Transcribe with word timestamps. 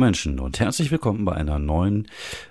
Menschen 0.00 0.40
und 0.40 0.58
herzlich 0.58 0.90
willkommen 0.90 1.26
bei 1.26 1.32
einer 1.32 1.58
neuen 1.58 2.08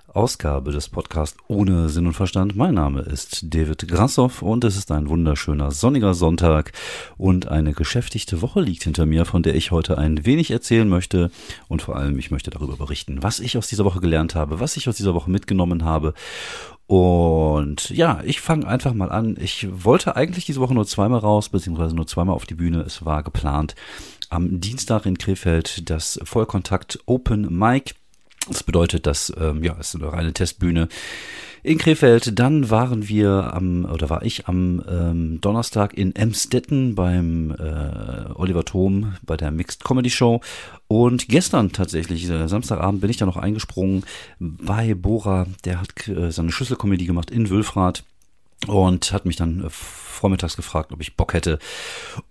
Ausgabe 0.08 0.72
des 0.72 0.88
Podcasts 0.88 1.36
ohne 1.48 1.90
Sinn 1.90 2.06
und 2.06 2.14
Verstand. 2.14 2.56
Mein 2.56 2.76
Name 2.76 3.02
ist 3.02 3.54
David 3.54 3.88
Grassoff 3.88 4.44
und 4.44 4.64
es 4.64 4.78
ist 4.78 4.92
ein 4.92 5.10
wunderschöner 5.10 5.72
sonniger 5.72 6.14
Sonntag 6.14 6.72
und 7.18 7.48
eine 7.48 7.74
geschäftigte 7.74 8.44
Woche 8.44 8.62
liegt 8.62 8.84
hinter 8.84 9.08
mir, 9.08 9.26
von 9.26 9.42
der 9.42 9.56
ich 9.56 9.72
heute 9.72 9.98
ein 9.98 10.28
wenig 10.28 10.52
erzählen 10.52 10.88
möchte 10.88 11.32
und 11.68 11.82
vor 11.82 11.96
allem 11.96 12.20
ich 12.20 12.30
möchte 12.30 12.52
darüber 12.52 12.78
berichten, 12.78 13.24
was 13.24 13.40
ich 13.40 13.58
aus 13.58 13.68
dieser 13.68 13.84
Woche 13.84 14.00
gelernt 14.00 14.36
habe, 14.36 14.60
was 14.60 14.78
ich 14.78 14.88
aus 14.88 14.98
dieser 14.98 15.16
Woche 15.16 15.32
mitgenommen 15.32 15.84
habe 15.84 16.14
und 16.90 17.92
ja, 17.92 18.20
ich 18.26 18.42
fange 18.42 18.68
einfach 18.68 18.96
mal 18.96 19.12
an. 19.12 19.38
Ich 19.40 19.68
wollte 19.72 20.16
eigentlich 20.16 20.46
diese 20.46 20.60
Woche 20.60 20.74
nur 20.74 20.88
zweimal 20.88 21.20
raus, 21.20 21.50
beziehungsweise 21.50 21.96
nur 21.96 22.08
zweimal 22.08 22.34
auf 22.34 22.48
die 22.48 22.56
Bühne. 22.56 22.82
Es 22.82 23.06
war 23.06 23.22
geplant 23.22 23.76
am 24.30 24.60
Dienstag 24.60 25.06
in 25.06 25.20
Krefeld 25.20 25.88
das 25.92 26.20
Vollkontakt 26.24 26.98
Open 27.06 27.56
Mic. 27.56 27.94
Das 28.48 28.64
bedeutet, 28.64 29.06
dass 29.06 29.32
ähm, 29.40 29.64
ja, 29.64 29.78
es 29.80 29.94
ist 29.94 30.02
eine 30.02 30.12
reine 30.12 30.34
Testbühne 30.34 30.88
in 31.62 31.78
Krefeld. 31.78 32.40
Dann 32.40 32.72
waren 32.72 33.08
wir 33.08 33.54
am, 33.54 33.86
oder 33.86 34.10
war 34.10 34.24
ich 34.24 34.48
am 34.48 34.84
ähm, 34.90 35.42
Donnerstag 35.42 35.94
in 35.94 36.16
Emstetten 36.16 36.96
beim 36.96 37.52
äh, 37.52 38.09
Oliver 38.40 38.66
Thom 38.66 39.16
bei 39.24 39.38
der 39.38 39.52
Mixed 39.52 39.84
Comedy 39.84 40.10
Show. 40.10 40.42
Und 40.88 41.28
gestern 41.28 41.72
tatsächlich, 41.72 42.30
äh, 42.30 42.48
Samstagabend, 42.48 43.02
bin 43.02 43.10
ich 43.10 43.18
da 43.18 43.26
noch 43.26 43.38
eingesprungen 43.38 44.04
bei 44.40 44.94
Bora. 44.96 45.48
Der 45.66 45.82
hat 45.82 46.08
äh, 46.08 46.32
seine 46.32 46.52
Schlüsselkomödie 46.52 47.06
gemacht 47.06 47.30
in 47.30 47.50
Wülfrath 47.50 48.04
und 48.68 49.14
hat 49.14 49.26
mich 49.26 49.36
dann 49.36 49.66
äh, 49.66 49.70
vormittags 50.20 50.56
gefragt, 50.56 50.92
ob 50.92 51.02
ich 51.02 51.16
Bock 51.16 51.34
hätte. 51.34 51.60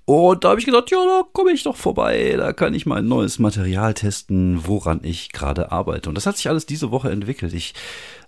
Und 0.04 0.44
da 0.44 0.50
habe 0.50 0.60
ich 0.60 0.66
gedacht, 0.66 0.90
ja, 0.90 0.98
da 0.98 1.22
komme 1.32 1.52
ich 1.52 1.62
doch 1.62 1.76
vorbei, 1.76 2.34
da 2.36 2.52
kann 2.52 2.74
ich 2.74 2.86
mein 2.86 3.08
neues 3.08 3.38
Material 3.38 3.94
testen, 3.94 4.66
woran 4.66 5.00
ich 5.02 5.32
gerade 5.32 5.72
arbeite. 5.72 6.08
Und 6.08 6.14
das 6.14 6.26
hat 6.26 6.36
sich 6.36 6.48
alles 6.48 6.66
diese 6.66 6.90
Woche 6.90 7.10
entwickelt. 7.10 7.52
Ich 7.52 7.74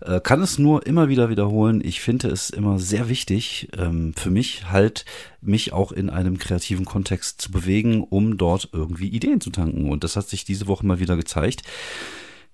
äh, 0.00 0.20
kann 0.20 0.42
es 0.42 0.58
nur 0.58 0.86
immer 0.86 1.08
wieder 1.08 1.30
wiederholen. 1.30 1.80
Ich 1.84 2.00
finde 2.00 2.28
es 2.28 2.50
immer 2.50 2.78
sehr 2.78 3.08
wichtig, 3.08 3.68
ähm, 3.76 4.14
für 4.14 4.30
mich 4.30 4.70
halt, 4.70 5.04
mich 5.40 5.72
auch 5.72 5.92
in 5.92 6.10
einem 6.10 6.38
kreativen 6.38 6.84
Kontext 6.84 7.40
zu 7.40 7.50
bewegen, 7.50 8.02
um 8.02 8.36
dort 8.36 8.70
irgendwie 8.72 9.08
Ideen 9.08 9.40
zu 9.40 9.50
tanken. 9.50 9.90
Und 9.90 10.04
das 10.04 10.16
hat 10.16 10.28
sich 10.28 10.44
diese 10.44 10.66
Woche 10.66 10.86
mal 10.86 11.00
wieder 11.00 11.16
gezeigt. 11.16 11.62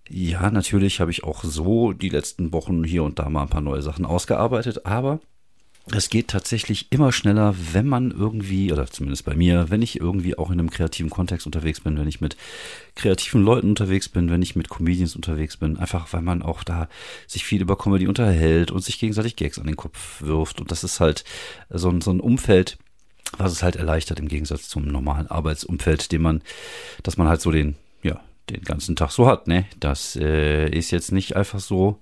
Ja, 0.08 0.50
natürlich 0.50 1.00
habe 1.00 1.10
ich 1.10 1.24
auch 1.24 1.42
so 1.42 1.92
die 1.92 2.10
letzten 2.10 2.52
Wochen 2.52 2.84
hier 2.84 3.02
und 3.02 3.18
da 3.18 3.28
mal 3.28 3.42
ein 3.42 3.48
paar 3.48 3.60
neue 3.60 3.82
Sachen 3.82 4.04
ausgearbeitet, 4.04 4.86
aber 4.86 5.20
es 5.92 6.10
geht 6.10 6.28
tatsächlich 6.28 6.90
immer 6.90 7.12
schneller, 7.12 7.54
wenn 7.72 7.86
man 7.86 8.10
irgendwie, 8.10 8.72
oder 8.72 8.86
zumindest 8.86 9.24
bei 9.24 9.34
mir, 9.34 9.70
wenn 9.70 9.82
ich 9.82 10.00
irgendwie 10.00 10.36
auch 10.36 10.50
in 10.50 10.58
einem 10.58 10.70
kreativen 10.70 11.10
Kontext 11.10 11.46
unterwegs 11.46 11.80
bin, 11.80 11.96
wenn 11.96 12.08
ich 12.08 12.20
mit 12.20 12.36
kreativen 12.96 13.42
Leuten 13.44 13.68
unterwegs 13.68 14.08
bin, 14.08 14.28
wenn 14.28 14.42
ich 14.42 14.56
mit 14.56 14.68
Comedians 14.68 15.14
unterwegs 15.14 15.56
bin, 15.56 15.76
einfach 15.76 16.12
weil 16.12 16.22
man 16.22 16.42
auch 16.42 16.64
da 16.64 16.88
sich 17.28 17.44
viel 17.44 17.62
über 17.62 17.78
Comedy 17.78 18.08
unterhält 18.08 18.72
und 18.72 18.82
sich 18.82 18.98
gegenseitig 18.98 19.36
Gags 19.36 19.60
an 19.60 19.66
den 19.66 19.76
Kopf 19.76 20.22
wirft. 20.22 20.60
Und 20.60 20.72
das 20.72 20.82
ist 20.82 20.98
halt 20.98 21.24
so 21.70 21.88
ein, 21.88 22.00
so 22.00 22.10
ein 22.10 22.20
Umfeld, 22.20 22.78
was 23.38 23.52
es 23.52 23.62
halt 23.62 23.76
erleichtert 23.76 24.18
im 24.18 24.28
Gegensatz 24.28 24.68
zum 24.68 24.86
normalen 24.86 25.28
Arbeitsumfeld, 25.28 26.10
dem 26.10 26.22
man, 26.22 26.42
dass 27.04 27.16
man 27.16 27.28
halt 27.28 27.40
so 27.40 27.52
den, 27.52 27.76
den 28.50 28.62
ganzen 28.62 28.96
Tag 28.96 29.10
so 29.10 29.26
hat, 29.26 29.48
ne? 29.48 29.64
Das 29.80 30.16
äh, 30.16 30.68
ist 30.68 30.90
jetzt 30.90 31.12
nicht 31.12 31.36
einfach 31.36 31.58
so, 31.58 31.98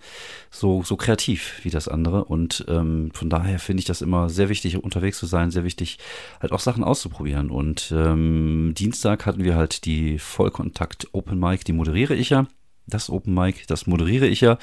so, 0.51 0.83
so 0.83 0.97
kreativ 0.97 1.61
wie 1.63 1.71
das 1.71 1.89
andere. 1.89 2.25
Und 2.25 2.65
ähm, 2.69 3.11
von 3.15 3.31
daher 3.31 3.59
finde 3.59 3.81
ich 3.81 3.87
das 3.87 4.03
immer 4.03 4.29
sehr 4.29 4.49
wichtig, 4.49 4.83
unterwegs 4.83 5.19
zu 5.19 5.27
sein, 5.27 5.51
sehr 5.51 5.65
wichtig, 5.65 5.99
halt 6.41 6.53
auch 6.53 6.61
Sachen 6.61 6.85
auszuprobieren. 6.85 7.51
Und 7.51 7.93
ähm, 7.97 8.75
Dienstag 8.77 9.27
hatten 9.27 9.45
wir 9.45 9.57
halt 9.57 9.85
die 9.85 10.19
Vollkontakt 10.19 11.09
Open 11.13 11.39
Mic, 11.39 11.65
die 11.65 11.73
moderiere 11.73 12.15
ich 12.15 12.31
ja. 12.31 12.47
Das 12.87 13.09
Open 13.09 13.33
Mic, 13.33 13.65
das 13.67 13.87
moderiere 13.87 14.27
ich 14.27 14.43
ja. 14.43 14.59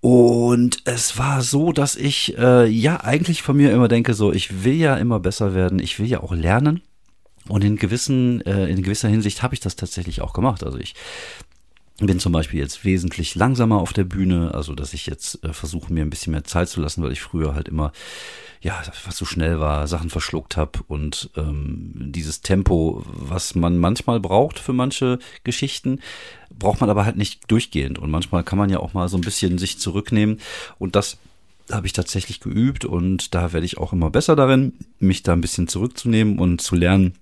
Und 0.00 0.78
es 0.86 1.18
war 1.18 1.42
so, 1.42 1.72
dass 1.72 1.94
ich 1.94 2.36
äh, 2.38 2.66
ja 2.66 3.04
eigentlich 3.04 3.42
von 3.42 3.56
mir 3.56 3.70
immer 3.72 3.88
denke, 3.88 4.14
so, 4.14 4.32
ich 4.32 4.64
will 4.64 4.74
ja 4.74 4.96
immer 4.96 5.20
besser 5.20 5.54
werden, 5.54 5.78
ich 5.78 5.98
will 5.98 6.06
ja 6.06 6.22
auch 6.22 6.32
lernen. 6.32 6.80
Und 7.48 7.64
in 7.64 7.76
gewissen, 7.76 8.40
äh, 8.42 8.66
in 8.66 8.82
gewisser 8.82 9.08
Hinsicht 9.08 9.42
habe 9.42 9.54
ich 9.54 9.60
das 9.60 9.76
tatsächlich 9.76 10.20
auch 10.20 10.32
gemacht. 10.32 10.62
Also 10.62 10.78
ich 10.78 10.94
bin 12.06 12.18
zum 12.18 12.32
Beispiel 12.32 12.60
jetzt 12.60 12.84
wesentlich 12.84 13.34
langsamer 13.34 13.78
auf 13.78 13.92
der 13.92 14.04
Bühne, 14.04 14.54
also 14.54 14.74
dass 14.74 14.94
ich 14.94 15.06
jetzt 15.06 15.42
äh, 15.44 15.52
versuche, 15.52 15.92
mir 15.92 16.02
ein 16.02 16.10
bisschen 16.10 16.32
mehr 16.32 16.44
Zeit 16.44 16.68
zu 16.68 16.80
lassen, 16.80 17.02
weil 17.02 17.12
ich 17.12 17.20
früher 17.20 17.54
halt 17.54 17.68
immer, 17.68 17.92
ja, 18.62 18.80
was 19.04 19.16
so 19.16 19.24
schnell 19.24 19.60
war, 19.60 19.86
Sachen 19.86 20.10
verschluckt 20.10 20.56
habe 20.56 20.80
und 20.88 21.30
ähm, 21.36 21.92
dieses 21.94 22.40
Tempo, 22.40 23.02
was 23.06 23.54
man 23.54 23.78
manchmal 23.78 24.20
braucht 24.20 24.58
für 24.58 24.72
manche 24.72 25.18
Geschichten, 25.44 26.00
braucht 26.50 26.80
man 26.80 26.90
aber 26.90 27.04
halt 27.04 27.16
nicht 27.16 27.50
durchgehend. 27.50 27.98
Und 27.98 28.10
manchmal 28.10 28.44
kann 28.44 28.58
man 28.58 28.70
ja 28.70 28.80
auch 28.80 28.94
mal 28.94 29.08
so 29.08 29.16
ein 29.18 29.22
bisschen 29.22 29.58
sich 29.58 29.78
zurücknehmen 29.78 30.40
und 30.78 30.96
das 30.96 31.18
habe 31.70 31.86
ich 31.86 31.92
tatsächlich 31.92 32.40
geübt 32.40 32.84
und 32.84 33.34
da 33.34 33.52
werde 33.52 33.66
ich 33.66 33.78
auch 33.78 33.92
immer 33.92 34.10
besser 34.10 34.36
darin, 34.36 34.72
mich 34.98 35.22
da 35.22 35.32
ein 35.34 35.40
bisschen 35.40 35.68
zurückzunehmen 35.68 36.38
und 36.38 36.60
zu 36.60 36.74
lernen, 36.74 37.14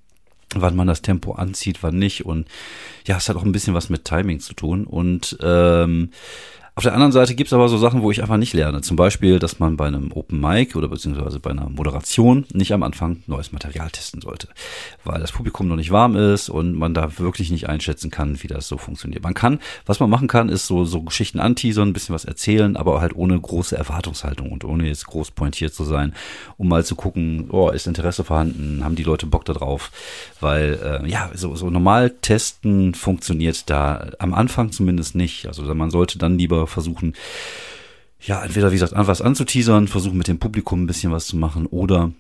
wann 0.55 0.77
man 0.77 0.87
das 0.87 1.03
Tempo 1.03 1.33
anzieht, 1.33 1.83
wann 1.83 1.99
nicht. 1.99 2.25
Und 2.25 2.49
ja, 3.07 3.17
es 3.17 3.29
hat 3.29 3.37
auch 3.37 3.45
ein 3.45 3.53
bisschen 3.53 3.75
was 3.75 3.91
mit 3.91 4.05
Timing 4.05 4.41
zu 4.41 4.55
tun. 4.55 4.85
Und 4.85 5.37
ähm, 5.43 6.11
auf 6.79 6.85
der 6.85 6.95
anderen 6.95 7.11
Seite 7.11 7.35
gibt 7.35 7.49
es 7.49 7.53
aber 7.53 7.69
so 7.69 7.77
Sachen, 7.77 8.03
wo 8.03 8.13
ich 8.13 8.23
einfach 8.23 8.37
nicht 8.37 8.53
lerne. 8.53 8.83
Zum 8.83 8.97
Beispiel, 8.97 9.41
dass 9.41 9.59
man 9.59 9.77
bei 9.77 9.89
einem 9.89 10.13
Open 10.13 10.41
Mic 10.41 10.77
oder 10.77 10.87
beziehungsweise 10.87 11.41
bei 11.41 11.51
einer 11.51 11.69
Moderation 11.69 12.47
nicht 12.53 12.73
am 12.73 12.85
Anfang 12.85 13.25
neues 13.27 13.51
Material 13.51 13.91
testen 13.91 14.21
sollte, 14.21 14.47
weil 15.03 15.21
das 15.21 15.33
Publikum 15.33 15.67
noch 15.67 15.75
nicht 15.75 15.91
warm 15.91 16.15
ist 16.15 16.49
und 16.49 16.75
man 16.75 16.95
da 16.95 17.19
wirklich 17.19 17.51
nicht 17.51 17.69
einschätzen 17.69 18.13
kann, 18.13 18.45
wie 18.45 18.47
das 18.47 18.69
so 18.69 18.79
funktioniert. 18.79 19.25
Man 19.25 19.35
kann, 19.35 19.59
was 19.87 19.99
man 19.99 20.09
machen 20.09 20.29
kann, 20.29 20.49
ist 20.49 20.69
so, 20.69 20.85
so 20.85 21.03
Geschichten 21.03 21.41
anteasern, 21.41 21.89
ein 21.89 21.93
bisschen 21.93 22.15
was 22.15 22.25
erzählen, 22.25 22.77
aber 22.77 23.01
halt 23.01 23.17
ohne 23.17 23.41
große 23.41 23.77
Erwartungshaltung 23.77 24.53
und 24.53 24.65
ohne 24.65 24.87
jetzt 24.87 25.09
groß 25.09 25.33
pointiert 25.33 25.75
zu 25.75 25.83
sein, 25.83 26.15
um 26.59 26.69
mal 26.69 26.85
zu 26.85 26.95
gucken, 26.95 27.49
oh, 27.51 27.71
ist 27.71 27.89
Interesse 27.89 28.23
vorhanden, 28.23 28.85
haben 28.85 28.95
die 28.95 29.03
Leute 29.03 29.27
Bock 29.27 29.45
da 29.45 29.53
drauf, 29.53 29.91
weil 30.39 30.79
äh, 30.81 31.11
ja, 31.11 31.29
so, 31.35 31.57
so 31.57 31.71
normal 31.71 32.11
testen 32.11 32.95
funktioniert 32.95 33.69
da 33.69 34.11
am 34.21 34.33
Anfang 34.33 34.71
zumindest 34.71 35.17
nicht. 35.17 35.49
Also 35.49 35.63
man 35.75 35.91
sollte 35.91 36.19
dann 36.19 36.39
lieber 36.39 36.68
versuchen, 36.69 37.15
ja, 38.21 38.43
entweder 38.45 38.71
wie 38.71 38.77
gesagt, 38.77 38.95
was 38.97 39.23
anzuteasern, 39.23 39.89
versuchen 39.89 40.19
mit 40.19 40.29
dem 40.29 40.39
Publikum 40.39 40.83
ein 40.83 40.87
bisschen 40.87 41.13
was 41.13 41.27
zu 41.27 41.37
machen 41.37 41.67
oder 41.67 42.13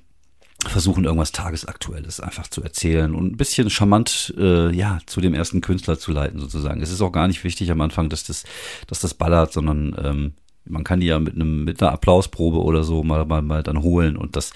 versuchen 0.66 1.04
irgendwas 1.04 1.32
Tagesaktuelles 1.32 2.20
einfach 2.20 2.48
zu 2.48 2.62
erzählen 2.62 3.14
und 3.14 3.32
ein 3.32 3.36
bisschen 3.36 3.70
charmant 3.70 4.34
äh, 4.36 4.74
ja 4.74 4.98
zu 5.06 5.20
dem 5.20 5.34
ersten 5.34 5.60
Künstler 5.60 5.98
zu 5.98 6.10
leiten 6.10 6.40
sozusagen. 6.40 6.82
Es 6.82 6.90
ist 6.90 7.00
auch 7.00 7.12
gar 7.12 7.28
nicht 7.28 7.44
wichtig 7.44 7.70
am 7.70 7.80
Anfang, 7.80 8.08
dass 8.08 8.24
das 8.24 8.44
dass 8.88 9.00
das 9.00 9.14
ballert, 9.14 9.52
sondern 9.52 9.96
ähm, 10.02 10.32
man 10.64 10.84
kann 10.84 11.00
die 11.00 11.06
ja 11.06 11.18
mit 11.20 11.34
einem 11.34 11.64
mit 11.64 11.80
einer 11.80 11.92
Applausprobe 11.92 12.60
oder 12.60 12.82
so 12.82 13.04
mal 13.04 13.24
mal, 13.24 13.42
mal 13.42 13.62
dann 13.62 13.82
holen 13.82 14.16
und 14.16 14.34
das 14.34 14.52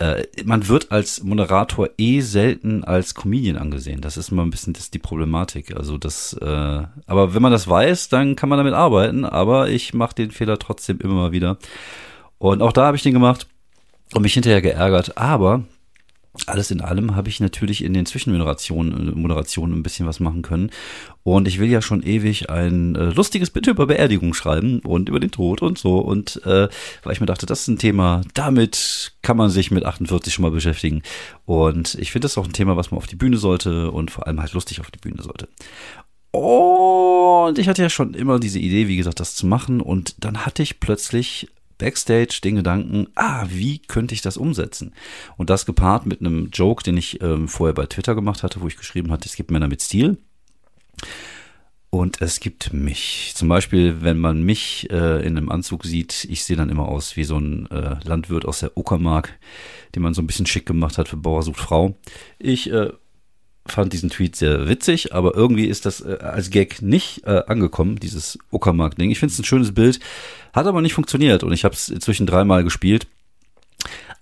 äh, 0.00 0.26
man 0.44 0.66
wird 0.66 0.92
als 0.92 1.22
Moderator 1.22 1.90
eh 1.98 2.22
selten 2.22 2.84
als 2.84 3.14
Comedian 3.14 3.58
angesehen. 3.58 4.00
Das 4.00 4.16
ist 4.16 4.32
immer 4.32 4.42
ein 4.42 4.50
bisschen 4.50 4.72
das 4.72 4.90
die 4.90 4.98
Problematik. 4.98 5.76
Also 5.76 5.98
das, 5.98 6.32
äh, 6.40 6.46
aber 7.06 7.34
wenn 7.34 7.42
man 7.42 7.52
das 7.52 7.68
weiß, 7.68 8.08
dann 8.08 8.34
kann 8.34 8.48
man 8.48 8.58
damit 8.58 8.72
arbeiten. 8.72 9.26
Aber 9.26 9.68
ich 9.68 9.92
mache 9.92 10.14
den 10.14 10.30
Fehler 10.30 10.58
trotzdem 10.58 11.00
immer 11.00 11.14
mal 11.14 11.32
wieder. 11.32 11.58
Und 12.38 12.62
auch 12.62 12.72
da 12.72 12.86
habe 12.86 12.96
ich 12.96 13.02
den 13.02 13.12
gemacht 13.12 13.46
und 14.14 14.22
mich 14.22 14.32
hinterher 14.32 14.62
geärgert. 14.62 15.18
Aber 15.18 15.64
alles 16.46 16.70
in 16.70 16.80
allem 16.80 17.16
habe 17.16 17.28
ich 17.28 17.40
natürlich 17.40 17.82
in 17.82 17.92
den 17.92 18.06
Zwischenmoderationen 18.06 19.20
Moderationen 19.20 19.74
ein 19.74 19.82
bisschen 19.82 20.06
was 20.06 20.20
machen 20.20 20.42
können. 20.42 20.70
Und 21.24 21.48
ich 21.48 21.58
will 21.58 21.68
ja 21.68 21.82
schon 21.82 22.02
ewig 22.02 22.50
ein 22.50 22.94
äh, 22.94 23.10
lustiges 23.10 23.50
Bitte 23.50 23.70
über 23.70 23.86
Beerdigung 23.86 24.32
schreiben 24.32 24.78
und 24.80 25.08
über 25.08 25.18
den 25.18 25.32
Tod 25.32 25.60
und 25.60 25.76
so. 25.78 25.98
Und 25.98 26.40
äh, 26.46 26.68
weil 27.02 27.12
ich 27.12 27.20
mir 27.20 27.26
dachte, 27.26 27.46
das 27.46 27.62
ist 27.62 27.68
ein 27.68 27.78
Thema, 27.78 28.22
damit 28.34 29.12
kann 29.22 29.36
man 29.36 29.50
sich 29.50 29.70
mit 29.70 29.84
48 29.84 30.32
schon 30.32 30.44
mal 30.44 30.52
beschäftigen. 30.52 31.02
Und 31.46 31.96
ich 31.96 32.12
finde 32.12 32.26
das 32.26 32.38
auch 32.38 32.46
ein 32.46 32.52
Thema, 32.52 32.76
was 32.76 32.90
man 32.90 32.98
auf 32.98 33.08
die 33.08 33.16
Bühne 33.16 33.36
sollte 33.36 33.90
und 33.90 34.10
vor 34.10 34.26
allem 34.26 34.40
halt 34.40 34.52
lustig 34.52 34.80
auf 34.80 34.90
die 34.90 34.98
Bühne 34.98 35.22
sollte. 35.22 35.48
Und 36.30 37.58
ich 37.58 37.68
hatte 37.68 37.82
ja 37.82 37.90
schon 37.90 38.14
immer 38.14 38.38
diese 38.38 38.60
Idee, 38.60 38.86
wie 38.86 38.96
gesagt, 38.96 39.18
das 39.18 39.34
zu 39.34 39.46
machen. 39.46 39.80
Und 39.80 40.24
dann 40.24 40.46
hatte 40.46 40.62
ich 40.62 40.78
plötzlich 40.78 41.48
Backstage 41.80 42.40
den 42.44 42.56
Gedanken, 42.56 43.08
ah, 43.16 43.46
wie 43.48 43.78
könnte 43.78 44.14
ich 44.14 44.22
das 44.22 44.36
umsetzen? 44.36 44.92
Und 45.36 45.50
das 45.50 45.66
gepaart 45.66 46.06
mit 46.06 46.20
einem 46.20 46.50
Joke, 46.52 46.84
den 46.84 46.96
ich 46.96 47.20
ähm, 47.22 47.48
vorher 47.48 47.74
bei 47.74 47.86
Twitter 47.86 48.14
gemacht 48.14 48.42
hatte, 48.42 48.60
wo 48.60 48.68
ich 48.68 48.76
geschrieben 48.76 49.10
hatte, 49.10 49.28
es 49.28 49.34
gibt 49.34 49.50
Männer 49.50 49.68
mit 49.68 49.82
Stil. 49.82 50.18
Und 51.92 52.22
es 52.22 52.38
gibt 52.38 52.72
mich. 52.72 53.32
Zum 53.34 53.48
Beispiel, 53.48 54.00
wenn 54.02 54.18
man 54.18 54.44
mich 54.44 54.88
äh, 54.90 55.26
in 55.26 55.36
einem 55.36 55.48
Anzug 55.48 55.84
sieht, 55.84 56.24
ich 56.30 56.44
sehe 56.44 56.56
dann 56.56 56.70
immer 56.70 56.86
aus 56.86 57.16
wie 57.16 57.24
so 57.24 57.36
ein 57.36 57.68
äh, 57.72 57.96
Landwirt 58.04 58.44
aus 58.44 58.60
der 58.60 58.76
Uckermark, 58.76 59.36
den 59.96 60.02
man 60.04 60.14
so 60.14 60.22
ein 60.22 60.28
bisschen 60.28 60.46
schick 60.46 60.66
gemacht 60.66 60.98
hat 60.98 61.08
für 61.08 61.16
Bauer 61.16 61.42
sucht 61.42 61.58
Frau. 61.58 61.98
Ich 62.38 62.70
äh, 62.70 62.90
fand 63.66 63.92
diesen 63.92 64.10
Tweet 64.10 64.36
sehr 64.36 64.68
witzig, 64.68 65.14
aber 65.14 65.34
irgendwie 65.34 65.66
ist 65.66 65.86
das 65.86 66.00
äh, 66.00 66.18
als 66.20 66.50
Gag 66.50 66.82
nicht 66.82 67.24
äh, 67.26 67.42
angekommen, 67.46 67.96
dieses 67.96 68.38
Uckermark-Ding. 68.50 69.10
Ich 69.10 69.18
finde 69.18 69.32
es 69.32 69.38
ein 69.38 69.44
schönes 69.44 69.72
Bild, 69.72 70.00
hat 70.52 70.66
aber 70.66 70.80
nicht 70.82 70.94
funktioniert 70.94 71.44
und 71.44 71.52
ich 71.52 71.64
habe 71.64 71.74
es 71.74 71.88
inzwischen 71.88 72.26
dreimal 72.26 72.64
gespielt. 72.64 73.06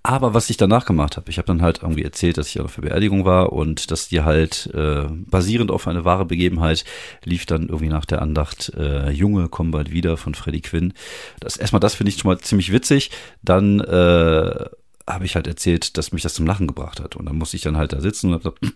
Aber 0.01 0.33
was 0.33 0.49
ich 0.49 0.55
danach 0.55 0.85
gemacht 0.85 1.17
habe, 1.17 1.29
ich 1.29 1.37
habe 1.37 1.47
dann 1.47 1.61
halt 1.61 1.81
irgendwie 1.81 2.03
erzählt, 2.03 2.37
dass 2.37 2.47
ich 2.47 2.61
auf 2.61 2.75
der 2.75 2.83
Beerdigung 2.83 3.25
war 3.25 3.51
und 3.51 3.91
dass 3.91 4.07
die 4.07 4.21
halt 4.21 4.69
äh, 4.73 5.05
basierend 5.09 5.71
auf 5.71 5.87
eine 5.87 6.05
wahre 6.05 6.25
Begebenheit 6.25 6.85
lief 7.25 7.45
dann 7.45 7.67
irgendwie 7.67 7.89
nach 7.89 8.05
der 8.05 8.21
Andacht 8.21 8.71
äh, 8.77 9.09
Junge 9.09 9.49
kommen 9.49 9.71
bald 9.71 9.91
wieder 9.91 10.15
von 10.15 10.35
Freddie 10.35 10.61
Quinn. 10.61 10.93
Das 11.41 11.57
erstmal 11.57 11.81
das 11.81 11.95
finde 11.95 12.11
ich 12.11 12.17
schon 12.17 12.31
mal 12.31 12.39
ziemlich 12.39 12.71
witzig. 12.71 13.11
Dann 13.41 13.81
äh, 13.81 14.65
habe 15.05 15.25
ich 15.25 15.35
halt 15.35 15.47
erzählt, 15.47 15.97
dass 15.97 16.13
mich 16.13 16.21
das 16.21 16.33
zum 16.33 16.47
Lachen 16.47 16.67
gebracht 16.67 17.01
hat 17.01 17.17
und 17.17 17.25
dann 17.25 17.37
musste 17.37 17.57
ich 17.57 17.63
dann 17.63 17.75
halt 17.75 17.91
da 17.91 17.99
sitzen 17.99 18.27
und 18.27 18.33
habe 18.45 18.55
so 18.61 18.69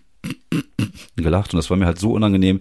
gelacht 1.16 1.52
und 1.52 1.58
das 1.58 1.70
war 1.70 1.76
mir 1.76 1.86
halt 1.86 1.98
so 1.98 2.12
unangenehm, 2.12 2.60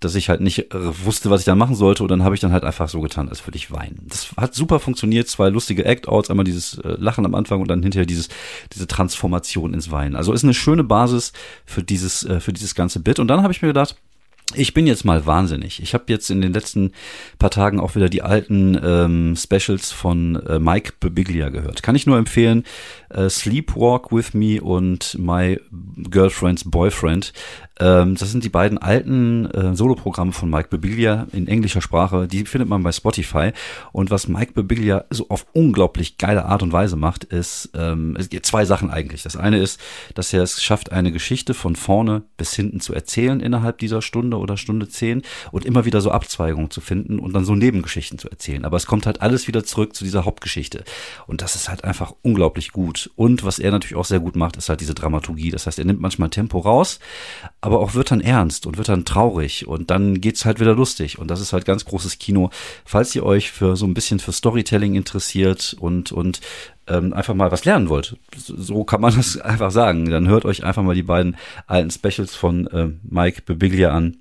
dass 0.00 0.14
ich 0.14 0.28
halt 0.28 0.40
nicht 0.40 0.72
äh, 0.74 1.04
wusste, 1.04 1.30
was 1.30 1.40
ich 1.40 1.44
da 1.44 1.54
machen 1.54 1.74
sollte 1.74 2.02
und 2.02 2.10
dann 2.10 2.22
habe 2.22 2.34
ich 2.34 2.40
dann 2.40 2.52
halt 2.52 2.64
einfach 2.64 2.88
so 2.88 3.00
getan, 3.00 3.28
als 3.28 3.46
würde 3.46 3.56
ich 3.56 3.70
weinen. 3.70 4.06
Das 4.08 4.34
hat 4.36 4.54
super 4.54 4.80
funktioniert, 4.80 5.28
zwei 5.28 5.48
lustige 5.48 5.84
Act-Outs, 5.84 6.30
einmal 6.30 6.44
dieses 6.44 6.78
äh, 6.78 6.96
Lachen 6.98 7.24
am 7.24 7.34
Anfang 7.34 7.60
und 7.60 7.68
dann 7.68 7.82
hinterher 7.82 8.06
dieses 8.06 8.28
diese 8.72 8.86
Transformation 8.86 9.74
ins 9.74 9.90
Weinen. 9.90 10.16
Also 10.16 10.32
ist 10.32 10.44
eine 10.44 10.54
schöne 10.54 10.84
Basis 10.84 11.32
für 11.64 11.82
dieses 11.82 12.24
äh, 12.24 12.40
für 12.40 12.52
dieses 12.52 12.74
ganze 12.74 13.00
Bit 13.00 13.18
und 13.18 13.28
dann 13.28 13.42
habe 13.42 13.52
ich 13.52 13.62
mir 13.62 13.68
gedacht, 13.68 13.96
ich 14.52 14.74
bin 14.74 14.86
jetzt 14.86 15.04
mal 15.04 15.24
wahnsinnig. 15.24 15.82
Ich 15.82 15.94
habe 15.94 16.04
jetzt 16.08 16.30
in 16.30 16.42
den 16.42 16.52
letzten 16.52 16.92
paar 17.38 17.50
Tagen 17.50 17.80
auch 17.80 17.94
wieder 17.94 18.08
die 18.08 18.22
alten 18.22 18.78
ähm, 18.84 19.36
Specials 19.36 19.90
von 19.90 20.36
äh, 20.46 20.58
Mike 20.58 20.94
Bibiglia 21.00 21.48
gehört. 21.48 21.82
Kann 21.82 21.96
ich 21.96 22.06
nur 22.06 22.18
empfehlen. 22.18 22.64
Äh, 23.08 23.30
Sleepwalk 23.30 24.12
with 24.12 24.34
Me 24.34 24.60
und 24.60 25.16
My 25.18 25.58
Girlfriend's 26.10 26.70
Boyfriend. 26.70 27.32
Ähm, 27.80 28.14
das 28.14 28.30
sind 28.30 28.44
die 28.44 28.50
beiden 28.50 28.78
alten 28.78 29.46
äh, 29.46 29.74
Soloprogramme 29.74 30.32
von 30.32 30.48
Mike 30.48 30.68
Bibiglia 30.68 31.26
in 31.32 31.48
englischer 31.48 31.80
Sprache. 31.80 32.28
Die 32.28 32.44
findet 32.44 32.68
man 32.68 32.82
bei 32.82 32.92
Spotify. 32.92 33.52
Und 33.92 34.10
was 34.10 34.28
Mike 34.28 34.52
Bibiglia 34.52 35.04
so 35.10 35.28
auf 35.28 35.46
unglaublich 35.52 36.18
geile 36.18 36.44
Art 36.44 36.62
und 36.62 36.72
Weise 36.72 36.96
macht, 36.96 37.24
ist 37.24 37.70
ähm, 37.74 38.16
zwei 38.42 38.64
Sachen 38.64 38.90
eigentlich. 38.90 39.22
Das 39.22 39.36
eine 39.36 39.58
ist, 39.58 39.80
dass 40.14 40.32
er 40.32 40.42
es 40.42 40.62
schafft, 40.62 40.92
eine 40.92 41.10
Geschichte 41.10 41.54
von 41.54 41.76
vorne 41.76 42.22
bis 42.36 42.54
hinten 42.54 42.80
zu 42.80 42.94
erzählen 42.94 43.40
innerhalb 43.40 43.78
dieser 43.78 44.02
Stunde 44.02 44.38
oder 44.38 44.56
Stunde 44.56 44.88
zehn 44.88 45.22
und 45.50 45.64
immer 45.64 45.84
wieder 45.84 46.00
so 46.00 46.10
Abzweigungen 46.10 46.70
zu 46.70 46.80
finden 46.80 47.18
und 47.18 47.32
dann 47.32 47.44
so 47.44 47.54
Nebengeschichten 47.54 48.18
zu 48.18 48.30
erzählen. 48.30 48.64
Aber 48.64 48.76
es 48.76 48.86
kommt 48.86 49.06
halt 49.06 49.20
alles 49.20 49.48
wieder 49.48 49.64
zurück 49.64 49.94
zu 49.96 50.04
dieser 50.04 50.24
Hauptgeschichte. 50.24 50.84
Und 51.26 51.42
das 51.42 51.56
ist 51.56 51.68
halt 51.68 51.84
einfach 51.84 52.14
unglaublich 52.22 52.70
gut. 52.70 53.10
Und 53.16 53.44
was 53.44 53.58
er 53.58 53.72
natürlich 53.72 53.96
auch 53.96 54.04
sehr 54.04 54.20
gut 54.20 54.36
macht, 54.36 54.56
ist 54.56 54.68
halt 54.68 54.80
diese 54.80 54.94
Dramaturgie. 54.94 55.50
Das 55.50 55.66
heißt, 55.66 55.78
er 55.78 55.84
nimmt 55.84 56.00
manchmal 56.00 56.30
Tempo 56.30 56.58
raus, 56.58 57.00
aber 57.64 57.80
auch 57.80 57.94
wird 57.94 58.10
dann 58.10 58.20
ernst 58.20 58.66
und 58.66 58.76
wird 58.76 58.90
dann 58.90 59.06
traurig 59.06 59.66
und 59.66 59.90
dann 59.90 60.20
geht's 60.20 60.44
halt 60.44 60.60
wieder 60.60 60.74
lustig. 60.74 61.18
Und 61.18 61.28
das 61.28 61.40
ist 61.40 61.54
halt 61.54 61.64
ganz 61.64 61.86
großes 61.86 62.18
Kino. 62.18 62.50
Falls 62.84 63.14
ihr 63.14 63.24
euch 63.24 63.52
für 63.52 63.74
so 63.74 63.86
ein 63.86 63.94
bisschen 63.94 64.20
für 64.20 64.32
Storytelling 64.32 64.94
interessiert 64.94 65.74
und 65.80 66.12
und 66.12 66.42
ähm, 66.88 67.14
einfach 67.14 67.32
mal 67.32 67.50
was 67.50 67.64
lernen 67.64 67.88
wollt, 67.88 68.18
so 68.36 68.84
kann 68.84 69.00
man 69.00 69.14
das 69.16 69.38
einfach 69.38 69.70
sagen, 69.70 70.10
dann 70.10 70.28
hört 70.28 70.44
euch 70.44 70.62
einfach 70.62 70.82
mal 70.82 70.94
die 70.94 71.04
beiden 71.04 71.38
alten 71.66 71.90
Specials 71.90 72.34
von 72.34 72.66
äh, 72.66 72.90
Mike 73.02 73.40
Bebiglia 73.46 73.92
an 73.92 74.18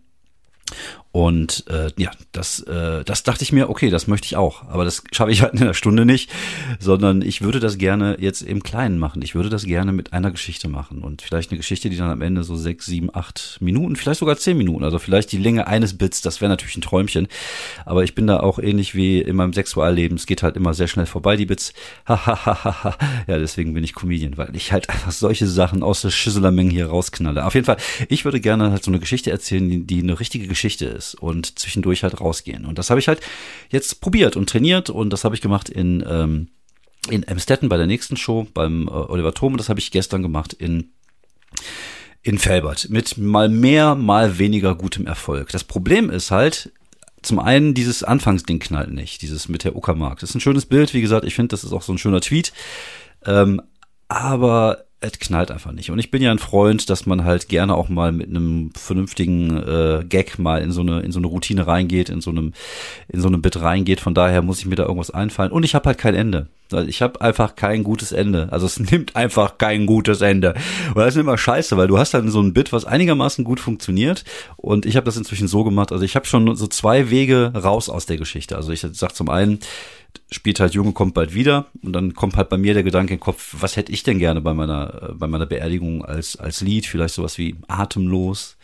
und 1.13 1.65
äh, 1.69 1.91
ja, 1.95 2.09
das, 2.31 2.61
äh, 2.61 3.03
das 3.03 3.21
dachte 3.21 3.43
ich 3.43 3.51
mir, 3.51 3.69
okay, 3.69 3.91
das 3.91 4.07
möchte 4.07 4.25
ich 4.25 4.35
auch. 4.35 4.67
Aber 4.67 4.83
das 4.83 5.03
schaffe 5.11 5.29
ich 5.31 5.43
halt 5.43 5.53
in 5.53 5.61
einer 5.61 5.75
Stunde 5.75 6.07
nicht, 6.07 6.31
sondern 6.79 7.21
ich 7.21 7.43
würde 7.43 7.59
das 7.59 7.77
gerne 7.77 8.17
jetzt 8.19 8.41
im 8.41 8.63
Kleinen 8.63 8.97
machen. 8.97 9.21
Ich 9.21 9.35
würde 9.35 9.49
das 9.49 9.63
gerne 9.63 9.93
mit 9.93 10.11
einer 10.11 10.31
Geschichte 10.31 10.67
machen. 10.69 11.03
Und 11.03 11.21
vielleicht 11.21 11.51
eine 11.51 11.59
Geschichte, 11.59 11.91
die 11.91 11.97
dann 11.97 12.09
am 12.09 12.23
Ende 12.23 12.43
so 12.43 12.55
sechs, 12.55 12.87
sieben, 12.87 13.13
acht 13.13 13.59
Minuten, 13.61 13.95
vielleicht 13.95 14.21
sogar 14.21 14.37
zehn 14.37 14.57
Minuten, 14.57 14.83
also 14.83 14.97
vielleicht 14.97 15.31
die 15.31 15.37
Länge 15.37 15.67
eines 15.67 15.99
Bits, 15.99 16.21
das 16.21 16.41
wäre 16.41 16.49
natürlich 16.49 16.77
ein 16.77 16.81
Träumchen. 16.81 17.27
Aber 17.85 18.03
ich 18.03 18.15
bin 18.15 18.25
da 18.25 18.39
auch 18.39 18.57
ähnlich 18.57 18.95
wie 18.95 19.21
in 19.21 19.35
meinem 19.35 19.53
Sexualleben. 19.53 20.17
Es 20.17 20.25
geht 20.25 20.41
halt 20.41 20.55
immer 20.55 20.73
sehr 20.73 20.87
schnell 20.87 21.05
vorbei, 21.05 21.35
die 21.35 21.45
Bits. 21.45 21.73
ja, 22.07 22.95
deswegen 23.27 23.75
bin 23.75 23.83
ich 23.83 23.93
Comedian, 23.93 24.35
weil 24.37 24.55
ich 24.55 24.71
halt 24.71 24.89
einfach 24.89 25.11
solche 25.11 25.45
Sachen 25.45 25.83
aus 25.83 26.01
der 26.01 26.09
Schüsselermenge 26.09 26.71
hier 26.71 26.87
rausknalle. 26.87 27.45
Auf 27.45 27.53
jeden 27.53 27.67
Fall, 27.67 27.77
ich 28.09 28.25
würde 28.25 28.41
gerne 28.41 28.71
halt 28.71 28.83
so 28.83 28.89
eine 28.89 28.99
Geschichte 28.99 29.29
erzählen, 29.29 29.69
die, 29.69 29.85
die 29.85 30.01
eine 30.01 30.19
richtige 30.19 30.47
Geschichte 30.47 30.85
ist 30.85 31.02
ist 31.03 31.15
und 31.15 31.59
zwischendurch 31.59 32.03
halt 32.03 32.19
rausgehen. 32.19 32.65
Und 32.65 32.77
das 32.79 32.89
habe 32.89 32.99
ich 32.99 33.07
halt 33.07 33.19
jetzt 33.69 34.01
probiert 34.01 34.35
und 34.35 34.49
trainiert 34.49 34.89
und 34.89 35.11
das 35.11 35.23
habe 35.23 35.35
ich 35.35 35.41
gemacht 35.41 35.69
in, 35.69 36.03
ähm, 36.07 36.49
in 37.09 37.23
Emstetten 37.23 37.69
bei 37.69 37.77
der 37.77 37.87
nächsten 37.87 38.17
Show 38.17 38.47
beim 38.53 38.87
äh, 38.87 38.91
Oliver 38.91 39.33
und 39.41 39.57
das 39.57 39.69
habe 39.69 39.79
ich 39.79 39.91
gestern 39.91 40.21
gemacht 40.21 40.53
in 40.53 40.91
in 42.25 42.39
Felbert 42.39 42.87
mit 42.89 43.17
mal 43.17 43.49
mehr, 43.49 43.95
mal 43.95 44.39
weniger 44.39 44.75
gutem 44.75 45.05
Erfolg. 45.05 45.49
Das 45.49 45.65
Problem 45.65 46.09
ist 46.09 46.31
halt, 46.31 46.71
zum 47.21 47.37
einen 47.37 47.73
dieses 47.73 48.01
Anfangsding 48.01 48.59
knallt 48.59 48.93
nicht, 48.93 49.21
dieses 49.21 49.49
mit 49.49 49.65
der 49.65 49.75
Uckermark. 49.75 50.19
Das 50.19 50.29
ist 50.29 50.35
ein 50.35 50.39
schönes 50.39 50.65
Bild, 50.65 50.93
wie 50.93 51.01
gesagt, 51.01 51.25
ich 51.25 51.35
finde, 51.35 51.49
das 51.49 51.65
ist 51.65 51.73
auch 51.73 51.81
so 51.81 51.91
ein 51.91 51.97
schöner 51.97 52.21
Tweet. 52.21 52.53
Ähm, 53.25 53.61
aber 54.07 54.82
es 55.03 55.19
knallt 55.19 55.51
einfach 55.51 55.71
nicht. 55.71 55.91
Und 55.91 55.99
ich 55.99 56.11
bin 56.11 56.21
ja 56.21 56.31
ein 56.31 56.39
Freund, 56.39 56.89
dass 56.89 57.05
man 57.05 57.25
halt 57.25 57.49
gerne 57.49 57.75
auch 57.75 57.89
mal 57.89 58.11
mit 58.11 58.29
einem 58.29 58.71
vernünftigen 58.75 59.57
äh, 59.57 60.05
Gag 60.07 60.39
mal 60.39 60.61
in 60.61 60.71
so 60.71 60.81
eine 60.81 61.01
in 61.01 61.11
so 61.11 61.19
eine 61.19 61.27
Routine 61.27 61.67
reingeht, 61.67 62.09
in 62.09 62.21
so 62.21 62.31
einem 62.31 62.53
in 63.09 63.19
so 63.19 63.27
einem 63.27 63.41
Bit 63.41 63.59
reingeht. 63.59 63.99
Von 63.99 64.13
daher 64.13 64.41
muss 64.41 64.59
ich 64.59 64.65
mir 64.65 64.75
da 64.75 64.83
irgendwas 64.83 65.11
einfallen. 65.11 65.51
Und 65.51 65.63
ich 65.63 65.75
habe 65.75 65.87
halt 65.87 65.97
kein 65.97 66.15
Ende. 66.15 66.47
Ich 66.87 67.01
habe 67.01 67.21
einfach 67.21 67.55
kein 67.55 67.83
gutes 67.83 68.11
Ende. 68.13 68.47
Also 68.51 68.65
es 68.65 68.79
nimmt 68.91 69.15
einfach 69.15 69.57
kein 69.57 69.85
gutes 69.85 70.21
Ende. 70.21 70.53
Und 70.95 70.97
das 70.97 71.15
ist 71.15 71.21
immer 71.21 71.37
scheiße, 71.37 71.75
weil 71.75 71.87
du 71.87 71.97
hast 71.97 72.13
dann 72.13 72.29
so 72.29 72.41
ein 72.41 72.53
Bit, 72.53 72.71
was 72.71 72.85
einigermaßen 72.85 73.43
gut 73.43 73.59
funktioniert. 73.59 74.23
Und 74.55 74.85
ich 74.85 74.95
habe 74.95 75.05
das 75.05 75.17
inzwischen 75.17 75.47
so 75.47 75.63
gemacht. 75.63 75.91
Also 75.91 76.05
ich 76.05 76.15
habe 76.15 76.25
schon 76.25 76.55
so 76.55 76.67
zwei 76.67 77.09
Wege 77.09 77.51
raus 77.53 77.89
aus 77.89 78.05
der 78.05 78.17
Geschichte. 78.17 78.55
Also 78.55 78.71
ich 78.71 78.79
sag 78.79 79.13
zum 79.13 79.29
einen, 79.29 79.59
spielt 80.31 80.59
halt 80.59 80.73
Junge 80.73 80.93
kommt 80.93 81.13
bald 81.13 81.33
wieder. 81.33 81.67
Und 81.81 81.93
dann 81.93 82.13
kommt 82.13 82.35
halt 82.35 82.49
bei 82.49 82.57
mir 82.57 82.73
der 82.73 82.83
Gedanke 82.83 83.13
in 83.13 83.17
den 83.17 83.23
Kopf, 83.23 83.55
was 83.59 83.75
hätte 83.75 83.91
ich 83.91 84.03
denn 84.03 84.19
gerne 84.19 84.41
bei 84.41 84.53
meiner 84.53 85.09
äh, 85.09 85.13
bei 85.13 85.27
meiner 85.27 85.45
Beerdigung 85.45 86.03
als 86.05 86.35
als 86.35 86.61
Lied, 86.61 86.85
vielleicht 86.85 87.15
sowas 87.15 87.37
wie 87.37 87.55
atemlos 87.67 88.57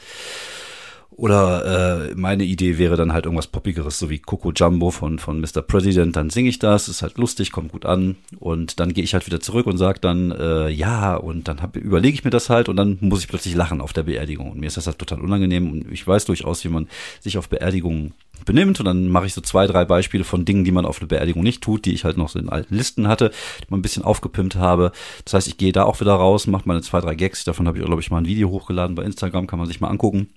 oder 1.19 2.11
äh, 2.11 2.15
meine 2.15 2.45
Idee 2.45 2.77
wäre 2.77 2.95
dann 2.95 3.11
halt 3.11 3.25
irgendwas 3.25 3.47
Poppigeres, 3.47 3.99
so 3.99 4.09
wie 4.09 4.19
Coco 4.19 4.53
Jumbo 4.53 4.89
von, 4.89 5.19
von 5.19 5.41
Mr. 5.41 5.61
President. 5.61 6.15
Dann 6.15 6.29
singe 6.29 6.47
ich 6.47 6.59
das, 6.59 6.87
ist 6.87 7.01
halt 7.01 7.17
lustig, 7.17 7.51
kommt 7.51 7.73
gut 7.73 7.85
an. 7.85 8.15
Und 8.39 8.79
dann 8.79 8.93
gehe 8.93 9.03
ich 9.03 9.13
halt 9.13 9.25
wieder 9.25 9.41
zurück 9.41 9.65
und 9.67 9.77
sage 9.77 9.99
dann, 9.99 10.31
äh, 10.31 10.69
ja, 10.69 11.17
und 11.17 11.49
dann 11.49 11.59
überlege 11.73 12.13
ich 12.13 12.23
mir 12.23 12.29
das 12.29 12.49
halt 12.49 12.69
und 12.69 12.77
dann 12.77 12.99
muss 13.01 13.19
ich 13.19 13.27
plötzlich 13.27 13.53
lachen 13.53 13.81
auf 13.81 13.91
der 13.91 14.03
Beerdigung. 14.03 14.49
Und 14.49 14.61
mir 14.61 14.67
ist 14.67 14.77
das 14.77 14.87
halt 14.87 14.97
total 14.97 15.19
unangenehm 15.19 15.69
und 15.69 15.91
ich 15.91 16.07
weiß 16.07 16.23
durchaus, 16.23 16.63
wie 16.63 16.69
man 16.69 16.87
sich 17.19 17.37
auf 17.37 17.49
Beerdigungen 17.49 18.13
benimmt 18.45 18.79
und 18.79 18.85
dann 18.85 19.09
mache 19.09 19.25
ich 19.25 19.33
so 19.33 19.41
zwei, 19.41 19.67
drei 19.67 19.83
Beispiele 19.83 20.23
von 20.23 20.45
Dingen, 20.45 20.63
die 20.63 20.71
man 20.71 20.85
auf 20.85 21.01
einer 21.01 21.09
Beerdigung 21.09 21.43
nicht 21.43 21.61
tut, 21.61 21.83
die 21.83 21.93
ich 21.93 22.05
halt 22.05 22.15
noch 22.15 22.29
so 22.29 22.39
in 22.39 22.47
alten 22.47 22.73
Listen 22.73 23.09
hatte, 23.09 23.31
die 23.59 23.65
man 23.67 23.79
ein 23.79 23.83
bisschen 23.83 24.03
aufgepimpt 24.03 24.55
habe. 24.55 24.93
Das 25.25 25.33
heißt, 25.33 25.47
ich 25.49 25.57
gehe 25.57 25.73
da 25.73 25.83
auch 25.83 25.99
wieder 25.99 26.13
raus, 26.13 26.47
mache 26.47 26.63
meine 26.65 26.81
zwei, 26.81 27.01
drei 27.01 27.15
Gags, 27.15 27.43
davon 27.43 27.67
habe 27.67 27.77
ich, 27.77 27.83
glaube 27.83 28.01
ich, 28.01 28.09
mal 28.09 28.19
ein 28.19 28.25
Video 28.25 28.49
hochgeladen 28.49 28.95
bei 28.95 29.03
Instagram, 29.03 29.47
kann 29.47 29.59
man 29.59 29.67
sich 29.67 29.81
mal 29.81 29.89
angucken. 29.89 30.29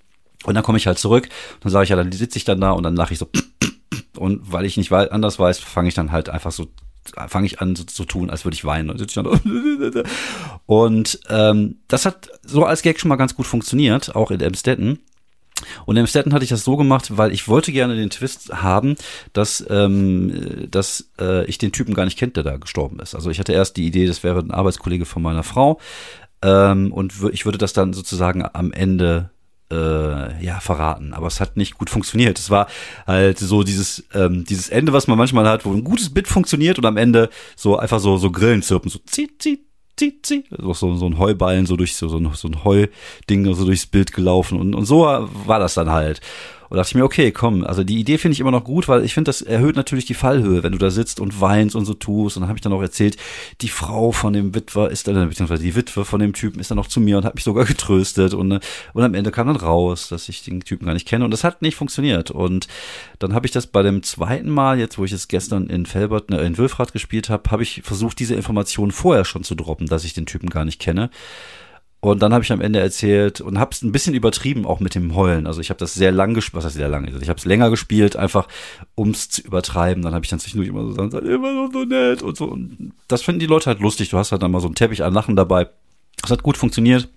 Und 0.43 0.55
dann 0.55 0.63
komme 0.63 0.77
ich 0.77 0.87
halt 0.87 0.99
zurück, 0.99 1.29
dann 1.61 1.71
sage 1.71 1.83
ich 1.83 1.89
ja, 1.89 1.95
dann 1.95 2.11
sitze 2.11 2.37
ich 2.37 2.45
dann 2.45 2.61
da 2.61 2.71
und 2.71 2.83
dann 2.83 2.95
lache 2.95 3.13
ich 3.13 3.19
so 3.19 3.29
und 4.17 4.51
weil 4.51 4.65
ich 4.65 4.77
nicht 4.77 4.91
anders 4.91 5.39
weiß, 5.39 5.59
fange 5.59 5.87
ich 5.87 5.95
dann 5.95 6.11
halt 6.11 6.29
einfach 6.29 6.51
so 6.51 6.67
fange 7.27 7.45
ich 7.45 7.59
an 7.59 7.75
so 7.75 7.83
zu 7.83 8.05
tun, 8.05 8.29
als 8.29 8.45
würde 8.45 8.55
ich 8.55 8.63
weinen 8.63 8.89
und 8.89 8.97
sitze 8.97 9.21
dann 9.21 10.03
und 10.65 11.19
ähm, 11.29 11.79
das 11.89 12.05
hat 12.05 12.29
so 12.43 12.63
als 12.63 12.81
Gag 12.81 12.99
schon 12.99 13.09
mal 13.09 13.17
ganz 13.17 13.35
gut 13.35 13.45
funktioniert, 13.45 14.15
auch 14.15 14.31
in 14.31 14.39
Emstetten. 14.39 14.99
Und 15.85 15.95
in 15.95 16.01
Emstetten 16.01 16.33
hatte 16.33 16.43
ich 16.43 16.49
das 16.49 16.63
so 16.63 16.75
gemacht, 16.75 17.17
weil 17.17 17.31
ich 17.31 17.47
wollte 17.47 17.71
gerne 17.71 17.95
den 17.95 18.09
Twist 18.09 18.53
haben, 18.53 18.95
dass, 19.31 19.65
ähm, 19.69 20.67
dass 20.69 21.09
äh, 21.19 21.45
ich 21.45 21.57
den 21.57 21.71
Typen 21.71 21.93
gar 21.93 22.05
nicht 22.05 22.17
kennt, 22.17 22.35
der 22.35 22.43
da 22.43 22.57
gestorben 22.57 22.99
ist. 22.99 23.15
Also 23.15 23.29
ich 23.29 23.39
hatte 23.39 23.53
erst 23.53 23.77
die 23.77 23.85
Idee, 23.85 24.05
das 24.05 24.23
wäre 24.23 24.39
ein 24.39 24.51
Arbeitskollege 24.51 25.05
von 25.05 25.21
meiner 25.21 25.43
Frau. 25.43 25.79
Ähm, 26.41 26.91
und 26.91 27.13
ich 27.31 27.45
würde 27.45 27.57
das 27.57 27.71
dann 27.71 27.93
sozusagen 27.93 28.43
am 28.51 28.73
Ende 28.73 29.29
äh, 29.71 30.43
ja 30.43 30.59
verraten, 30.59 31.13
aber 31.13 31.27
es 31.27 31.39
hat 31.39 31.57
nicht 31.57 31.77
gut 31.77 31.89
funktioniert. 31.89 32.39
Es 32.39 32.49
war 32.49 32.67
halt 33.07 33.39
so 33.39 33.63
dieses 33.63 34.03
ähm, 34.13 34.43
dieses 34.45 34.69
Ende, 34.69 34.93
was 34.93 35.07
man 35.07 35.17
manchmal 35.17 35.47
hat, 35.47 35.65
wo 35.65 35.73
ein 35.73 35.83
gutes 35.83 36.13
Bit 36.13 36.27
funktioniert 36.27 36.77
und 36.77 36.85
am 36.85 36.97
Ende 36.97 37.29
so 37.55 37.77
einfach 37.77 37.99
so 37.99 38.17
so 38.17 38.31
Grillen 38.31 38.61
zirpen, 38.61 38.89
so 38.89 38.99
zieht 38.99 39.41
zieht 39.41 39.61
zieht 39.95 40.25
zieht, 40.25 40.47
so 40.49 40.73
so, 40.73 40.95
so 40.95 41.05
ein 41.05 41.17
Heuballen 41.19 41.65
so 41.65 41.75
durch 41.75 41.95
so 41.95 42.07
so 42.07 42.17
ein, 42.17 42.29
so 42.33 42.47
ein 42.47 42.63
Heuding 42.63 43.53
so 43.53 43.65
durchs 43.65 43.85
Bild 43.85 44.13
gelaufen 44.13 44.59
und 44.59 44.75
und 44.75 44.85
so 44.85 45.01
war 45.01 45.59
das 45.59 45.73
dann 45.75 45.91
halt. 45.91 46.21
Und 46.73 46.77
dachte 46.77 46.89
ich 46.89 46.95
mir, 46.95 47.03
okay, 47.03 47.31
komm, 47.31 47.63
also 47.63 47.83
die 47.83 47.99
Idee 47.99 48.17
finde 48.17 48.33
ich 48.33 48.39
immer 48.39 48.49
noch 48.49 48.63
gut, 48.63 48.87
weil 48.87 49.05
ich 49.05 49.13
finde, 49.13 49.29
das 49.29 49.43
erhöht 49.43 49.75
natürlich 49.75 50.05
die 50.05 50.15
Fallhöhe, 50.15 50.63
wenn 50.63 50.71
du 50.71 50.79
da 50.79 50.89
sitzt 50.89 51.19
und 51.19 51.39
weinst 51.39 51.75
und 51.75 51.85
so 51.85 51.93
tust. 51.93 52.35
Und 52.35 52.41
dann 52.41 52.47
habe 52.47 52.57
ich 52.57 52.63
dann 52.63 52.73
auch 52.73 52.81
erzählt, 52.81 53.15
die 53.61 53.69
Frau 53.69 54.11
von 54.11 54.33
dem 54.33 54.55
Witwer 54.55 54.89
ist 54.89 55.07
dann, 55.07 55.29
beziehungsweise 55.29 55.61
die 55.61 55.75
Witwe 55.75 56.03
von 56.03 56.19
dem 56.19 56.33
Typen 56.33 56.59
ist 56.59 56.71
dann 56.71 56.77
noch 56.77 56.87
zu 56.87 56.99
mir 56.99 57.19
und 57.19 57.25
hat 57.25 57.35
mich 57.35 57.43
sogar 57.43 57.65
getröstet. 57.65 58.33
Und, 58.33 58.59
und 58.93 59.03
am 59.03 59.13
Ende 59.13 59.29
kam 59.29 59.45
dann 59.45 59.55
raus, 59.55 60.09
dass 60.09 60.27
ich 60.29 60.41
den 60.41 60.61
Typen 60.61 60.87
gar 60.87 60.95
nicht 60.95 61.07
kenne. 61.07 61.25
Und 61.25 61.29
das 61.29 61.43
hat 61.43 61.61
nicht 61.61 61.75
funktioniert. 61.75 62.31
Und 62.31 62.67
dann 63.19 63.35
habe 63.35 63.45
ich 63.45 63.51
das 63.51 63.67
bei 63.67 63.83
dem 63.83 64.01
zweiten 64.01 64.49
Mal, 64.49 64.79
jetzt 64.79 64.97
wo 64.97 65.05
ich 65.05 65.11
es 65.11 65.27
gestern 65.27 65.67
in 65.67 65.85
Felbert, 65.85 66.31
ne, 66.31 66.39
in 66.41 66.57
Wülfrath 66.57 66.91
gespielt 66.91 67.29
habe, 67.29 67.51
habe 67.51 67.61
ich 67.61 67.83
versucht, 67.83 68.17
diese 68.17 68.33
Information 68.33 68.91
vorher 68.91 69.25
schon 69.25 69.43
zu 69.43 69.53
droppen, 69.53 69.85
dass 69.85 70.05
ich 70.05 70.15
den 70.15 70.25
Typen 70.25 70.49
gar 70.49 70.65
nicht 70.65 70.81
kenne. 70.81 71.11
Und 72.03 72.21
dann 72.21 72.33
habe 72.33 72.43
ich 72.43 72.51
am 72.51 72.59
Ende 72.59 72.81
erzählt 72.81 73.39
und 73.39 73.57
habe 73.57 73.71
es 73.71 73.81
ein 73.81 73.93
bisschen 73.93 74.13
übertrieben, 74.13 74.65
auch 74.65 74.81
mit 74.81 74.93
dem 74.93 75.15
Heulen. 75.15 75.47
Also 75.47 75.61
ich 75.61 75.69
habe 75.69 75.77
das 75.77 75.93
sehr 75.93 76.11
lang 76.11 76.33
gespielt, 76.33 76.57
was 76.57 76.65
heißt 76.65 76.75
sehr 76.75 76.89
lang? 76.89 77.05
Also 77.05 77.21
ich 77.21 77.29
habe 77.29 77.39
es 77.39 77.45
länger 77.45 77.69
gespielt, 77.69 78.17
einfach 78.17 78.49
ums 78.97 79.29
zu 79.29 79.41
übertreiben. 79.41 80.03
Dann 80.03 80.13
habe 80.13 80.25
ich 80.25 80.29
dann 80.29 80.39
zwischendurch 80.39 80.67
immer 80.67 80.81
so 80.81 81.01
gesagt, 81.01 81.25
immer 81.25 81.53
noch 81.53 81.71
so 81.71 81.85
nett 81.85 82.21
und 82.21 82.35
so. 82.35 82.43
Und 82.43 82.91
das 83.07 83.21
finden 83.21 83.39
die 83.39 83.45
Leute 83.45 83.67
halt 83.67 83.79
lustig. 83.79 84.09
Du 84.09 84.17
hast 84.17 84.33
halt 84.33 84.43
dann 84.43 84.51
mal 84.51 84.59
so 84.59 84.67
einen 84.67 84.75
Teppich 84.75 85.01
an 85.01 85.13
Lachen 85.13 85.37
dabei. 85.37 85.69
Das 86.21 86.29
hat 86.29 86.43
gut 86.43 86.57
funktioniert. 86.57 87.07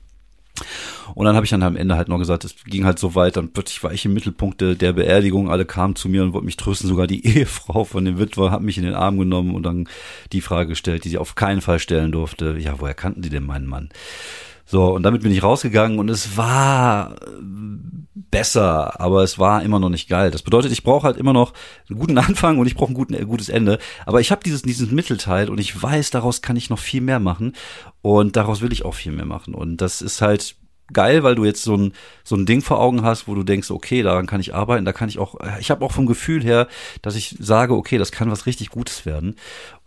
Und 1.16 1.24
dann 1.24 1.34
habe 1.34 1.44
ich 1.44 1.50
dann 1.50 1.64
am 1.64 1.74
Ende 1.74 1.96
halt 1.96 2.08
noch 2.08 2.18
gesagt, 2.18 2.44
es 2.44 2.54
ging 2.64 2.84
halt 2.84 3.00
so 3.00 3.16
weit, 3.16 3.36
dann 3.36 3.52
plötzlich 3.52 3.82
war 3.82 3.92
ich 3.92 4.04
im 4.04 4.14
Mittelpunkt 4.14 4.60
der 4.60 4.92
Beerdigung, 4.92 5.50
alle 5.50 5.64
kamen 5.64 5.96
zu 5.96 6.08
mir 6.08 6.22
und 6.22 6.32
wollten 6.32 6.46
mich 6.46 6.56
trösten, 6.56 6.88
sogar 6.88 7.08
die 7.08 7.26
Ehefrau 7.38 7.82
von 7.82 8.04
dem 8.04 8.20
Witwer 8.20 8.52
hat 8.52 8.62
mich 8.62 8.78
in 8.78 8.84
den 8.84 8.94
Arm 8.94 9.18
genommen 9.18 9.56
und 9.56 9.64
dann 9.64 9.88
die 10.32 10.40
Frage 10.40 10.68
gestellt, 10.68 11.04
die 11.04 11.08
sie 11.08 11.18
auf 11.18 11.34
keinen 11.34 11.60
Fall 11.60 11.80
stellen 11.80 12.12
durfte, 12.12 12.56
ja, 12.58 12.78
woher 12.78 12.94
kannten 12.94 13.22
die 13.22 13.30
denn 13.30 13.44
meinen 13.44 13.66
Mann? 13.66 13.90
So, 14.66 14.94
und 14.94 15.04
damit 15.04 15.22
bin 15.22 15.32
ich 15.32 15.42
rausgegangen 15.42 15.98
und 15.98 16.10
es 16.10 16.36
war 16.36 17.14
besser, 18.30 19.00
aber 19.00 19.22
es 19.22 19.38
war 19.38 19.62
immer 19.62 19.78
noch 19.78 19.88
nicht 19.88 20.08
geil. 20.08 20.30
Das 20.30 20.42
bedeutet, 20.42 20.72
ich 20.72 20.82
brauche 20.82 21.06
halt 21.06 21.16
immer 21.16 21.32
noch 21.32 21.52
einen 21.88 21.98
guten 21.98 22.18
Anfang 22.18 22.58
und 22.58 22.66
ich 22.66 22.74
brauche 22.74 22.92
ein, 22.92 23.14
ein 23.14 23.28
gutes 23.28 23.48
Ende. 23.48 23.78
Aber 24.04 24.20
ich 24.20 24.30
habe 24.30 24.42
dieses, 24.44 24.62
dieses 24.62 24.90
Mittelteil 24.90 25.48
und 25.48 25.58
ich 25.58 25.80
weiß, 25.80 26.10
daraus 26.10 26.42
kann 26.42 26.56
ich 26.56 26.68
noch 26.68 26.80
viel 26.80 27.00
mehr 27.00 27.20
machen 27.20 27.54
und 28.02 28.36
daraus 28.36 28.60
will 28.60 28.72
ich 28.72 28.84
auch 28.84 28.94
viel 28.94 29.12
mehr 29.12 29.24
machen. 29.24 29.54
Und 29.54 29.80
das 29.80 30.02
ist 30.02 30.20
halt 30.20 30.56
geil, 30.92 31.22
weil 31.22 31.34
du 31.34 31.44
jetzt 31.44 31.62
so 31.62 31.76
ein, 31.76 31.92
so 32.24 32.36
ein 32.36 32.46
Ding 32.46 32.62
vor 32.62 32.80
Augen 32.80 33.02
hast, 33.02 33.26
wo 33.26 33.34
du 33.34 33.42
denkst, 33.42 33.70
okay, 33.70 34.02
daran 34.02 34.26
kann 34.26 34.40
ich 34.40 34.54
arbeiten, 34.54 34.84
da 34.84 34.92
kann 34.92 35.08
ich 35.08 35.18
auch, 35.18 35.36
ich 35.58 35.70
habe 35.70 35.84
auch 35.84 35.92
vom 35.92 36.06
Gefühl 36.06 36.42
her, 36.42 36.68
dass 37.02 37.16
ich 37.16 37.36
sage, 37.40 37.74
okay, 37.74 37.98
das 37.98 38.12
kann 38.12 38.30
was 38.30 38.46
richtig 38.46 38.70
Gutes 38.70 39.06
werden. 39.06 39.36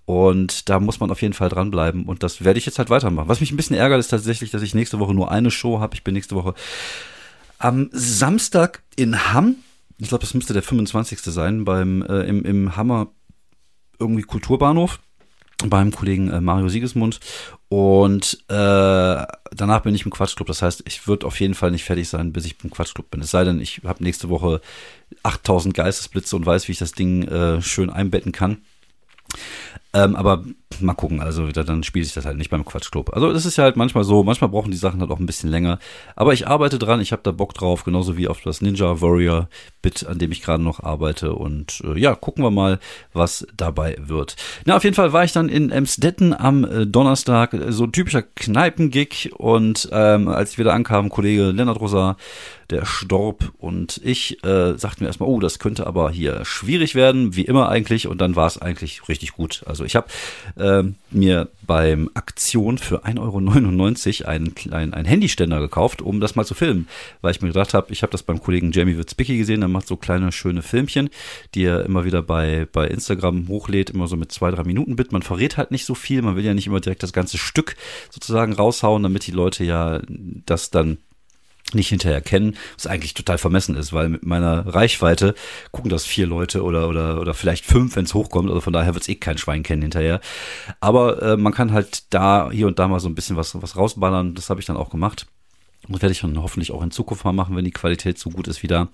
Und 0.10 0.70
da 0.70 0.80
muss 0.80 1.00
man 1.00 1.12
auf 1.12 1.22
jeden 1.22 1.36
Fall 1.36 1.50
dranbleiben. 1.50 2.06
Und 2.06 2.24
das 2.24 2.44
werde 2.44 2.58
ich 2.58 2.66
jetzt 2.66 2.80
halt 2.80 2.90
weitermachen. 2.90 3.28
Was 3.28 3.42
mich 3.42 3.52
ein 3.52 3.58
bisschen 3.58 3.76
ärgert, 3.76 4.00
ist 4.00 4.08
tatsächlich, 4.08 4.50
dass 4.50 4.64
ich 4.64 4.74
nächste 4.74 4.98
Woche 4.98 5.14
nur 5.14 5.30
eine 5.30 5.52
Show 5.52 5.80
habe. 5.80 5.94
Ich 5.94 6.04
bin 6.04 6.16
nächste 6.16 6.34
Woche 6.34 6.56
am 7.60 7.92
Samstag 7.92 8.82
in 8.96 9.32
Hamm. 9.32 9.58
Ich 10.00 10.08
glaube, 10.08 10.24
das 10.24 10.34
müsste 10.34 10.54
der 10.54 10.64
25. 10.64 11.20
sein, 11.20 11.64
beim 11.64 12.02
äh, 12.02 12.22
im, 12.22 12.44
im 12.44 12.76
Hammer 12.76 13.10
irgendwie 14.00 14.24
Kulturbahnhof 14.24 15.00
beim 15.68 15.92
Kollegen 15.92 16.32
äh, 16.32 16.42
Mario 16.42 16.70
Siegesmund 16.70 17.20
und 17.68 18.40
äh, 18.48 18.56
danach 18.56 19.82
bin 19.84 19.94
ich 19.94 20.06
im 20.06 20.12
Quatschclub. 20.12 20.48
Das 20.48 20.64
heißt, 20.64 20.86
ich 20.88 21.08
würde 21.08 21.28
auf 21.28 21.40
jeden 21.40 21.54
Fall 21.54 21.70
nicht 21.70 21.84
fertig 21.84 22.10
sein, 22.10 22.34
bis 22.34 22.46
ich 22.46 22.56
im 22.64 22.72
Quatschclub 22.72 23.12
bin. 23.12 23.22
Es 23.22 23.30
sei 23.30 23.44
denn, 23.44 23.60
ich 23.60 23.82
habe 23.86 24.04
nächste 24.04 24.30
Woche 24.30 24.60
8000 25.22 25.76
Geistesblitze 25.76 26.36
und 26.36 26.48
weiß, 26.48 26.68
wie 26.68 26.72
ich 26.72 26.80
das 26.80 26.94
Ding 26.94 27.28
äh, 27.28 27.62
schön 27.62 27.92
einbetten 27.92 28.32
kann. 28.32 28.64
Ähm, 29.92 30.16
aber 30.16 30.44
mal 30.82 30.94
gucken, 30.94 31.20
also 31.20 31.48
dann 31.48 31.84
spiele 31.84 32.06
ich 32.06 32.14
das 32.14 32.26
halt 32.26 32.38
nicht 32.38 32.52
beim 32.52 32.64
Quatschclub. 32.64 33.12
Also 33.14 33.34
das 33.34 33.46
ist 33.46 33.58
ja 33.58 33.64
halt 33.64 33.76
manchmal 33.76 34.04
so, 34.04 34.24
manchmal 34.24 34.50
brauchen 34.50 34.72
die 34.72 34.78
Sachen 34.78 35.02
halt 35.02 35.10
auch 35.10 35.20
ein 35.20 35.26
bisschen 35.26 35.50
länger. 35.50 35.80
Aber 36.16 36.34
ich 36.34 36.48
arbeite 36.48 36.78
dran, 36.78 37.02
ich 37.02 37.12
habe 37.12 37.24
da 37.24 37.32
Bock 37.32 37.56
drauf, 37.56 37.84
genauso 37.84 38.16
wie 38.16 38.28
auf 38.28 38.42
das 38.42 38.62
Ninja 38.62 39.02
Warrior 39.02 39.50
Bit, 39.82 40.06
an 40.06 40.20
dem 40.20 40.32
ich 40.32 40.42
gerade 40.42 40.64
noch 40.64 40.84
arbeite. 40.84 41.34
Und 41.34 41.82
äh, 41.84 42.00
ja, 42.00 42.14
gucken 42.14 42.44
wir 42.44 42.52
mal, 42.52 42.80
was 43.14 43.48
dabei 43.56 43.98
wird. 44.00 44.36
Na, 44.66 44.76
auf 44.76 44.84
jeden 44.84 44.96
Fall 44.96 45.12
war 45.12 45.24
ich 45.24 45.32
dann 45.32 45.50
in 45.50 45.72
Emstetten 45.72 46.34
am 46.34 46.64
äh, 46.64 46.86
Donnerstag, 46.86 47.56
so 47.70 47.86
ein 47.86 47.92
typischer 47.92 48.22
Kneipengig. 48.22 49.32
Und 49.38 49.90
ähm, 49.92 50.28
als 50.28 50.52
ich 50.52 50.60
wieder 50.60 50.74
ankam, 50.74 51.10
Kollege 51.10 51.52
Lennart 51.52 51.80
Rosa 51.80 52.16
der 52.70 52.86
Storb 52.86 53.52
und 53.58 54.00
ich 54.04 54.44
äh, 54.44 54.78
sagten 54.78 55.04
mir 55.04 55.08
erstmal, 55.08 55.30
oh, 55.30 55.40
das 55.40 55.60
könnte 55.60 55.88
aber 55.88 56.12
hier 56.12 56.46
schwierig 56.46 56.94
werden, 56.94 57.36
wie 57.36 57.46
immer 57.46 57.70
eigentlich. 57.70 58.08
Und 58.08 58.22
dann 58.22 58.36
war 58.36 58.48
es 58.48 58.62
eigentlich 58.62 59.08
richtig 59.08 59.34
gut. 59.34 59.64
Also 59.66 59.79
ich 59.84 59.96
habe 59.96 60.08
äh, 60.58 60.84
mir 61.12 61.50
beim 61.66 62.10
Aktion 62.14 62.78
für 62.78 63.06
1,99 63.06 64.22
Euro 64.22 64.30
einen, 64.30 64.54
einen, 64.72 64.94
einen 64.94 65.06
Handyständer 65.06 65.60
gekauft, 65.60 66.02
um 66.02 66.20
das 66.20 66.36
mal 66.36 66.46
zu 66.46 66.56
filmen. 66.56 66.88
Weil 67.22 67.32
ich 67.32 67.42
mir 67.42 67.50
gedacht 67.50 67.74
habe, 67.74 67.92
ich 67.92 68.02
habe 68.02 68.12
das 68.12 68.24
beim 68.24 68.42
Kollegen 68.42 68.72
Jamie 68.72 68.98
Witzbicki 68.98 69.38
gesehen, 69.38 69.62
der 69.62 69.70
macht 69.70 69.88
so 69.88 69.96
kleine, 69.96 70.32
schöne 70.32 70.62
Filmchen, 70.62 71.10
die 71.56 71.64
er 71.64 71.86
immer 71.86 72.06
wieder 72.06 72.22
bei, 72.22 72.68
bei 72.72 72.88
Instagram 72.88 73.48
hochlädt, 73.48 73.90
immer 73.90 74.08
so 74.08 74.16
mit 74.16 74.32
zwei, 74.32 74.52
drei 74.52 74.64
Minuten 74.64 74.96
Bit. 74.96 75.12
Man 75.12 75.22
verrät 75.22 75.58
halt 75.58 75.72
nicht 75.72 75.86
so 75.86 75.96
viel, 75.96 76.22
man 76.22 76.36
will 76.36 76.46
ja 76.46 76.54
nicht 76.54 76.68
immer 76.68 76.80
direkt 76.80 77.04
das 77.04 77.14
ganze 77.14 77.38
Stück 77.38 77.76
sozusagen 78.10 78.54
raushauen, 78.54 79.04
damit 79.04 79.28
die 79.28 79.32
Leute 79.32 79.64
ja 79.64 80.02
das 80.08 80.72
dann 80.72 80.98
nicht 81.74 81.90
hinterher 81.90 82.22
kennen, 82.22 82.58
was 82.76 82.88
eigentlich 82.88 83.14
total 83.14 83.38
vermessen 83.38 83.76
ist, 83.76 83.94
weil 83.94 84.10
mit 84.10 84.26
meiner 84.26 84.66
Reichweite 84.68 85.36
gucken 85.72 85.90
das 85.90 86.06
vier 86.06 86.28
Leute 86.28 86.64
oder 86.64 86.90
oder 86.90 87.20
oder 87.20 87.34
vielleicht 87.34 87.66
fünf, 87.66 87.96
wenn 87.96 88.06
es 88.06 88.14
hochkommt. 88.14 88.50
Also 88.50 88.62
von 88.62 88.74
daher 88.74 88.94
wird 88.94 89.04
es 89.04 89.10
eh 89.10 89.16
kein 89.16 89.38
Schwein 89.38 89.64
kennen 89.64 89.82
hinterher. 89.82 90.20
Aber 90.80 91.22
äh, 91.22 91.38
man 91.38 91.54
kann 91.54 91.74
halt 91.74 92.14
da 92.14 92.50
hier 92.52 92.68
und 92.68 92.80
da 92.80 92.88
mal 92.88 93.00
so 93.00 93.10
ein 93.10 93.16
bisschen 93.16 93.38
was 93.38 93.62
was 93.62 93.76
rausballern. 93.76 94.36
Das 94.36 94.50
habe 94.50 94.60
ich 94.60 94.66
dann 94.66 94.78
auch 94.78 94.90
gemacht. 94.90 95.28
Das 95.88 96.02
werde 96.02 96.12
ich 96.12 96.22
dann 96.22 96.42
hoffentlich 96.42 96.72
auch 96.72 96.84
in 96.84 96.92
Zukunft 96.92 97.26
mal 97.26 97.32
machen, 97.32 97.56
wenn 97.56 97.66
die 97.66 97.72
Qualität 97.72 98.20
so 98.20 98.30
gut 98.30 98.48
ist 98.48 98.62
wieder. 98.62 98.90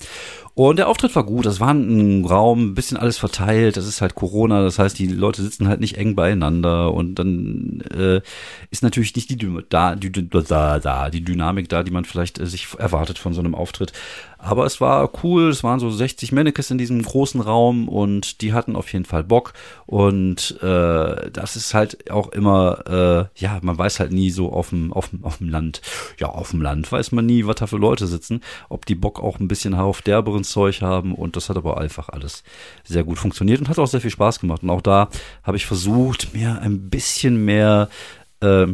Und 0.53 0.77
der 0.77 0.87
Auftritt 0.87 1.15
war 1.15 1.25
gut. 1.25 1.45
Das 1.45 1.59
war 1.59 1.73
ein 1.73 2.23
Raum, 2.23 2.71
ein 2.71 2.75
bisschen 2.75 2.97
alles 2.97 3.17
verteilt. 3.17 3.75
Das 3.75 3.87
ist 3.87 4.01
halt 4.01 4.15
Corona. 4.15 4.61
Das 4.61 4.79
heißt, 4.79 4.97
die 4.97 5.07
Leute 5.07 5.41
sitzen 5.41 5.67
halt 5.67 5.81
nicht 5.81 5.97
eng 5.97 6.15
beieinander. 6.15 6.93
Und 6.93 7.15
dann 7.15 7.81
äh, 7.91 8.21
ist 8.69 8.83
natürlich 8.83 9.15
nicht 9.15 9.29
die, 9.29 9.63
da, 9.69 9.95
die, 9.95 10.11
da, 10.11 10.79
da, 10.79 11.09
die 11.09 11.23
Dynamik 11.23 11.67
da, 11.69 11.83
die 11.83 11.91
man 11.91 12.05
vielleicht 12.05 12.39
äh, 12.39 12.45
sich 12.45 12.67
erwartet 12.77 13.17
von 13.17 13.33
so 13.33 13.41
einem 13.41 13.55
Auftritt. 13.55 13.91
Aber 14.45 14.65
es 14.65 14.79
war 14.79 15.09
cool, 15.23 15.49
es 15.49 15.63
waren 15.63 15.79
so 15.79 15.89
60 15.89 16.31
Mannequins 16.31 16.69
in 16.69 16.77
diesem 16.77 17.01
großen 17.01 17.41
Raum 17.41 17.89
und 17.89 18.41
die 18.41 18.53
hatten 18.53 18.75
auf 18.75 18.93
jeden 18.93 19.05
Fall 19.05 19.23
Bock. 19.23 19.53
Und 19.87 20.61
äh, 20.61 21.31
das 21.31 21.55
ist 21.55 21.73
halt 21.73 22.11
auch 22.11 22.31
immer, 22.31 22.83
äh, 23.35 23.41
ja, 23.41 23.57
man 23.63 23.75
weiß 23.75 23.99
halt 23.99 24.11
nie 24.11 24.29
so 24.29 24.51
auf 24.51 24.69
dem, 24.69 24.93
Land. 25.39 25.81
Ja, 26.19 26.27
auf 26.27 26.51
dem 26.51 26.61
Land 26.61 26.91
weiß 26.91 27.11
man 27.11 27.25
nie, 27.25 27.47
was 27.47 27.55
da 27.55 27.65
für 27.65 27.77
Leute 27.77 28.05
sitzen, 28.05 28.41
ob 28.69 28.85
die 28.85 28.93
Bock 28.93 29.19
auch 29.19 29.39
ein 29.39 29.47
bisschen 29.47 29.73
auf 29.73 30.03
derberen 30.03 30.43
Zeug 30.43 30.83
haben. 30.83 31.15
Und 31.15 31.35
das 31.35 31.49
hat 31.49 31.57
aber 31.57 31.79
einfach 31.79 32.09
alles 32.09 32.43
sehr 32.83 33.03
gut 33.03 33.17
funktioniert 33.17 33.59
und 33.61 33.69
hat 33.69 33.79
auch 33.79 33.87
sehr 33.87 34.01
viel 34.01 34.11
Spaß 34.11 34.39
gemacht. 34.39 34.61
Und 34.61 34.69
auch 34.69 34.81
da 34.81 35.09
habe 35.41 35.57
ich 35.57 35.65
versucht, 35.65 36.35
mir 36.35 36.61
ein 36.61 36.91
bisschen 36.91 37.43
mehr 37.45 37.89
äh, 38.41 38.67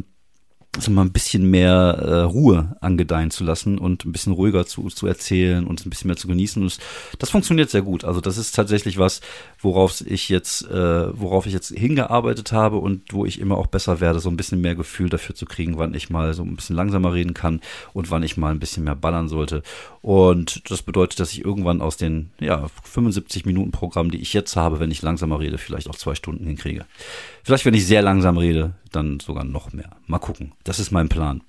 also 0.74 0.90
mal 0.90 1.02
ein 1.02 1.12
bisschen 1.12 1.50
mehr 1.50 1.98
äh, 2.02 2.22
Ruhe 2.22 2.78
angedeihen 2.80 3.30
zu 3.30 3.44
lassen 3.44 3.78
und 3.78 4.06
ein 4.06 4.14
bisschen 4.14 4.32
ruhiger 4.32 4.66
zu, 4.66 4.88
zu 4.88 5.06
erzählen 5.06 5.68
und 5.68 5.86
ein 5.86 5.90
bisschen 5.90 6.08
mehr 6.08 6.16
zu 6.16 6.30
genießen. 6.30 6.62
Und 6.62 6.78
das 7.20 7.30
funktioniert 7.30 7.70
sehr 7.70 7.82
gut. 7.82 8.06
Also 8.06 8.22
das 8.22 8.38
ist 8.38 8.56
tatsächlich 8.56 8.98
was, 8.98 9.20
worauf 9.60 10.00
ich 10.00 10.30
jetzt, 10.30 10.66
äh, 10.70 11.20
worauf 11.20 11.46
ich 11.46 11.52
jetzt 11.52 11.76
hingearbeitet 11.76 12.54
habe 12.54 12.78
und 12.78 13.12
wo 13.12 13.26
ich 13.26 13.42
immer 13.42 13.58
auch 13.58 13.68
besser 13.68 14.00
werde, 14.00 14.22
so 14.22 14.30
ein 14.30 14.38
bisschen 14.38 14.62
mehr 14.62 14.76
Gefühl 14.76 15.10
dafür 15.10 15.36
zu 15.36 15.46
kriegen, 15.46 15.78
wann 15.78 15.94
ich 15.94 16.10
mal 16.10 16.34
so 16.34 16.44
ein 16.44 16.56
bisschen 16.56 16.78
langsamer 16.78 17.12
reden 17.14 17.34
kann 17.34 17.60
und 17.92 18.10
wann 18.10 18.24
ich 18.24 18.38
mal 18.38 18.52
ein 18.52 18.60
bisschen 18.60 18.86
mehr 18.86 18.96
ballern 18.96 19.28
sollte. 19.28 19.64
Und 20.02 20.72
das 20.72 20.84
bedeutet, 20.84 21.20
dass 21.20 21.34
ich 21.34 21.44
irgendwann 21.44 21.82
aus 21.82 21.98
den 21.98 22.32
ja 22.40 22.68
75 22.84 23.46
Minuten 23.46 23.72
Programm, 23.72 24.10
die 24.10 24.22
ich 24.22 24.32
jetzt 24.32 24.56
habe, 24.56 24.80
wenn 24.80 24.90
ich 24.90 25.02
langsamer 25.02 25.42
rede, 25.42 25.58
vielleicht 25.58 25.90
auch 25.90 25.96
zwei 25.96 26.16
Stunden 26.16 26.46
hinkriege. 26.46 26.86
Vielleicht, 27.44 27.66
wenn 27.66 27.74
ich 27.74 27.86
sehr 27.86 28.02
langsam 28.02 28.38
rede, 28.38 28.74
dann 28.92 29.20
sogar 29.20 29.44
noch 29.44 29.74
mehr. 29.74 29.90
Mal 30.08 30.20
gucken. 30.20 30.54
Das 30.64 30.80
ist 30.80 30.92
mein 30.92 31.10
Plan. 31.10 31.42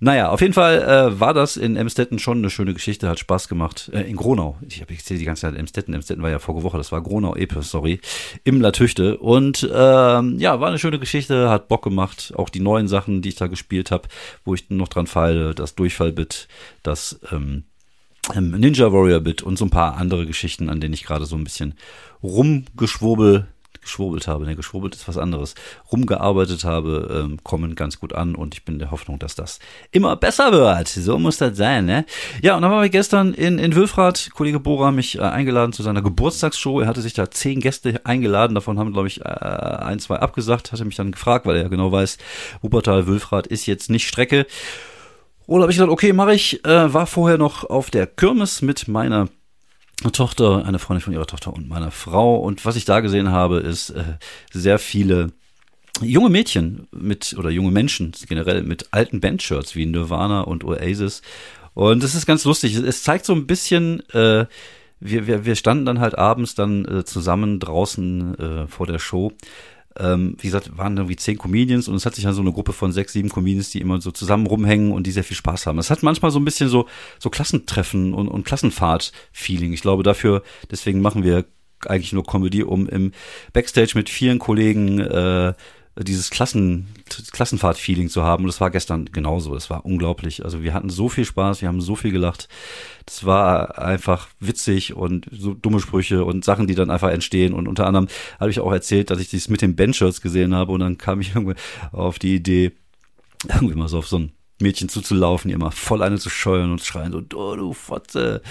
Naja, 0.00 0.30
auf 0.30 0.40
jeden 0.40 0.52
Fall 0.52 0.82
äh, 0.82 1.18
war 1.18 1.34
das 1.34 1.56
in 1.56 1.74
Emstetten 1.74 2.20
schon 2.20 2.38
eine 2.38 2.50
schöne 2.50 2.72
Geschichte, 2.72 3.08
hat 3.08 3.18
Spaß 3.18 3.48
gemacht. 3.48 3.90
Äh, 3.92 4.02
in 4.02 4.16
Gronau. 4.16 4.56
Ich 4.68 4.80
habe 4.80 4.94
jetzt 4.94 5.10
die 5.10 5.24
ganze 5.24 5.42
Zeit 5.42 5.56
Emstetten. 5.56 5.92
Emstetten 5.92 6.22
war 6.22 6.30
ja 6.30 6.38
vorige 6.38 6.62
Woche, 6.62 6.78
das 6.78 6.92
war 6.92 7.02
Gronau 7.02 7.34
Epes, 7.34 7.70
sorry. 7.70 8.00
Im 8.44 8.60
Latüchte. 8.60 9.18
Und 9.18 9.68
ähm, 9.72 10.38
ja, 10.38 10.60
war 10.60 10.68
eine 10.68 10.78
schöne 10.78 11.00
Geschichte, 11.00 11.48
hat 11.50 11.66
Bock 11.66 11.82
gemacht. 11.82 12.32
Auch 12.36 12.48
die 12.48 12.60
neuen 12.60 12.86
Sachen, 12.86 13.22
die 13.22 13.30
ich 13.30 13.34
da 13.34 13.48
gespielt 13.48 13.90
habe, 13.90 14.08
wo 14.44 14.54
ich 14.54 14.70
noch 14.70 14.88
dran 14.88 15.08
feile, 15.08 15.54
das 15.54 15.74
Durchfallbit, 15.74 16.46
das 16.84 17.18
ähm, 17.32 17.64
ähm 18.36 18.52
Ninja 18.52 18.92
Warrior 18.92 19.20
Bit 19.20 19.42
und 19.42 19.58
so 19.58 19.64
ein 19.64 19.70
paar 19.70 19.96
andere 19.96 20.26
Geschichten, 20.26 20.68
an 20.68 20.80
denen 20.80 20.94
ich 20.94 21.02
gerade 21.02 21.26
so 21.26 21.34
ein 21.34 21.44
bisschen 21.44 21.74
rumgeschwurbel 22.22 23.48
geschwurbelt 23.88 24.28
habe, 24.28 24.44
ne, 24.44 24.54
geschwurbelt 24.54 24.94
ist 24.94 25.08
was 25.08 25.16
anderes, 25.16 25.54
rumgearbeitet 25.90 26.64
habe, 26.64 27.24
ähm, 27.24 27.38
kommen 27.42 27.74
ganz 27.74 27.98
gut 27.98 28.12
an 28.12 28.34
und 28.34 28.54
ich 28.54 28.64
bin 28.64 28.78
der 28.78 28.90
Hoffnung, 28.90 29.18
dass 29.18 29.34
das 29.34 29.58
immer 29.90 30.14
besser 30.16 30.52
wird. 30.52 30.88
So 30.88 31.18
muss 31.18 31.38
das 31.38 31.56
sein, 31.56 31.86
ne? 31.86 32.04
Ja, 32.42 32.56
und 32.56 32.62
dann 32.62 32.70
waren 32.70 32.82
wir 32.82 32.90
gestern 32.90 33.32
in, 33.34 33.58
in 33.58 33.74
Wülfrath, 33.74 34.30
Kollege 34.34 34.60
Bora 34.60 34.90
mich 34.90 35.18
äh, 35.18 35.22
eingeladen 35.22 35.72
zu 35.72 35.82
seiner 35.82 36.02
Geburtstagsshow. 36.02 36.80
Er 36.80 36.86
hatte 36.86 37.00
sich 37.00 37.14
da 37.14 37.30
zehn 37.30 37.60
Gäste 37.60 38.00
eingeladen, 38.04 38.54
davon 38.54 38.78
haben, 38.78 38.92
glaube 38.92 39.08
ich, 39.08 39.22
äh, 39.22 39.24
ein, 39.24 39.98
zwei 39.98 40.16
abgesagt, 40.16 40.70
hatte 40.70 40.84
mich 40.84 40.96
dann 40.96 41.12
gefragt, 41.12 41.46
weil 41.46 41.56
er 41.56 41.62
ja 41.62 41.68
genau 41.68 41.90
weiß, 41.90 42.18
Wuppertal, 42.60 43.06
Wülfrath 43.06 43.46
ist 43.46 43.66
jetzt 43.66 43.90
nicht 43.90 44.06
Strecke. 44.06 44.46
Oder 45.46 45.62
habe 45.62 45.72
ich 45.72 45.78
gedacht, 45.78 45.90
okay, 45.90 46.12
mache 46.12 46.34
ich. 46.34 46.62
Äh, 46.66 46.92
war 46.92 47.06
vorher 47.06 47.38
noch 47.38 47.64
auf 47.64 47.90
der 47.90 48.06
Kirmes 48.06 48.60
mit 48.60 48.86
meiner 48.86 49.28
Tochter, 50.12 50.64
eine 50.64 50.78
Freundin 50.78 51.02
von 51.02 51.12
ihrer 51.12 51.26
Tochter 51.26 51.52
und 51.52 51.68
meiner 51.68 51.90
Frau. 51.90 52.36
Und 52.36 52.64
was 52.64 52.76
ich 52.76 52.84
da 52.84 53.00
gesehen 53.00 53.30
habe, 53.30 53.58
ist 53.58 53.90
äh, 53.90 54.04
sehr 54.52 54.78
viele 54.78 55.32
junge 56.00 56.30
Mädchen 56.30 56.86
mit 56.92 57.34
oder 57.36 57.50
junge 57.50 57.72
Menschen 57.72 58.12
generell 58.28 58.62
mit 58.62 58.88
alten 58.92 59.20
Bandshirts 59.20 59.74
wie 59.74 59.86
Nirvana 59.86 60.42
und 60.42 60.64
Oasis. 60.64 61.22
Und 61.74 62.02
das 62.02 62.14
ist 62.14 62.26
ganz 62.26 62.44
lustig. 62.44 62.76
Es 62.76 63.02
zeigt 63.02 63.24
so 63.24 63.32
ein 63.34 63.46
bisschen, 63.46 64.08
äh, 64.10 64.46
wir, 65.00 65.26
wir, 65.26 65.44
wir 65.44 65.56
standen 65.56 65.84
dann 65.84 66.00
halt 66.00 66.16
abends 66.16 66.54
dann 66.54 66.84
äh, 66.84 67.04
zusammen 67.04 67.60
draußen 67.60 68.38
äh, 68.38 68.66
vor 68.66 68.86
der 68.86 68.98
Show 68.98 69.32
ähm, 69.98 70.36
wie 70.38 70.46
gesagt, 70.46 70.76
waren 70.76 70.96
irgendwie 70.96 71.16
zehn 71.16 71.38
Comedians 71.38 71.88
und 71.88 71.94
es 71.94 72.06
hat 72.06 72.14
sich 72.14 72.24
dann 72.24 72.34
so 72.34 72.40
eine 72.40 72.52
Gruppe 72.52 72.72
von 72.72 72.92
sechs, 72.92 73.12
sieben 73.12 73.28
Comedians, 73.28 73.70
die 73.70 73.80
immer 73.80 74.00
so 74.00 74.10
zusammen 74.10 74.46
rumhängen 74.46 74.92
und 74.92 75.06
die 75.06 75.10
sehr 75.10 75.24
viel 75.24 75.36
Spaß 75.36 75.66
haben. 75.66 75.78
Es 75.78 75.90
hat 75.90 76.02
manchmal 76.02 76.30
so 76.30 76.38
ein 76.38 76.44
bisschen 76.44 76.68
so, 76.68 76.86
so 77.18 77.30
Klassentreffen 77.30 78.14
und, 78.14 78.28
und 78.28 78.44
Klassenfahrt-Feeling. 78.44 79.72
Ich 79.72 79.82
glaube, 79.82 80.02
dafür, 80.02 80.42
deswegen 80.70 81.00
machen 81.00 81.24
wir 81.24 81.44
eigentlich 81.86 82.12
nur 82.12 82.24
Comedy, 82.24 82.62
um 82.62 82.88
im 82.88 83.12
Backstage 83.52 83.92
mit 83.94 84.08
vielen 84.08 84.38
Kollegen 84.38 85.00
äh, 85.00 85.54
dieses 86.02 86.30
Klassen, 86.30 86.88
Klassenfahrt-Feeling 87.32 88.08
zu 88.08 88.22
haben. 88.22 88.44
Und 88.44 88.48
das 88.48 88.60
war 88.60 88.70
gestern 88.70 89.06
genauso. 89.06 89.54
Das 89.54 89.70
war 89.70 89.84
unglaublich. 89.84 90.44
Also 90.44 90.62
wir 90.62 90.74
hatten 90.74 90.90
so 90.90 91.08
viel 91.08 91.24
Spaß, 91.24 91.60
wir 91.62 91.68
haben 91.68 91.80
so 91.80 91.96
viel 91.96 92.12
gelacht. 92.12 92.48
Das 93.06 93.24
war 93.24 93.78
einfach 93.78 94.28
witzig 94.40 94.94
und 94.94 95.26
so 95.30 95.54
dumme 95.54 95.80
Sprüche 95.80 96.24
und 96.24 96.44
Sachen, 96.44 96.66
die 96.66 96.74
dann 96.74 96.90
einfach 96.90 97.10
entstehen. 97.10 97.52
Und 97.54 97.68
unter 97.68 97.86
anderem 97.86 98.08
habe 98.38 98.50
ich 98.50 98.60
auch 98.60 98.72
erzählt, 98.72 99.10
dass 99.10 99.20
ich 99.20 99.30
dies 99.30 99.48
mit 99.48 99.62
den 99.62 99.76
Benchers 99.76 100.20
gesehen 100.20 100.54
habe 100.54 100.72
und 100.72 100.80
dann 100.80 100.98
kam 100.98 101.20
ich 101.20 101.34
irgendwie 101.34 101.56
auf 101.92 102.18
die 102.18 102.34
Idee, 102.34 102.72
irgendwie 103.48 103.74
mal 103.74 103.88
so 103.88 103.98
auf 103.98 104.08
so 104.08 104.18
ein 104.18 104.32
Mädchen 104.60 104.88
zuzulaufen, 104.88 105.50
ihr 105.50 105.58
mal 105.58 105.70
voll 105.70 106.02
eine 106.02 106.18
zu 106.18 106.30
scheuern 106.30 106.72
und 106.72 106.80
schreien 106.80 107.12
so, 107.12 107.22
oh, 107.34 107.54
du 107.54 107.72
Fotze, 107.72 108.42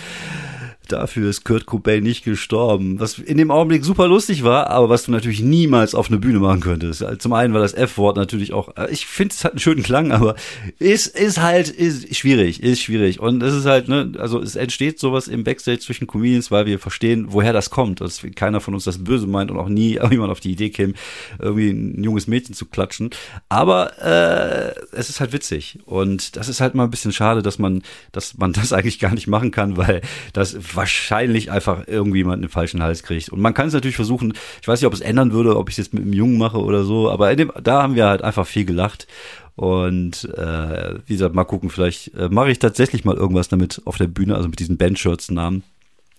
dafür 0.91 1.29
ist 1.29 1.46
Kurt 1.46 1.65
Cobain 1.65 2.03
nicht 2.03 2.24
gestorben. 2.24 3.00
Was 3.00 3.20
in 3.20 3.38
dem 3.38 3.51
Augenblick 3.51 3.84
super 3.84 4.08
lustig 4.08 4.44
war, 4.44 4.70
aber 4.70 4.89
was 4.89 5.06
du 5.06 5.12
natürlich 5.12 5.41
niemals 5.41 5.96
auf 5.96 6.10
eine 6.10 6.20
Bühne 6.20 6.39
machen 6.39 6.62
könntest. 6.62 7.06
Zum 7.20 7.34
einen 7.34 7.53
war 7.53 7.62
das 7.62 7.74
F-Wort 7.74 8.17
natürlich 8.17 8.53
auch, 8.53 8.75
äh, 8.77 8.91
ich 8.91 9.06
finde, 9.06 9.34
es 9.34 9.44
hat 9.44 9.53
einen 9.53 9.60
schönen 9.60 9.84
Klang, 9.84 10.12
aber 10.12 10.36
ist, 10.79 11.08
ist 11.08 11.41
halt, 11.41 11.70
ist 11.70 12.15
schwierig, 12.15 12.62
ist 12.62 12.82
schwierig. 12.82 13.20
Und 13.20 13.44
es 13.44 13.53
ist 13.53 13.65
halt, 13.65 13.88
ne, 13.88 14.12
also 14.17 14.41
es 14.41 14.56
entsteht 14.56 15.00
sowas 15.00 15.27
im 15.27 15.44
Backstage 15.44 15.79
zwischen 15.79 16.08
Comedians, 16.08 16.51
weil 16.51 16.65
wir 16.65 16.79
verstehen, 16.79 17.27
woher 17.29 17.53
das 17.53 17.70
kommt. 17.70 18.01
Dass 18.01 18.22
keiner 18.36 18.62
von 18.62 18.74
uns 18.74 18.84
das 18.84 19.03
böse 19.03 19.27
meint 19.27 19.51
und 19.51 19.58
auch 19.58 19.70
nie 19.70 20.00
jemand 20.12 20.32
auf 20.32 20.39
die 20.39 20.51
Idee 20.51 20.70
käme, 20.70 20.94
irgendwie 21.39 21.70
ein 21.70 22.03
junges 22.03 22.27
Mädchen 22.27 22.56
zu 22.56 22.65
klatschen. 22.65 23.10
Aber 23.50 23.98
äh, 24.01 24.74
es 24.91 25.10
ist 25.10 25.20
halt 25.20 25.34
witzig. 25.34 25.79
Und 25.86 26.36
das 26.36 26.50
ist 26.50 26.62
halt 26.62 26.75
mal 26.75 26.86
ein 26.86 26.91
bisschen 26.91 27.12
schade, 27.12 27.41
dass 27.41 27.60
man, 27.60 27.84
dass 28.12 28.38
man 28.38 28.53
das 28.58 28.74
eigentlich 28.74 29.00
gar 29.00 29.13
nicht 29.13 29.27
machen 29.27 29.51
kann, 29.51 29.77
weil 29.77 30.01
das 30.34 30.56
wahrscheinlich 30.78 31.52
einfach 31.52 31.84
irgendwie 31.88 32.20
jemand 32.20 32.44
den 32.44 32.50
falschen 32.50 32.82
Hals 32.82 33.04
kriegt. 33.04 33.30
Und 33.30 33.42
man 33.42 33.54
kann 33.54 33.68
es 33.68 33.74
natürlich 33.74 33.96
versuchen, 33.96 34.34
ich 34.62 34.68
weiß 34.68 34.80
nicht, 34.80 34.88
ob 34.88 34.94
es 34.94 35.02
ändern 35.02 35.34
würde, 35.34 35.58
ob 35.58 35.70
ich 35.70 35.74
es 35.74 35.86
jetzt 35.86 35.94
mit 35.94 36.04
einem 36.04 36.14
Jungen 36.14 36.38
mache 36.38 36.60
oder 36.60 36.84
so, 36.84 37.12
aber 37.12 37.36
dem, 37.36 37.52
da 37.62 37.82
haben 37.82 37.96
wir 37.96 38.06
halt 38.06 38.22
einfach 38.22 38.48
viel 38.48 38.66
gelacht. 38.66 39.08
Und 39.56 40.26
äh, 40.36 41.00
wie 41.08 41.14
gesagt, 41.14 41.34
mal 41.34 41.44
gucken, 41.44 41.72
vielleicht 41.72 42.14
äh, 42.14 42.30
mache 42.30 42.52
ich 42.52 42.60
tatsächlich 42.60 43.04
mal 43.04 43.16
irgendwas 43.16 43.50
damit 43.50 43.82
auf 43.86 43.98
der 43.98 44.08
Bühne, 44.08 44.36
also 44.36 44.48
mit 44.48 44.60
diesen 44.60 44.78
Bandshirts-Namen. 44.78 45.64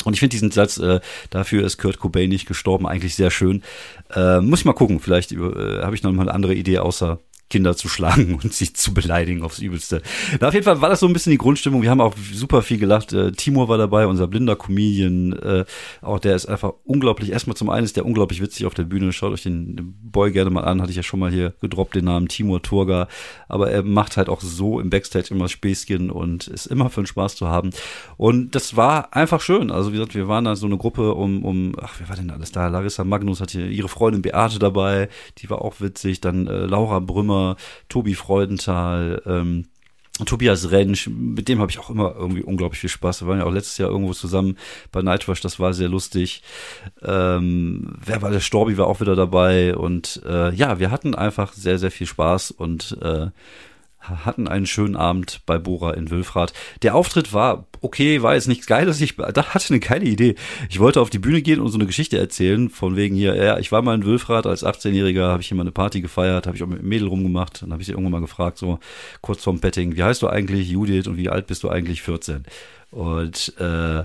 Und 0.04 0.14
ich 0.14 0.20
finde 0.20 0.32
diesen 0.32 0.50
Satz, 0.50 0.78
äh, 0.78 1.00
dafür 1.30 1.64
ist 1.64 1.78
Kurt 1.78 1.98
Cobain 1.98 2.28
nicht 2.28 2.46
gestorben, 2.46 2.86
eigentlich 2.86 3.14
sehr 3.14 3.30
schön. 3.30 3.62
Äh, 4.14 4.40
muss 4.40 4.60
ich 4.60 4.64
mal 4.64 4.72
gucken, 4.72 5.00
vielleicht 5.00 5.32
äh, 5.32 5.82
habe 5.82 5.94
ich 5.94 6.02
noch 6.02 6.12
mal 6.12 6.22
eine 6.22 6.34
andere 6.34 6.54
Idee, 6.54 6.78
außer 6.78 7.18
Kinder 7.50 7.76
zu 7.76 7.88
schlagen 7.88 8.34
und 8.42 8.52
sie 8.52 8.72
zu 8.72 8.92
beleidigen 8.94 9.42
aufs 9.42 9.58
Übelste. 9.58 10.02
Na, 10.40 10.48
auf 10.48 10.54
jeden 10.54 10.64
Fall 10.64 10.80
war 10.80 10.88
das 10.88 11.00
so 11.00 11.06
ein 11.06 11.12
bisschen 11.12 11.30
die 11.30 11.38
Grundstimmung. 11.38 11.82
Wir 11.82 11.90
haben 11.90 12.00
auch 12.00 12.14
super 12.32 12.62
viel 12.62 12.78
gelacht. 12.78 13.12
Äh, 13.12 13.32
Timur 13.32 13.68
war 13.68 13.78
dabei, 13.78 14.06
unser 14.06 14.26
blinder 14.26 14.56
Comedian. 14.56 15.32
Äh, 15.32 15.64
auch 16.02 16.18
der 16.18 16.36
ist 16.36 16.46
einfach 16.46 16.72
unglaublich. 16.84 17.32
Erstmal 17.32 17.56
zum 17.56 17.70
einen 17.70 17.84
ist 17.84 17.96
der 17.96 18.04
unglaublich 18.04 18.42
witzig 18.42 18.66
auf 18.66 18.74
der 18.74 18.84
Bühne. 18.84 19.12
Schaut 19.12 19.32
euch 19.32 19.42
den, 19.42 19.94
Boy 20.02 20.32
gerne 20.32 20.50
mal 20.50 20.64
an. 20.64 20.80
Hatte 20.80 20.90
ich 20.90 20.96
ja 20.96 21.02
schon 21.02 21.20
mal 21.20 21.30
hier 21.30 21.54
gedroppt, 21.60 21.94
den 21.94 22.04
Namen 22.04 22.28
Timur 22.28 22.62
Turga. 22.62 23.08
Aber 23.48 23.70
er 23.70 23.82
macht 23.82 24.16
halt 24.16 24.28
auch 24.28 24.40
so 24.40 24.80
im 24.80 24.90
Backstage 24.90 25.28
immer 25.30 25.48
Späßchen 25.48 26.10
und 26.10 26.48
ist 26.48 26.66
immer 26.66 26.90
für 26.90 27.02
den 27.02 27.06
Spaß 27.06 27.36
zu 27.36 27.48
haben. 27.48 27.70
Und 28.16 28.54
das 28.54 28.76
war 28.76 29.14
einfach 29.14 29.40
schön. 29.40 29.70
Also 29.70 29.90
wie 29.90 29.96
gesagt, 29.96 30.14
wir 30.14 30.28
waren 30.28 30.44
da 30.44 30.56
so 30.56 30.66
eine 30.66 30.76
Gruppe 30.76 31.14
um, 31.14 31.44
um 31.44 31.72
ach, 31.80 31.94
wer 31.98 32.08
war 32.08 32.16
denn 32.16 32.30
alles 32.30 32.52
da? 32.52 32.68
Larissa 32.68 33.04
Magnus 33.04 33.40
hatte 33.40 33.62
ihre 33.62 33.88
Freundin 33.88 34.22
Beate 34.22 34.58
dabei. 34.58 35.08
Die 35.38 35.48
war 35.48 35.62
auch 35.62 35.80
witzig. 35.80 36.20
Dann 36.20 36.46
äh, 36.46 36.66
Laura 36.66 36.98
Brümmer 37.00 37.37
Sommer, 37.38 37.56
Tobi 37.88 38.14
Freudenthal, 38.14 39.22
ähm, 39.26 39.66
Tobias 40.26 40.72
Rentsch, 40.72 41.06
mit 41.06 41.48
dem 41.48 41.60
habe 41.60 41.70
ich 41.70 41.78
auch 41.78 41.90
immer 41.90 42.16
irgendwie 42.16 42.42
unglaublich 42.42 42.80
viel 42.80 42.90
Spaß. 42.90 43.22
Wir 43.22 43.28
waren 43.28 43.38
ja 43.38 43.44
auch 43.44 43.52
letztes 43.52 43.78
Jahr 43.78 43.90
irgendwo 43.90 44.12
zusammen 44.14 44.58
bei 44.90 45.00
Nightwash, 45.00 45.40
das 45.40 45.60
war 45.60 45.72
sehr 45.72 45.88
lustig. 45.88 46.42
Ähm, 47.02 47.94
wer 48.04 48.20
war 48.20 48.32
der 48.32 48.40
Storbi 48.40 48.76
war 48.76 48.88
auch 48.88 49.00
wieder 49.00 49.14
dabei 49.14 49.76
und 49.76 50.20
äh, 50.26 50.52
ja, 50.52 50.80
wir 50.80 50.90
hatten 50.90 51.14
einfach 51.14 51.52
sehr, 51.52 51.78
sehr 51.78 51.92
viel 51.92 52.08
Spaß 52.08 52.50
und 52.50 52.98
äh, 53.00 53.28
hatten 54.08 54.48
einen 54.48 54.66
schönen 54.66 54.96
Abend 54.96 55.40
bei 55.46 55.58
Bora 55.58 55.92
in 55.94 56.10
Wülfrath. 56.10 56.52
Der 56.82 56.94
Auftritt 56.94 57.32
war 57.32 57.66
okay, 57.80 58.22
war 58.22 58.34
jetzt 58.34 58.48
nichts 58.48 58.66
Geiles. 58.66 59.00
Ich 59.00 59.16
da 59.16 59.46
hatte 59.46 59.70
eine 59.70 59.80
geile 59.80 60.06
Idee. 60.06 60.34
Ich 60.68 60.80
wollte 60.80 61.00
auf 61.00 61.10
die 61.10 61.18
Bühne 61.18 61.42
gehen 61.42 61.60
und 61.60 61.68
so 61.68 61.78
eine 61.78 61.86
Geschichte 61.86 62.18
erzählen, 62.18 62.70
von 62.70 62.96
wegen 62.96 63.14
hier, 63.14 63.34
ja, 63.34 63.58
ich 63.58 63.72
war 63.72 63.82
mal 63.82 63.94
in 63.94 64.04
Wülfrath 64.04 64.46
als 64.46 64.64
18-Jähriger, 64.64 65.28
habe 65.28 65.42
ich 65.42 65.48
hier 65.48 65.56
mal 65.56 65.62
eine 65.62 65.72
Party 65.72 66.00
gefeiert, 66.00 66.46
habe 66.46 66.56
ich 66.56 66.62
auch 66.62 66.68
mit 66.68 66.80
einem 66.80 66.88
Mädel 66.88 67.08
rumgemacht. 67.08 67.62
Dann 67.62 67.72
habe 67.72 67.82
ich 67.82 67.86
sie 67.86 67.92
irgendwann 67.92 68.12
mal 68.12 68.20
gefragt, 68.20 68.58
so 68.58 68.78
kurz 69.20 69.42
vorm 69.42 69.60
Petting, 69.60 69.96
wie 69.96 70.02
heißt 70.02 70.22
du 70.22 70.28
eigentlich, 70.28 70.70
Judith, 70.70 71.06
und 71.06 71.16
wie 71.16 71.28
alt 71.28 71.46
bist 71.46 71.62
du 71.62 71.68
eigentlich? 71.68 72.02
14. 72.02 72.44
Und 72.90 73.54
äh, 73.58 74.04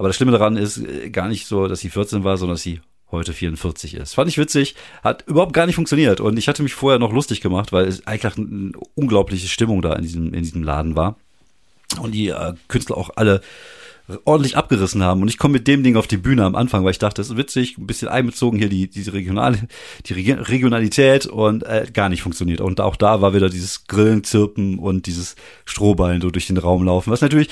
aber 0.00 0.08
das 0.08 0.16
Schlimme 0.16 0.32
daran 0.32 0.56
ist 0.56 0.78
äh, 0.78 1.10
gar 1.10 1.28
nicht 1.28 1.46
so, 1.46 1.68
dass 1.68 1.80
sie 1.80 1.90
14 1.90 2.24
war, 2.24 2.38
sondern 2.38 2.54
dass 2.54 2.62
sie 2.62 2.80
heute 3.12 3.32
44 3.32 3.94
ist. 3.94 4.14
Fand 4.14 4.28
ich 4.28 4.38
witzig, 4.38 4.74
hat 5.02 5.24
überhaupt 5.26 5.52
gar 5.52 5.66
nicht 5.66 5.74
funktioniert 5.74 6.20
und 6.20 6.38
ich 6.38 6.48
hatte 6.48 6.62
mich 6.62 6.74
vorher 6.74 6.98
noch 6.98 7.12
lustig 7.12 7.40
gemacht, 7.40 7.72
weil 7.72 7.86
es 7.86 8.06
eigentlich 8.06 8.36
eine 8.36 8.72
unglaubliche 8.94 9.48
Stimmung 9.48 9.82
da 9.82 9.94
in 9.94 10.02
diesem, 10.02 10.34
in 10.34 10.42
diesem 10.42 10.62
Laden 10.62 10.96
war 10.96 11.16
und 12.00 12.12
die 12.12 12.28
äh, 12.28 12.54
Künstler 12.68 12.96
auch 12.96 13.10
alle 13.16 13.40
ordentlich 14.24 14.56
abgerissen 14.56 15.02
haben. 15.02 15.22
Und 15.22 15.28
ich 15.28 15.38
komme 15.38 15.52
mit 15.52 15.68
dem 15.68 15.82
Ding 15.82 15.96
auf 15.96 16.06
die 16.06 16.16
Bühne 16.16 16.44
am 16.44 16.54
Anfang, 16.54 16.84
weil 16.84 16.92
ich 16.92 16.98
dachte, 16.98 17.20
das 17.20 17.30
ist 17.30 17.36
witzig, 17.36 17.78
ein 17.78 17.86
bisschen 17.86 18.08
einbezogen 18.08 18.58
hier 18.58 18.68
die, 18.68 18.88
diese 18.88 19.12
regionale, 19.12 19.58
die 20.06 20.14
Regionalität 20.14 21.26
und 21.26 21.64
äh, 21.64 21.86
gar 21.92 22.08
nicht 22.08 22.22
funktioniert. 22.22 22.60
Und 22.60 22.80
auch 22.80 22.96
da 22.96 23.20
war 23.20 23.34
wieder 23.34 23.48
dieses 23.48 23.86
Grillen, 23.86 24.24
Zirpen 24.24 24.78
und 24.78 25.06
dieses 25.06 25.36
Strohballen 25.64 26.20
so 26.20 26.30
durch 26.30 26.46
den 26.46 26.58
Raum 26.58 26.84
laufen, 26.84 27.10
was 27.10 27.20
natürlich 27.20 27.48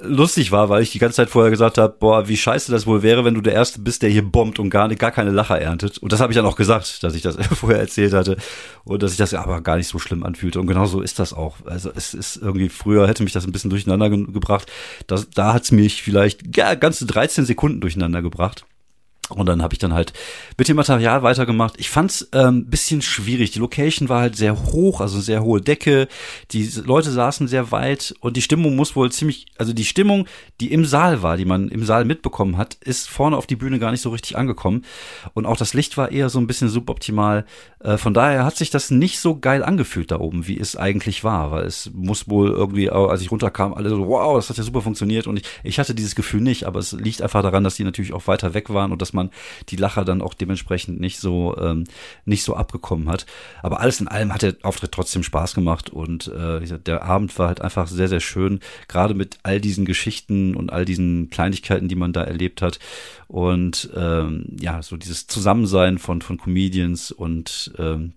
lustig 0.00 0.52
war, 0.52 0.68
weil 0.68 0.82
ich 0.82 0.90
die 0.90 0.98
ganze 0.98 1.16
Zeit 1.16 1.30
vorher 1.30 1.50
gesagt 1.50 1.78
habe, 1.78 1.96
boah, 1.98 2.28
wie 2.28 2.36
scheiße 2.36 2.70
das 2.70 2.86
wohl 2.86 3.02
wäre, 3.02 3.24
wenn 3.24 3.34
du 3.34 3.40
der 3.40 3.54
Erste 3.54 3.80
bist, 3.80 4.02
der 4.02 4.10
hier 4.10 4.22
bombt 4.22 4.58
und 4.58 4.68
gar, 4.68 4.88
gar 4.94 5.10
keine 5.10 5.30
Lacher 5.30 5.58
erntet. 5.58 5.98
Und 5.98 6.12
das 6.12 6.20
habe 6.20 6.30
ich 6.30 6.36
dann 6.36 6.44
auch 6.44 6.56
gesagt, 6.56 7.02
dass 7.02 7.14
ich 7.14 7.22
das 7.22 7.36
vorher 7.54 7.80
erzählt 7.80 8.12
hatte 8.12 8.36
und 8.84 9.02
dass 9.02 9.12
ich 9.12 9.18
das 9.18 9.32
aber 9.32 9.62
gar 9.62 9.76
nicht 9.76 9.88
so 9.88 9.98
schlimm 9.98 10.24
anfühlte. 10.24 10.60
Und 10.60 10.66
genau 10.66 10.84
so 10.84 11.00
ist 11.00 11.18
das 11.18 11.32
auch. 11.32 11.56
Also 11.64 11.90
es 11.94 12.12
ist 12.12 12.36
irgendwie, 12.36 12.68
früher 12.68 13.08
hätte 13.08 13.22
mich 13.22 13.32
das 13.32 13.46
ein 13.46 13.52
bisschen 13.52 13.70
durcheinander 13.70 14.10
ge 14.10 14.18
gebracht. 14.28 14.70
Das, 15.06 15.30
da 15.30 15.54
hat 15.54 15.62
es 15.62 15.72
mich 15.72 16.02
vielleicht 16.02 16.56
ja, 16.56 16.74
ganze 16.74 17.06
13 17.06 17.46
Sekunden 17.46 17.80
durcheinander 17.80 18.20
gebracht. 18.20 18.66
Und 19.30 19.46
dann 19.46 19.62
habe 19.62 19.74
ich 19.74 19.78
dann 19.78 19.92
halt 19.92 20.12
mit 20.56 20.68
dem 20.68 20.76
Material 20.76 21.22
weitergemacht. 21.22 21.74
Ich 21.78 21.90
fand's 21.90 22.28
ähm, 22.32 22.66
bisschen 22.66 23.02
schwierig. 23.02 23.50
Die 23.50 23.58
Location 23.58 24.08
war 24.08 24.22
halt 24.22 24.36
sehr 24.36 24.64
hoch, 24.72 25.00
also 25.00 25.20
sehr 25.20 25.42
hohe 25.42 25.60
Decke. 25.60 26.08
Die 26.52 26.68
Leute 26.84 27.10
saßen 27.10 27.46
sehr 27.46 27.70
weit 27.70 28.14
und 28.20 28.36
die 28.36 28.42
Stimmung 28.42 28.74
muss 28.74 28.96
wohl 28.96 29.12
ziemlich, 29.12 29.46
also 29.58 29.74
die 29.74 29.84
Stimmung, 29.84 30.26
die 30.60 30.72
im 30.72 30.86
Saal 30.86 31.22
war, 31.22 31.36
die 31.36 31.44
man 31.44 31.68
im 31.68 31.84
Saal 31.84 32.06
mitbekommen 32.06 32.56
hat, 32.56 32.78
ist 32.80 33.08
vorne 33.10 33.36
auf 33.36 33.46
die 33.46 33.56
Bühne 33.56 33.78
gar 33.78 33.90
nicht 33.90 34.00
so 34.00 34.10
richtig 34.10 34.38
angekommen. 34.38 34.84
Und 35.34 35.44
auch 35.44 35.58
das 35.58 35.74
Licht 35.74 35.98
war 35.98 36.10
eher 36.10 36.30
so 36.30 36.38
ein 36.38 36.46
bisschen 36.46 36.70
suboptimal. 36.70 37.44
Äh, 37.80 37.98
von 37.98 38.14
daher 38.14 38.44
hat 38.44 38.56
sich 38.56 38.70
das 38.70 38.90
nicht 38.90 39.20
so 39.20 39.38
geil 39.38 39.62
angefühlt 39.62 40.10
da 40.10 40.20
oben, 40.20 40.46
wie 40.46 40.58
es 40.58 40.74
eigentlich 40.74 41.22
war, 41.22 41.50
weil 41.50 41.66
es 41.66 41.90
muss 41.92 42.28
wohl 42.28 42.50
irgendwie, 42.50 42.88
als 42.90 43.20
ich 43.20 43.30
runterkam, 43.30 43.74
alle 43.74 43.90
so, 43.90 44.06
wow, 44.08 44.36
das 44.36 44.48
hat 44.48 44.56
ja 44.56 44.64
super 44.64 44.80
funktioniert. 44.80 45.26
Und 45.26 45.36
ich, 45.38 45.44
ich 45.64 45.78
hatte 45.78 45.94
dieses 45.94 46.14
Gefühl 46.14 46.40
nicht, 46.40 46.64
aber 46.64 46.78
es 46.78 46.92
liegt 46.92 47.20
einfach 47.20 47.42
daran, 47.42 47.64
dass 47.64 47.76
die 47.76 47.84
natürlich 47.84 48.14
auch 48.14 48.26
weiter 48.26 48.54
weg 48.54 48.70
waren 48.70 48.90
und 48.90 49.02
dass 49.02 49.12
man 49.12 49.17
man 49.18 49.30
die 49.68 49.76
Lacher 49.76 50.04
dann 50.04 50.22
auch 50.22 50.34
dementsprechend 50.34 51.00
nicht 51.00 51.18
so 51.18 51.56
ähm, 51.58 51.84
nicht 52.24 52.44
so 52.44 52.54
abgekommen 52.54 53.08
hat. 53.08 53.26
Aber 53.62 53.80
alles 53.80 54.00
in 54.00 54.08
allem 54.08 54.32
hat 54.32 54.42
der 54.42 54.56
Auftritt 54.62 54.92
trotzdem 54.92 55.22
Spaß 55.22 55.54
gemacht 55.54 55.90
und 55.90 56.28
äh, 56.28 56.78
der 56.78 57.02
Abend 57.02 57.38
war 57.38 57.48
halt 57.48 57.60
einfach 57.60 57.86
sehr 57.86 58.08
sehr 58.08 58.20
schön, 58.20 58.60
gerade 58.88 59.14
mit 59.14 59.38
all 59.42 59.60
diesen 59.60 59.84
Geschichten 59.84 60.54
und 60.54 60.72
all 60.72 60.84
diesen 60.84 61.30
Kleinigkeiten, 61.30 61.88
die 61.88 61.96
man 61.96 62.12
da 62.12 62.22
erlebt 62.22 62.62
hat 62.62 62.78
und 63.26 63.90
ähm, 63.94 64.56
ja 64.60 64.82
so 64.82 64.96
dieses 64.96 65.26
Zusammensein 65.26 65.98
von 65.98 66.22
von 66.22 66.38
Comedians 66.38 67.12
und 67.12 67.72
ähm, 67.78 68.14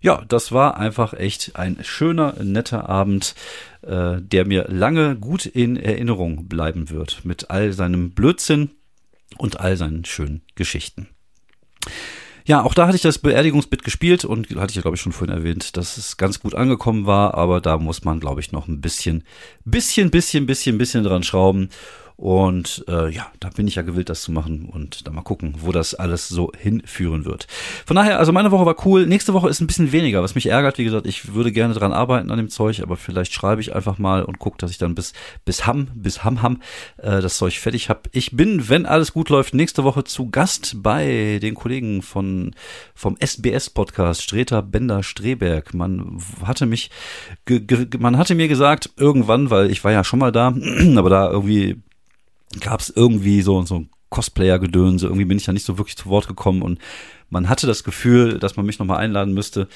ja, 0.00 0.24
das 0.28 0.52
war 0.52 0.78
einfach 0.78 1.12
echt 1.12 1.56
ein 1.56 1.78
schöner, 1.82 2.34
netter 2.42 2.88
Abend, 2.88 3.34
äh, 3.82 4.20
der 4.20 4.46
mir 4.46 4.66
lange 4.68 5.16
gut 5.16 5.46
in 5.46 5.76
Erinnerung 5.76 6.48
bleiben 6.48 6.90
wird. 6.90 7.24
Mit 7.24 7.50
all 7.50 7.72
seinem 7.72 8.12
Blödsinn, 8.12 8.70
und 9.40 9.60
all 9.60 9.76
seinen 9.76 10.04
schönen 10.04 10.42
Geschichten. 10.54 11.08
Ja, 12.46 12.62
auch 12.62 12.74
da 12.74 12.86
hatte 12.86 12.96
ich 12.96 13.02
das 13.02 13.18
Beerdigungsbit 13.18 13.84
gespielt 13.84 14.24
und 14.24 14.48
hatte 14.56 14.70
ich 14.70 14.76
ja, 14.76 14.82
glaube 14.82 14.96
ich, 14.96 15.00
schon 15.00 15.12
vorhin 15.12 15.36
erwähnt, 15.36 15.76
dass 15.76 15.96
es 15.96 16.16
ganz 16.16 16.40
gut 16.40 16.54
angekommen 16.54 17.06
war, 17.06 17.34
aber 17.34 17.60
da 17.60 17.78
muss 17.78 18.04
man, 18.04 18.20
glaube 18.20 18.40
ich, 18.40 18.52
noch 18.52 18.66
ein 18.66 18.80
bisschen, 18.80 19.24
bisschen, 19.64 20.10
bisschen, 20.10 20.46
bisschen, 20.46 20.78
bisschen 20.78 21.04
dran 21.04 21.22
schrauben. 21.22 21.70
Und 22.20 22.84
äh, 22.86 23.08
ja, 23.08 23.28
da 23.40 23.48
bin 23.48 23.66
ich 23.66 23.76
ja 23.76 23.82
gewillt, 23.82 24.10
das 24.10 24.20
zu 24.20 24.30
machen 24.30 24.68
und 24.70 25.06
da 25.06 25.10
mal 25.10 25.22
gucken, 25.22 25.54
wo 25.60 25.72
das 25.72 25.94
alles 25.94 26.28
so 26.28 26.52
hinführen 26.54 27.24
wird. 27.24 27.46
Von 27.86 27.96
daher, 27.96 28.18
also 28.18 28.30
meine 28.30 28.50
Woche 28.50 28.66
war 28.66 28.76
cool. 28.84 29.06
Nächste 29.06 29.32
Woche 29.32 29.48
ist 29.48 29.62
ein 29.62 29.66
bisschen 29.66 29.90
weniger, 29.90 30.22
was 30.22 30.34
mich 30.34 30.44
ärgert. 30.44 30.76
Wie 30.76 30.84
gesagt, 30.84 31.06
ich 31.06 31.32
würde 31.32 31.50
gerne 31.50 31.72
dran 31.72 31.94
arbeiten 31.94 32.30
an 32.30 32.36
dem 32.36 32.50
Zeug, 32.50 32.82
aber 32.82 32.98
vielleicht 32.98 33.32
schreibe 33.32 33.62
ich 33.62 33.74
einfach 33.74 33.96
mal 33.96 34.22
und 34.22 34.38
gucke, 34.38 34.58
dass 34.58 34.70
ich 34.70 34.76
dann 34.76 34.94
bis 34.94 35.14
bis 35.46 35.66
Ham, 35.66 35.88
bis 35.94 36.22
Ham 36.22 36.42
Ham 36.42 36.60
äh, 36.98 37.22
das 37.22 37.38
Zeug 37.38 37.58
fertig 37.58 37.88
habe. 37.88 38.02
Ich 38.12 38.32
bin, 38.32 38.68
wenn 38.68 38.84
alles 38.84 39.14
gut 39.14 39.30
läuft, 39.30 39.54
nächste 39.54 39.84
Woche 39.84 40.04
zu 40.04 40.28
Gast 40.28 40.82
bei 40.82 41.38
den 41.40 41.54
Kollegen 41.54 42.02
von 42.02 42.54
vom 42.94 43.16
SBS 43.16 43.70
Podcast 43.70 44.22
Streter 44.22 44.60
Bender 44.60 45.02
Streberg. 45.02 45.72
Man 45.72 46.18
hatte 46.44 46.66
mich, 46.66 46.90
man 47.98 48.18
hatte 48.18 48.34
mir 48.34 48.48
gesagt 48.48 48.90
irgendwann, 48.98 49.48
weil 49.48 49.70
ich 49.70 49.82
war 49.84 49.92
ja 49.92 50.04
schon 50.04 50.18
mal 50.18 50.32
da, 50.32 50.48
aber 50.96 51.08
da 51.08 51.30
irgendwie 51.30 51.80
gab 52.58 52.80
es 52.80 52.90
irgendwie 52.90 53.42
so 53.42 53.62
so 53.62 53.84
Cosplayer-Gedönse. 54.10 55.06
Irgendwie 55.06 55.24
bin 55.24 55.38
ich 55.38 55.46
ja 55.46 55.52
nicht 55.52 55.64
so 55.64 55.78
wirklich 55.78 55.96
zu 55.96 56.08
Wort 56.08 56.28
gekommen 56.28 56.62
und 56.62 56.78
man 57.30 57.48
hatte 57.48 57.66
das 57.66 57.84
Gefühl, 57.84 58.38
dass 58.38 58.56
man 58.56 58.66
mich 58.66 58.78
nochmal 58.78 58.98
einladen 58.98 59.32
müsste. 59.32 59.68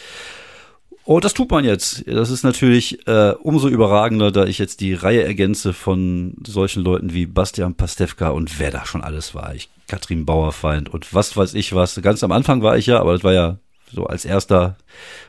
Und 1.04 1.24
das 1.24 1.34
tut 1.34 1.50
man 1.50 1.64
jetzt. 1.64 2.04
Das 2.06 2.30
ist 2.30 2.44
natürlich 2.44 3.06
äh, 3.06 3.34
umso 3.42 3.68
überragender, 3.68 4.32
da 4.32 4.46
ich 4.46 4.58
jetzt 4.58 4.80
die 4.80 4.94
Reihe 4.94 5.22
ergänze 5.22 5.72
von 5.74 6.34
solchen 6.46 6.82
Leuten 6.82 7.12
wie 7.12 7.26
Bastian 7.26 7.74
Pastewka 7.74 8.30
und 8.30 8.58
wer 8.58 8.70
da 8.70 8.86
schon 8.86 9.02
alles 9.02 9.34
war. 9.34 9.54
Ich, 9.54 9.68
Katrin 9.86 10.24
Bauerfeind 10.24 10.88
und 10.88 11.12
was 11.14 11.36
weiß 11.36 11.54
ich 11.54 11.74
was. 11.74 12.00
Ganz 12.00 12.24
am 12.24 12.32
Anfang 12.32 12.62
war 12.62 12.78
ich 12.78 12.86
ja, 12.86 13.00
aber 13.00 13.12
das 13.12 13.22
war 13.22 13.34
ja 13.34 13.58
so 13.94 14.06
als 14.06 14.24
erster 14.24 14.76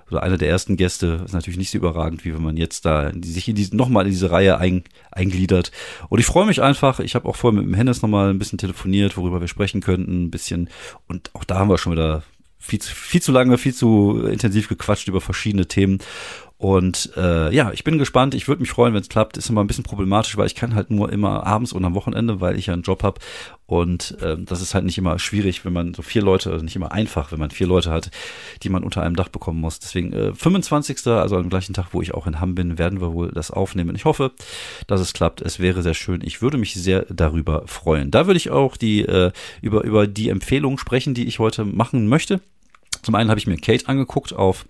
oder 0.09 0.23
einer 0.23 0.37
der 0.37 0.49
ersten 0.49 0.77
Gäste 0.77 1.23
ist 1.25 1.33
natürlich 1.33 1.57
nicht 1.57 1.71
so 1.71 1.77
überragend, 1.77 2.25
wie 2.25 2.33
wenn 2.33 2.43
man 2.43 2.57
jetzt 2.57 2.85
da 2.85 3.11
sich 3.21 3.47
in 3.47 3.55
diese, 3.55 3.75
nochmal 3.75 4.05
in 4.05 4.11
diese 4.11 4.31
Reihe 4.31 4.57
ein, 4.59 4.83
eingliedert. 5.11 5.71
Und 6.09 6.19
ich 6.19 6.25
freue 6.25 6.45
mich 6.45 6.61
einfach. 6.61 6.99
Ich 6.99 7.15
habe 7.15 7.27
auch 7.27 7.35
vorher 7.35 7.59
mit 7.59 7.67
dem 7.67 7.75
Hennes 7.75 8.01
nochmal 8.01 8.29
ein 8.29 8.39
bisschen 8.39 8.59
telefoniert, 8.59 9.17
worüber 9.17 9.41
wir 9.41 9.47
sprechen 9.47 9.81
könnten, 9.81 10.25
ein 10.25 10.31
bisschen. 10.31 10.69
Und 11.07 11.31
auch 11.33 11.43
da 11.43 11.59
haben 11.59 11.69
wir 11.69 11.77
schon 11.77 11.93
wieder 11.93 12.23
viel 12.57 12.81
viel 12.81 13.21
zu 13.21 13.31
lange, 13.31 13.57
viel 13.57 13.73
zu 13.73 14.25
intensiv 14.27 14.67
gequatscht 14.67 15.07
über 15.07 15.21
verschiedene 15.21 15.67
Themen. 15.67 15.99
Und 16.57 17.11
äh, 17.17 17.53
ja, 17.53 17.71
ich 17.73 17.83
bin 17.83 17.97
gespannt. 17.97 18.33
Ich 18.33 18.47
würde 18.47 18.61
mich 18.61 18.69
freuen, 18.69 18.93
wenn 18.93 19.01
es 19.01 19.09
klappt. 19.09 19.35
Ist 19.35 19.49
immer 19.49 19.61
ein 19.61 19.67
bisschen 19.67 19.83
problematisch, 19.83 20.37
weil 20.37 20.47
ich 20.47 20.55
kann 20.55 20.73
halt 20.73 20.89
nur 20.89 21.11
immer 21.11 21.45
abends 21.45 21.73
und 21.73 21.83
am 21.83 21.95
Wochenende, 21.95 22.39
weil 22.39 22.57
ich 22.57 22.67
ja 22.67 22.73
einen 22.73 22.83
Job 22.83 23.03
habe. 23.03 23.19
Und 23.65 24.17
äh, 24.21 24.37
das 24.39 24.61
ist 24.61 24.73
halt 24.73 24.85
nicht 24.85 24.97
immer 24.97 25.19
schwierig, 25.19 25.65
wenn 25.65 25.73
man 25.73 25.93
so 25.93 26.01
vier 26.01 26.21
Leute, 26.21 26.51
also 26.51 26.63
nicht 26.63 26.77
immer 26.77 26.93
einfach, 26.93 27.33
wenn 27.33 27.39
man 27.39 27.51
vier 27.51 27.67
Leute 27.67 27.91
hat, 27.91 28.09
die 28.63 28.69
man 28.69 28.83
unter 28.85 29.01
einem 29.01 29.17
Dach 29.17 29.27
bekommen 29.27 29.59
muss. 29.59 29.79
Deswegen 29.79 30.13
äh, 30.13 30.33
25. 30.33 31.05
also 31.07 31.35
am 31.35 31.49
gleichen 31.49 31.73
Tag, 31.73 31.87
wo 31.91 32.01
ich 32.01 32.13
auch 32.13 32.25
in 32.25 32.39
Hamm 32.39 32.55
bin, 32.55 32.77
werden 32.77 33.01
wir 33.01 33.11
wohl 33.11 33.31
das 33.31 33.51
aufnehmen. 33.51 33.95
Ich 33.95 34.05
hoffe, 34.05 34.31
dass 34.87 35.01
es 35.01 35.11
klappt. 35.11 35.41
Es 35.41 35.59
wäre 35.59 35.83
sehr 35.83 35.93
schön. 35.93 36.21
Ich 36.23 36.41
würde 36.41 36.57
mich 36.57 36.73
sehr 36.73 37.05
darüber 37.09 37.67
freuen. 37.67 38.11
Da 38.11 38.27
würde 38.27 38.37
ich 38.37 38.49
auch 38.49 38.77
die 38.77 39.01
äh, 39.01 39.31
über 39.61 39.83
über 39.83 40.07
die 40.07 40.29
Empfehlungen 40.29 40.77
sprechen, 40.77 41.15
die 41.15 41.25
ich 41.25 41.39
heute 41.39 41.65
machen 41.65 42.07
möchte. 42.07 42.39
Zum 43.01 43.15
einen 43.15 43.29
habe 43.29 43.39
ich 43.39 43.45
mir 43.45 43.57
Kate 43.57 43.89
angeguckt 43.89 44.33
auf 44.33 44.65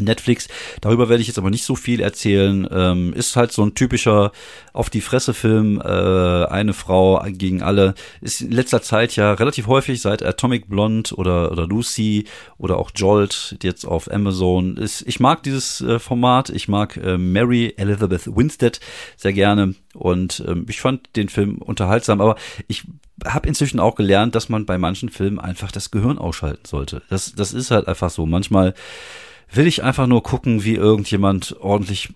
Netflix. 0.00 0.48
Darüber 0.80 1.08
werde 1.08 1.20
ich 1.20 1.26
jetzt 1.26 1.38
aber 1.38 1.50
nicht 1.50 1.64
so 1.64 1.74
viel 1.74 2.00
erzählen. 2.00 2.68
Ähm, 2.70 3.12
ist 3.12 3.36
halt 3.36 3.52
so 3.52 3.62
ein 3.64 3.74
typischer 3.74 4.32
auf 4.72 4.90
die 4.90 5.00
Fresse 5.00 5.34
Film. 5.34 5.80
Äh, 5.80 6.44
eine 6.46 6.72
Frau 6.72 7.22
gegen 7.28 7.62
alle. 7.62 7.94
Ist 8.20 8.40
in 8.40 8.52
letzter 8.52 8.82
Zeit 8.82 9.16
ja 9.16 9.32
relativ 9.32 9.66
häufig 9.66 10.00
seit 10.00 10.22
Atomic 10.22 10.68
Blonde 10.68 11.14
oder 11.14 11.50
oder 11.50 11.66
Lucy 11.66 12.26
oder 12.58 12.76
auch 12.76 12.90
Jolt 12.94 13.56
jetzt 13.62 13.84
auf 13.84 14.10
Amazon. 14.10 14.76
Ist, 14.76 15.02
ich 15.06 15.20
mag 15.20 15.42
dieses 15.42 15.80
äh, 15.80 15.98
Format. 15.98 16.50
Ich 16.50 16.68
mag 16.68 16.96
äh, 16.96 17.18
Mary 17.18 17.74
Elizabeth 17.76 18.26
Winstead 18.26 18.80
sehr 19.16 19.32
gerne 19.32 19.74
und 19.94 20.44
ähm, 20.46 20.66
ich 20.68 20.80
fand 20.80 21.16
den 21.16 21.28
Film 21.28 21.58
unterhaltsam. 21.58 22.20
Aber 22.20 22.36
ich 22.68 22.84
habe 23.24 23.48
inzwischen 23.48 23.80
auch 23.80 23.96
gelernt, 23.96 24.34
dass 24.34 24.48
man 24.48 24.64
bei 24.64 24.78
manchen 24.78 25.08
Filmen 25.08 25.40
einfach 25.40 25.72
das 25.72 25.90
Gehirn 25.90 26.18
ausschalten 26.18 26.66
sollte. 26.66 27.02
Das 27.10 27.32
das 27.34 27.52
ist 27.52 27.70
halt 27.70 27.88
einfach 27.88 28.10
so. 28.10 28.26
Manchmal 28.26 28.74
will 29.52 29.66
ich 29.66 29.82
einfach 29.82 30.06
nur 30.06 30.22
gucken, 30.22 30.64
wie 30.64 30.74
irgendjemand 30.74 31.56
ordentlich 31.60 32.10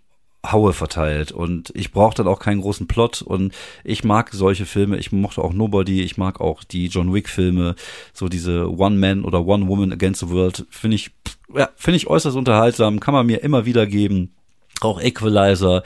Haue 0.45 0.73
verteilt. 0.73 1.31
Und 1.31 1.71
ich 1.75 1.93
brauche 1.93 2.17
dann 2.17 2.27
auch 2.27 2.41
keinen 2.41 2.61
großen 2.61 2.89
Plot. 2.89 3.23
Und 3.23 3.55
ich 3.85 4.03
mag 4.03 4.31
solche 4.33 4.67
Filme, 4.67 4.99
ich 4.99 5.13
mochte 5.13 5.43
auch 5.43 5.53
Nobody, 5.53 6.03
ich 6.03 6.17
mag 6.17 6.41
auch 6.41 6.65
die 6.65 6.89
John 6.89 7.15
Wick 7.15 7.29
Filme, 7.29 7.77
so 8.13 8.29
diese 8.29 8.69
One 8.77 8.97
Man 8.97 9.25
oder 9.25 9.47
One 9.47 9.69
Woman 9.69 9.93
Against 9.93 10.21
the 10.21 10.31
World, 10.31 10.67
finde 10.71 10.97
ich 10.97 11.13
ja, 11.55 11.69
finde 11.77 11.97
ich 11.97 12.07
äußerst 12.07 12.37
unterhaltsam, 12.37 13.01
kann 13.01 13.15
man 13.15 13.27
mir 13.27 13.43
immer 13.43 13.67
wieder 13.67 13.87
geben. 13.87 14.35
Auch 14.81 15.01
Equalizer, 15.01 15.83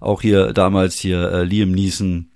auch 0.00 0.22
hier 0.22 0.52
damals 0.52 0.98
hier 0.98 1.30
äh, 1.30 1.44
Liam 1.44 1.72
Neeson. 1.72 2.30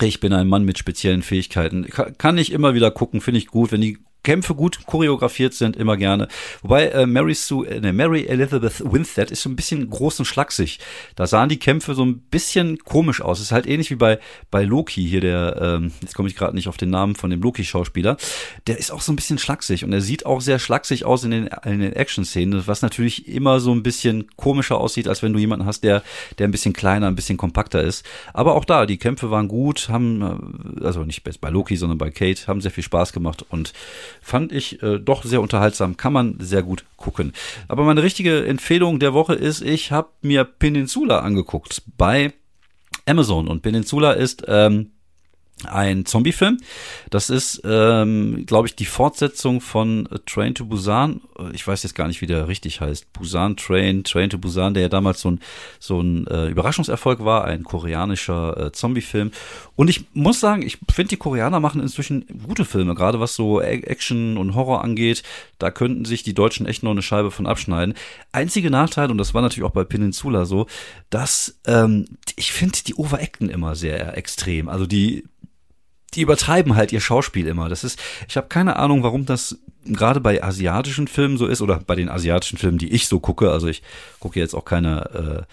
Ich 0.00 0.18
bin 0.18 0.32
ein 0.32 0.48
Mann 0.48 0.64
mit 0.64 0.78
speziellen 0.78 1.22
Fähigkeiten. 1.22 1.86
Kann 2.18 2.38
ich 2.38 2.50
immer 2.50 2.74
wieder 2.74 2.90
gucken, 2.90 3.20
finde 3.20 3.38
ich 3.38 3.46
gut, 3.46 3.70
wenn 3.70 3.80
die 3.80 3.98
Kämpfe 4.22 4.54
gut 4.54 4.86
choreografiert 4.86 5.54
sind, 5.54 5.76
immer 5.76 5.96
gerne. 5.96 6.28
Wobei 6.62 6.88
äh, 6.88 7.06
Mary 7.06 7.34
Sue, 7.34 7.66
äh, 7.66 7.92
Mary 7.92 8.26
Elizabeth 8.26 8.80
Winstead 8.84 9.30
ist 9.30 9.42
so 9.42 9.50
ein 9.50 9.56
bisschen 9.56 9.90
groß 9.90 10.20
und 10.20 10.24
schlaksig. 10.24 10.78
Da 11.16 11.26
sahen 11.26 11.48
die 11.48 11.58
Kämpfe 11.58 11.94
so 11.94 12.04
ein 12.04 12.20
bisschen 12.20 12.78
komisch 12.78 13.20
aus. 13.20 13.40
ist 13.40 13.52
halt 13.52 13.66
ähnlich 13.66 13.90
wie 13.90 13.96
bei 13.96 14.18
bei 14.50 14.64
Loki 14.64 15.06
hier 15.06 15.20
der, 15.20 15.58
ähm, 15.60 15.92
jetzt 16.00 16.14
komme 16.14 16.28
ich 16.28 16.36
gerade 16.36 16.54
nicht 16.54 16.68
auf 16.68 16.76
den 16.76 16.90
Namen 16.90 17.16
von 17.16 17.30
dem 17.30 17.42
Loki-Schauspieler. 17.42 18.16
Der 18.66 18.78
ist 18.78 18.92
auch 18.92 19.00
so 19.00 19.12
ein 19.12 19.16
bisschen 19.16 19.38
schlaksig 19.38 19.84
und 19.84 19.92
er 19.92 20.00
sieht 20.00 20.26
auch 20.26 20.40
sehr 20.40 20.58
schlaksig 20.58 21.04
aus 21.04 21.24
in 21.24 21.30
den 21.30 21.50
in 21.64 21.80
den 21.80 21.92
Action-Szenen, 21.92 22.66
was 22.66 22.82
natürlich 22.82 23.28
immer 23.28 23.60
so 23.60 23.74
ein 23.74 23.82
bisschen 23.82 24.28
komischer 24.36 24.78
aussieht, 24.78 25.08
als 25.08 25.22
wenn 25.22 25.32
du 25.32 25.38
jemanden 25.38 25.66
hast, 25.66 25.82
der 25.82 26.02
der 26.38 26.46
ein 26.46 26.52
bisschen 26.52 26.72
kleiner, 26.72 27.08
ein 27.08 27.16
bisschen 27.16 27.36
kompakter 27.36 27.82
ist. 27.82 28.06
Aber 28.32 28.54
auch 28.54 28.64
da, 28.64 28.86
die 28.86 28.98
Kämpfe 28.98 29.30
waren 29.30 29.48
gut, 29.48 29.88
haben 29.88 30.78
äh, 30.80 30.84
also 30.84 31.04
nicht 31.04 31.22
bei 31.40 31.50
Loki, 31.50 31.76
sondern 31.76 31.98
bei 31.98 32.10
Kate, 32.10 32.46
haben 32.46 32.60
sehr 32.60 32.70
viel 32.70 32.84
Spaß 32.84 33.12
gemacht 33.12 33.44
und 33.48 33.72
fand 34.20 34.52
ich 34.52 34.82
äh, 34.82 34.98
doch 34.98 35.24
sehr 35.24 35.40
unterhaltsam, 35.40 35.96
kann 35.96 36.12
man 36.12 36.36
sehr 36.40 36.62
gut 36.62 36.84
gucken. 36.96 37.32
Aber 37.68 37.84
meine 37.84 38.02
richtige 38.02 38.46
Empfehlung 38.46 38.98
der 38.98 39.14
Woche 39.14 39.34
ist, 39.34 39.62
ich 39.62 39.92
habe 39.92 40.10
mir 40.20 40.44
Peninsula 40.44 41.20
angeguckt 41.20 41.82
bei 41.96 42.32
Amazon 43.06 43.48
und 43.48 43.62
Peninsula 43.62 44.12
ist 44.12 44.44
ähm, 44.46 44.92
ein 45.66 46.06
Zombie-Film. 46.06 46.58
Das 47.10 47.30
ist, 47.30 47.62
ähm, 47.64 48.44
glaube 48.46 48.68
ich, 48.68 48.74
die 48.74 48.84
Fortsetzung 48.84 49.60
von 49.60 50.08
Train 50.26 50.54
to 50.54 50.64
Busan. 50.64 51.20
Ich 51.52 51.66
weiß 51.66 51.82
jetzt 51.82 51.94
gar 51.94 52.08
nicht, 52.08 52.20
wie 52.20 52.26
der 52.26 52.48
richtig 52.48 52.80
heißt. 52.80 53.12
Busan 53.12 53.56
Train, 53.56 54.04
Train 54.04 54.30
to 54.30 54.38
Busan, 54.38 54.74
der 54.74 54.84
ja 54.84 54.88
damals 54.88 55.20
so 55.20 55.30
ein, 55.30 55.40
so 55.78 56.00
ein 56.00 56.26
äh, 56.26 56.48
Überraschungserfolg 56.48 57.24
war, 57.24 57.44
ein 57.44 57.64
koreanischer 57.64 58.66
äh, 58.66 58.72
Zombie-Film. 58.72 59.30
Und 59.76 59.88
ich 59.88 60.04
muss 60.14 60.40
sagen, 60.40 60.62
ich 60.62 60.78
finde, 60.92 61.10
die 61.10 61.16
Koreaner 61.16 61.60
machen 61.60 61.80
inzwischen 61.80 62.26
gute 62.46 62.64
Filme, 62.64 62.94
gerade 62.94 63.20
was 63.20 63.34
so 63.34 63.60
Action 63.60 64.36
und 64.36 64.54
Horror 64.54 64.82
angeht. 64.82 65.22
Da 65.58 65.70
könnten 65.70 66.04
sich 66.04 66.22
die 66.22 66.34
Deutschen 66.34 66.66
echt 66.66 66.82
noch 66.82 66.90
eine 66.90 67.02
Scheibe 67.02 67.30
von 67.30 67.46
abschneiden. 67.46 67.94
Einzige 68.32 68.70
Nachteil, 68.70 69.10
und 69.10 69.18
das 69.18 69.34
war 69.34 69.42
natürlich 69.42 69.68
auch 69.68 69.74
bei 69.74 69.84
Peninsula 69.84 70.44
so, 70.44 70.66
dass 71.10 71.60
ähm, 71.66 72.06
ich 72.36 72.52
finde, 72.52 72.78
die 72.86 72.94
overacten 72.94 73.48
immer 73.48 73.74
sehr 73.74 74.16
extrem. 74.16 74.68
Also 74.68 74.86
die 74.86 75.24
die 76.14 76.22
übertreiben 76.22 76.76
halt 76.76 76.92
ihr 76.92 77.00
Schauspiel 77.00 77.46
immer. 77.46 77.68
Das 77.68 77.84
ist, 77.84 77.98
ich 78.28 78.36
habe 78.36 78.48
keine 78.48 78.76
Ahnung, 78.76 79.02
warum 79.02 79.26
das 79.26 79.58
gerade 79.84 80.20
bei 80.20 80.42
asiatischen 80.42 81.08
Filmen 81.08 81.36
so 81.36 81.46
ist 81.46 81.60
oder 81.60 81.80
bei 81.86 81.94
den 81.94 82.08
asiatischen 82.08 82.58
Filmen, 82.58 82.78
die 82.78 82.92
ich 82.92 83.08
so 83.08 83.20
gucke. 83.20 83.50
Also 83.50 83.66
ich 83.68 83.82
gucke 84.20 84.38
jetzt 84.38 84.54
auch 84.54 84.64
keine 84.64 85.46
äh, 85.48 85.52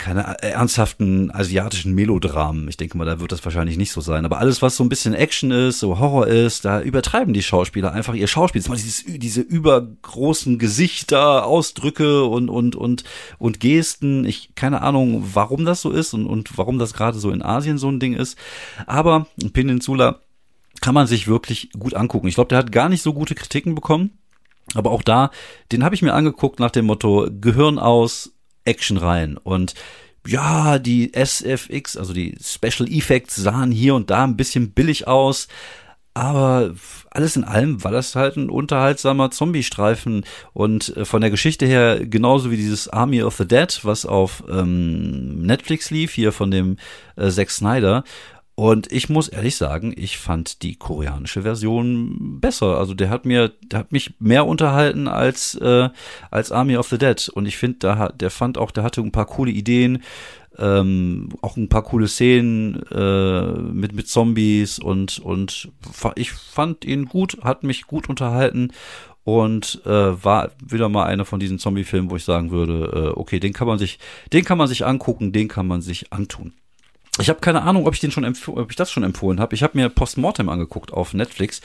keine 0.00 0.42
ernsthaften 0.42 1.30
asiatischen 1.30 1.94
Melodramen. 1.94 2.66
Ich 2.68 2.76
denke 2.76 2.96
mal, 2.96 3.04
da 3.04 3.20
wird 3.20 3.32
das 3.32 3.44
wahrscheinlich 3.44 3.76
nicht 3.76 3.92
so 3.92 4.00
sein. 4.00 4.24
Aber 4.24 4.38
alles, 4.38 4.62
was 4.62 4.76
so 4.76 4.82
ein 4.82 4.88
bisschen 4.88 5.14
Action 5.14 5.50
ist, 5.50 5.78
so 5.78 5.98
Horror 5.98 6.26
ist, 6.26 6.64
da 6.64 6.80
übertreiben 6.80 7.34
die 7.34 7.42
Schauspieler 7.42 7.92
einfach 7.92 8.14
ihr 8.14 8.26
Schauspiel. 8.26 8.62
Mal 8.68 8.76
dieses, 8.76 9.04
diese 9.06 9.42
übergroßen 9.42 10.58
Gesichter, 10.58 11.44
Ausdrücke 11.44 12.24
und, 12.24 12.48
und, 12.48 12.74
und, 12.76 13.04
und 13.38 13.60
Gesten. 13.60 14.24
Ich, 14.24 14.54
keine 14.54 14.82
Ahnung, 14.82 15.30
warum 15.34 15.64
das 15.64 15.82
so 15.82 15.90
ist 15.90 16.14
und, 16.14 16.26
und 16.26 16.56
warum 16.56 16.78
das 16.78 16.94
gerade 16.94 17.18
so 17.18 17.30
in 17.30 17.42
Asien 17.42 17.78
so 17.78 17.88
ein 17.88 18.00
Ding 18.00 18.14
ist. 18.14 18.38
Aber 18.86 19.26
Peninsula 19.52 20.20
kann 20.80 20.94
man 20.94 21.06
sich 21.06 21.28
wirklich 21.28 21.70
gut 21.78 21.94
angucken. 21.94 22.26
Ich 22.26 22.34
glaube, 22.34 22.48
der 22.48 22.58
hat 22.58 22.72
gar 22.72 22.88
nicht 22.88 23.02
so 23.02 23.12
gute 23.12 23.34
Kritiken 23.34 23.74
bekommen. 23.74 24.10
Aber 24.74 24.90
auch 24.90 25.02
da, 25.02 25.30
den 25.72 25.84
habe 25.84 25.94
ich 25.94 26.02
mir 26.02 26.14
angeguckt 26.14 26.60
nach 26.60 26.70
dem 26.70 26.86
Motto 26.86 27.28
Gehirn 27.40 27.78
aus, 27.78 28.32
Action 28.64 28.96
rein. 28.96 29.36
Und 29.36 29.74
ja, 30.26 30.78
die 30.78 31.12
SFX, 31.14 31.96
also 31.96 32.12
die 32.12 32.36
Special 32.42 32.88
Effects 32.90 33.36
sahen 33.36 33.70
hier 33.70 33.94
und 33.94 34.10
da 34.10 34.24
ein 34.24 34.36
bisschen 34.36 34.72
billig 34.72 35.06
aus. 35.06 35.48
Aber 36.12 36.74
alles 37.10 37.36
in 37.36 37.44
allem 37.44 37.84
war 37.84 37.92
das 37.92 38.16
halt 38.16 38.36
ein 38.36 38.50
unterhaltsamer 38.50 39.30
Zombie-Streifen 39.30 40.24
und 40.52 40.96
äh, 40.96 41.04
von 41.04 41.20
der 41.20 41.30
Geschichte 41.30 41.66
her 41.66 42.04
genauso 42.04 42.50
wie 42.50 42.56
dieses 42.56 42.88
Army 42.88 43.22
of 43.22 43.36
the 43.36 43.46
Dead, 43.46 43.80
was 43.84 44.04
auf 44.06 44.42
ähm, 44.50 45.42
Netflix 45.42 45.90
lief, 45.90 46.12
hier 46.12 46.32
von 46.32 46.50
dem 46.50 46.76
äh, 47.16 47.30
Zack 47.30 47.50
Snyder. 47.50 48.02
Und 48.60 48.92
ich 48.92 49.08
muss 49.08 49.28
ehrlich 49.28 49.56
sagen, 49.56 49.94
ich 49.96 50.18
fand 50.18 50.60
die 50.60 50.76
koreanische 50.76 51.40
Version 51.40 52.40
besser. 52.42 52.76
Also 52.76 52.92
der 52.92 53.08
hat 53.08 53.24
mir, 53.24 53.52
der 53.62 53.78
hat 53.78 53.90
mich 53.90 54.12
mehr 54.18 54.44
unterhalten 54.44 55.08
als 55.08 55.54
äh, 55.54 55.88
als 56.30 56.52
Army 56.52 56.76
of 56.76 56.86
the 56.88 56.98
Dead. 56.98 57.26
Und 57.30 57.46
ich 57.46 57.56
finde, 57.56 57.78
da 57.78 58.08
der 58.10 58.28
fand 58.30 58.58
auch, 58.58 58.70
der 58.70 58.84
hatte 58.84 59.00
ein 59.00 59.12
paar 59.12 59.24
coole 59.24 59.50
Ideen. 59.50 60.02
ähm, 60.58 61.30
auch 61.40 61.56
ein 61.56 61.70
paar 61.70 61.84
coole 61.84 62.06
Szenen 62.06 62.82
äh, 62.90 63.52
mit 63.72 63.94
mit 63.94 64.08
Zombies 64.08 64.78
und 64.78 65.18
und 65.20 65.70
ich 66.16 66.32
fand 66.32 66.84
ihn 66.84 67.06
gut, 67.06 67.38
hat 67.42 67.62
mich 67.62 67.86
gut 67.86 68.10
unterhalten 68.10 68.72
und 69.24 69.80
äh, 69.86 70.24
war 70.24 70.50
wieder 70.62 70.90
mal 70.90 71.06
einer 71.06 71.24
von 71.24 71.40
diesen 71.40 71.58
Zombie-Filmen, 71.58 72.10
wo 72.10 72.16
ich 72.16 72.24
sagen 72.24 72.50
würde, 72.50 73.12
äh, 73.14 73.18
okay, 73.18 73.40
den 73.40 73.54
kann 73.54 73.68
man 73.68 73.78
sich, 73.78 73.98
den 74.34 74.44
kann 74.44 74.58
man 74.58 74.68
sich 74.68 74.84
angucken, 74.84 75.32
den 75.32 75.48
kann 75.48 75.66
man 75.66 75.80
sich 75.80 76.12
antun. 76.12 76.52
Ich 77.20 77.28
habe 77.28 77.40
keine 77.40 77.62
Ahnung, 77.62 77.86
ob 77.86 77.94
ich 77.94 78.00
den 78.00 78.10
schon 78.10 78.24
ob 78.24 78.70
ich 78.70 78.76
das 78.76 78.90
schon 78.90 79.02
empfohlen 79.02 79.40
habe. 79.40 79.54
Ich 79.54 79.62
habe 79.62 79.76
mir 79.78 79.88
Postmortem 79.88 80.48
angeguckt 80.48 80.92
auf 80.92 81.14
Netflix. 81.14 81.60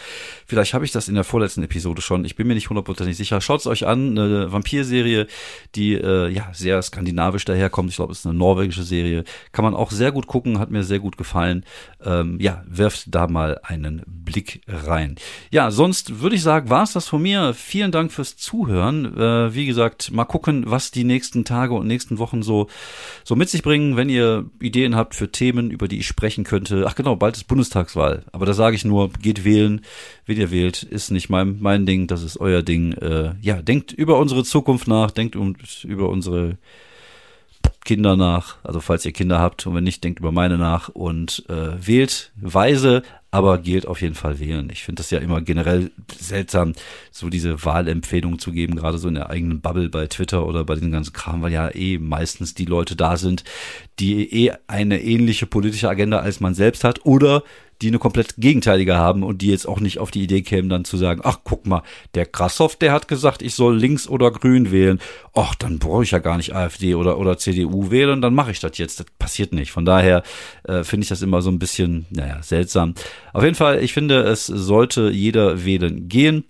Vielleicht 0.46 0.74
habe 0.74 0.86
ich 0.86 0.92
das 0.92 1.08
in 1.08 1.16
der 1.16 1.24
vorletzten 1.24 1.64
Episode 1.64 2.02
schon. 2.02 2.26
Ich 2.26 2.36
bin 2.36 2.48
mir 2.48 2.56
nicht 2.56 2.70
hundertprozentig 2.70 3.18
sicher. 3.18 3.42
Schaut 3.42 3.62
es 3.62 3.68
euch 3.68 3.86
an, 3.86 4.18
eine 4.18 4.52
Vampirserie, 4.52 5.28
die 5.76 5.94
äh, 5.94 6.30
ja 6.30 6.50
sehr 6.54 6.82
skandinavisch 6.82 7.46
daherkommt. 7.46 7.90
Ich 7.90 7.96
glaube, 7.98 8.12
es 8.12 8.20
ist 8.20 8.26
eine 8.26 8.36
norwegische 8.38 8.84
Serie. 8.84 9.24
Kann 9.52 9.64
man 9.64 9.76
auch 9.76 9.92
sehr 9.92 10.12
gut 10.12 10.28
gucken, 10.28 10.60
hat 10.60 10.72
mir 10.72 10.84
sehr 10.84 11.00
gut 11.00 11.18
gefallen. 11.18 11.66
Ähm, 12.04 12.38
ja, 12.40 12.64
werft 12.68 13.14
da 13.14 13.28
mal 13.28 13.60
einen 13.64 14.04
Blick 14.06 14.62
rein. 14.68 15.16
Ja, 15.52 15.72
sonst 15.72 16.22
würde 16.22 16.36
ich 16.36 16.44
sagen, 16.44 16.70
war 16.70 16.84
es 16.84 16.94
das 16.94 17.08
von 17.08 17.22
mir. 17.22 17.54
Vielen 17.54 17.92
Dank 17.92 18.12
fürs 18.12 18.38
Zuhören. 18.38 19.18
Äh, 19.18 19.54
wie 19.54 19.66
gesagt, 19.66 20.12
mal 20.12 20.26
gucken, 20.26 20.64
was 20.68 20.92
die 20.92 21.04
nächsten 21.04 21.46
Tage 21.46 21.74
und 21.74 21.88
nächsten 21.88 22.18
Wochen 22.18 22.44
so 22.44 22.68
so 23.24 23.36
mit 23.36 23.50
sich 23.50 23.64
bringen. 23.64 23.98
Wenn 23.98 24.10
ihr 24.10 24.50
Ideen 24.60 24.96
habt 24.96 25.16
für 25.16 25.32
Themen, 25.32 25.45
über 25.54 25.88
die 25.88 26.00
ich 26.00 26.08
sprechen 26.08 26.44
könnte. 26.44 26.86
Ach 26.88 26.96
genau, 26.96 27.16
bald 27.16 27.36
ist 27.38 27.48
Bundestagswahl. 27.48 28.24
Aber 28.32 28.46
da 28.46 28.54
sage 28.54 28.76
ich 28.76 28.86
nur, 28.86 29.10
geht 29.10 29.44
wählen. 29.44 29.82
Wen 30.26 30.38
ihr 30.38 30.52
wählt, 30.52 30.84
ist 30.84 31.12
nicht 31.12 31.30
mein, 31.30 31.58
mein 31.60 31.86
Ding, 31.86 32.08
das 32.08 32.24
ist 32.24 32.38
euer 32.38 32.62
Ding. 32.62 32.94
Äh, 32.94 33.34
ja, 33.42 33.62
denkt 33.62 33.92
über 33.92 34.18
unsere 34.20 34.44
Zukunft 34.44 34.88
nach, 34.88 35.12
denkt 35.12 35.36
um, 35.36 35.56
über 35.84 36.10
unsere 36.10 36.58
Kinder 37.86 38.18
nach, 38.18 38.58
also 38.64 38.82
falls 38.82 39.06
ihr 39.06 39.14
Kinder 39.14 39.40
habt 39.40 39.66
und 39.66 39.76
wenn 39.76 39.84
nicht, 39.84 40.04
denkt 40.04 40.20
über 40.20 40.32
meine 40.32 40.58
nach 40.58 40.90
und 40.90 41.46
äh, 41.48 41.88
wählt 41.88 42.32
weise, 42.36 43.04
aber 43.32 43.58
gilt 43.58 43.86
auf 43.86 44.02
jeden 44.02 44.16
Fall 44.16 44.40
wählen. 44.40 44.70
Ich 44.72 44.84
finde 44.84 45.02
das 45.02 45.12
ja 45.12 45.20
immer 45.20 45.42
generell 45.42 45.92
seltsam, 46.18 46.74
so 47.12 47.30
diese 47.30 47.64
Wahlempfehlungen 47.64 48.40
zu 48.40 48.52
geben, 48.52 48.76
gerade 48.76 48.98
so 48.98 49.08
in 49.08 49.16
der 49.16 49.30
eigenen 49.30 49.62
Bubble 49.62 49.90
bei 49.90 50.08
Twitter 50.08 50.46
oder 50.48 50.64
bei 50.64 50.76
den 50.76 50.92
ganzen 50.92 51.14
Kram, 51.14 51.42
weil 51.42 51.52
ja 51.52 51.70
eh 51.74 51.98
meistens 51.98 52.54
die 52.54 52.66
Leute 52.66 52.96
da 52.96 53.18
sind, 53.18 53.44
die 54.00 54.46
eh 54.46 54.54
eine 54.68 55.02
ähnliche 55.02 55.46
politische 55.46 55.90
Agenda 55.90 56.20
als 56.20 56.40
man 56.40 56.54
selbst 56.54 56.84
hat 56.84 57.06
oder 57.06 57.44
die 57.82 57.88
eine 57.88 58.00
komplett 58.00 58.36
gegenteilige 58.38 58.96
haben 58.96 59.24
und 59.24 59.42
die 59.42 59.50
jetzt 59.50 59.68
auch 59.68 59.80
nicht 59.80 60.00
auf 60.00 60.12
die 60.12 60.24
Idee 60.24 60.42
kämen, 60.42 60.70
dann 60.70 60.86
zu 60.86 60.98
sagen, 60.98 61.22
ach 61.24 61.40
guck 61.44 61.68
mal, 61.68 61.84
der 62.14 62.26
Krassoff, 62.26 62.76
der 62.78 62.94
hat 62.94 63.08
gesagt, 63.08 63.42
ich 63.42 63.56
soll 63.56 63.78
links 63.78 64.08
oder 64.08 64.32
grün 64.32 64.72
wählen. 64.72 65.00
Ach, 65.34 65.56
dann 65.56 65.80
brauche 65.80 66.04
ich 66.04 66.12
ja 66.12 66.20
gar 66.20 66.38
nicht 66.38 66.56
AfD 66.56 66.96
oder, 66.96 67.18
oder 67.18 67.38
CDU 67.38 67.92
wählen, 67.92 68.22
dann 68.22 68.34
mache 68.34 68.52
ich 68.52 68.60
das 68.60 68.78
jetzt. 68.78 69.00
Das 69.00 69.08
passiert 69.20 69.54
nicht. 69.54 69.72
Von 69.72 69.86
daher 69.86 70.24
äh, 70.64 70.84
finde 70.84 71.04
ich 71.04 71.10
das 71.10 71.22
immer 71.22 71.42
so 71.42 71.50
ein 71.50 71.60
bisschen, 71.60 72.06
naja, 72.10 72.42
seltsam. 72.42 72.96
Auf 73.34 73.44
jeden 73.44 73.56
Fall, 73.56 73.84
ich 73.84 73.94
finde, 73.94 74.22
es 74.24 74.46
sollte 74.46 75.10
jeder 75.10 75.66
wählen 75.66 76.08
gehen 76.08 76.46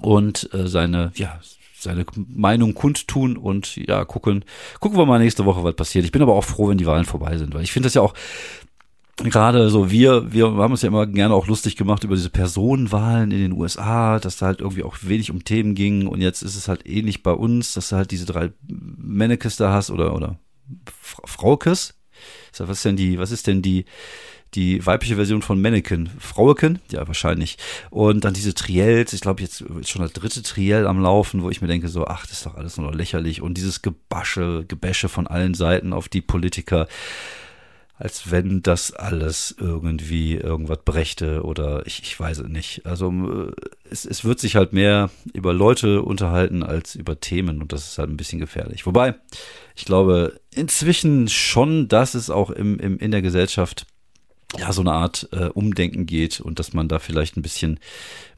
und 0.00 0.48
äh, 0.52 0.68
seine, 0.68 1.12
ja, 1.16 1.40
seine 1.84 2.04
Meinung 2.16 2.74
kundtun 2.74 3.36
und 3.36 3.76
ja, 3.76 4.04
gucken, 4.04 4.44
gucken 4.80 4.98
wir 4.98 5.06
mal 5.06 5.18
nächste 5.18 5.44
Woche, 5.44 5.62
was 5.62 5.76
passiert. 5.76 6.04
Ich 6.04 6.12
bin 6.12 6.22
aber 6.22 6.34
auch 6.34 6.44
froh, 6.44 6.68
wenn 6.68 6.78
die 6.78 6.86
Wahlen 6.86 7.04
vorbei 7.04 7.36
sind, 7.36 7.54
weil 7.54 7.62
ich 7.62 7.72
finde 7.72 7.86
das 7.86 7.94
ja 7.94 8.02
auch 8.02 8.14
gerade 9.16 9.70
so 9.70 9.90
wir, 9.90 10.32
wir 10.32 10.46
haben 10.46 10.72
uns 10.72 10.82
ja 10.82 10.88
immer 10.88 11.06
gerne 11.06 11.34
auch 11.34 11.46
lustig 11.46 11.76
gemacht 11.76 12.04
über 12.04 12.16
diese 12.16 12.30
Personenwahlen 12.30 13.30
in 13.30 13.38
den 13.38 13.52
USA, 13.52 14.18
dass 14.18 14.38
da 14.38 14.46
halt 14.46 14.60
irgendwie 14.60 14.82
auch 14.82 14.96
wenig 15.02 15.30
um 15.30 15.44
Themen 15.44 15.74
ging 15.74 16.06
und 16.06 16.20
jetzt 16.20 16.42
ist 16.42 16.56
es 16.56 16.68
halt 16.68 16.86
ähnlich 16.86 17.22
bei 17.22 17.32
uns, 17.32 17.74
dass 17.74 17.90
du 17.90 17.96
halt 17.96 18.10
diese 18.10 18.26
drei 18.26 18.52
Mannekes 18.68 19.56
da 19.56 19.72
hast 19.72 19.90
oder, 19.90 20.14
oder 20.14 20.38
Fraukes. 21.02 21.94
Was 22.56 22.70
ist 22.70 22.84
denn 22.84 22.96
die, 22.96 23.18
was 23.18 23.30
ist 23.30 23.46
denn 23.46 23.60
die, 23.60 23.84
die 24.54 24.84
weibliche 24.86 25.16
Version 25.16 25.42
von 25.42 25.60
Mannequin, 25.60 26.08
Fraueken, 26.18 26.78
ja 26.90 27.06
wahrscheinlich. 27.06 27.58
Und 27.90 28.24
dann 28.24 28.34
diese 28.34 28.54
Triels, 28.54 29.12
ich 29.12 29.20
glaube 29.20 29.42
jetzt 29.42 29.60
ist 29.60 29.90
schon 29.90 30.02
das 30.02 30.12
dritte 30.12 30.42
Triell 30.42 30.86
am 30.86 31.00
Laufen, 31.00 31.42
wo 31.42 31.50
ich 31.50 31.60
mir 31.60 31.68
denke 31.68 31.88
so, 31.88 32.06
ach, 32.06 32.22
das 32.26 32.38
ist 32.38 32.46
doch 32.46 32.54
alles 32.54 32.76
nur 32.76 32.94
lächerlich 32.94 33.42
und 33.42 33.54
dieses 33.54 33.82
Gebasche, 33.82 34.64
Gebäsche 34.66 35.08
von 35.08 35.26
allen 35.26 35.54
Seiten 35.54 35.92
auf 35.92 36.08
die 36.08 36.20
Politiker 36.20 36.86
als 37.96 38.30
wenn 38.32 38.60
das 38.62 38.92
alles 38.92 39.54
irgendwie 39.58 40.34
irgendwas 40.34 40.78
brächte 40.84 41.42
oder 41.44 41.86
ich, 41.86 42.02
ich 42.02 42.18
weiß 42.18 42.38
es 42.38 42.48
nicht. 42.48 42.86
Also 42.86 43.10
äh, 43.10 43.52
es, 43.88 44.04
es 44.04 44.24
wird 44.24 44.40
sich 44.40 44.56
halt 44.56 44.72
mehr 44.72 45.10
über 45.32 45.52
Leute 45.52 46.02
unterhalten 46.02 46.64
als 46.64 46.96
über 46.96 47.20
Themen 47.20 47.62
und 47.62 47.72
das 47.72 47.86
ist 47.86 47.98
halt 47.98 48.10
ein 48.10 48.16
bisschen 48.16 48.40
gefährlich. 48.40 48.84
Wobei, 48.86 49.14
ich 49.76 49.84
glaube 49.84 50.40
inzwischen 50.52 51.28
schon, 51.28 51.86
dass 51.86 52.14
es 52.14 52.30
auch 52.30 52.50
im, 52.50 52.78
im, 52.80 52.98
in 52.98 53.12
der 53.12 53.22
Gesellschaft 53.22 53.86
ja 54.58 54.72
so 54.72 54.82
eine 54.82 54.92
Art 54.92 55.28
äh, 55.32 55.46
Umdenken 55.46 56.06
geht 56.06 56.40
und 56.40 56.58
dass 56.58 56.72
man 56.72 56.88
da 56.88 56.98
vielleicht 56.98 57.36
ein 57.36 57.42
bisschen 57.42 57.80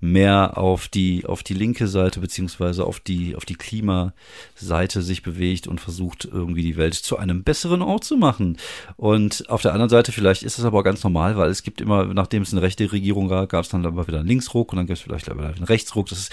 mehr 0.01 0.57
auf 0.57 0.89
die 0.89 1.27
auf 1.27 1.43
die 1.43 1.55
linke 1.55 1.89
Seite 1.89 2.21
beziehungsweise 2.21 2.85
auf 2.85 3.01
die 3.01 3.37
auf 3.37 3.45
die 3.45 3.55
Klimaseite 3.55 5.03
sich 5.03 5.23
bewegt 5.23 5.67
und 5.67 5.81
versucht 5.81 6.25
irgendwie 6.25 6.63
die 6.63 6.77
Welt 6.77 6.95
zu 6.95 7.19
einem 7.19 7.43
besseren 7.43 7.83
Ort 7.83 8.05
zu 8.05 8.17
machen. 8.17 8.57
Und 8.97 9.49
auf 9.51 9.63
der 9.63 9.73
anderen 9.73 9.91
Seite 9.91 10.13
vielleicht 10.13 10.43
ist 10.43 10.59
es 10.59 10.65
aber 10.65 10.83
ganz 10.83 11.03
normal, 11.05 11.37
weil 11.37 11.51
es 11.51 11.63
gibt 11.63 11.81
immer, 11.81 12.07
nachdem 12.07 12.43
es 12.43 12.53
eine 12.53 12.63
rechte 12.63 12.91
Regierung 12.91 13.29
gab, 13.29 13.49
gab 13.49 13.65
es 13.65 13.71
dann 13.71 13.85
aber 13.85 14.07
wieder 14.07 14.21
einen 14.21 14.29
Linksruck 14.29 14.73
und 14.73 14.77
dann 14.77 14.87
gibt 14.87 14.99
es 14.99 15.05
vielleicht 15.05 15.27
wieder 15.27 15.49
einen 15.49 15.65
Rechtsruck. 15.65 16.09
Das 16.09 16.19
ist 16.19 16.33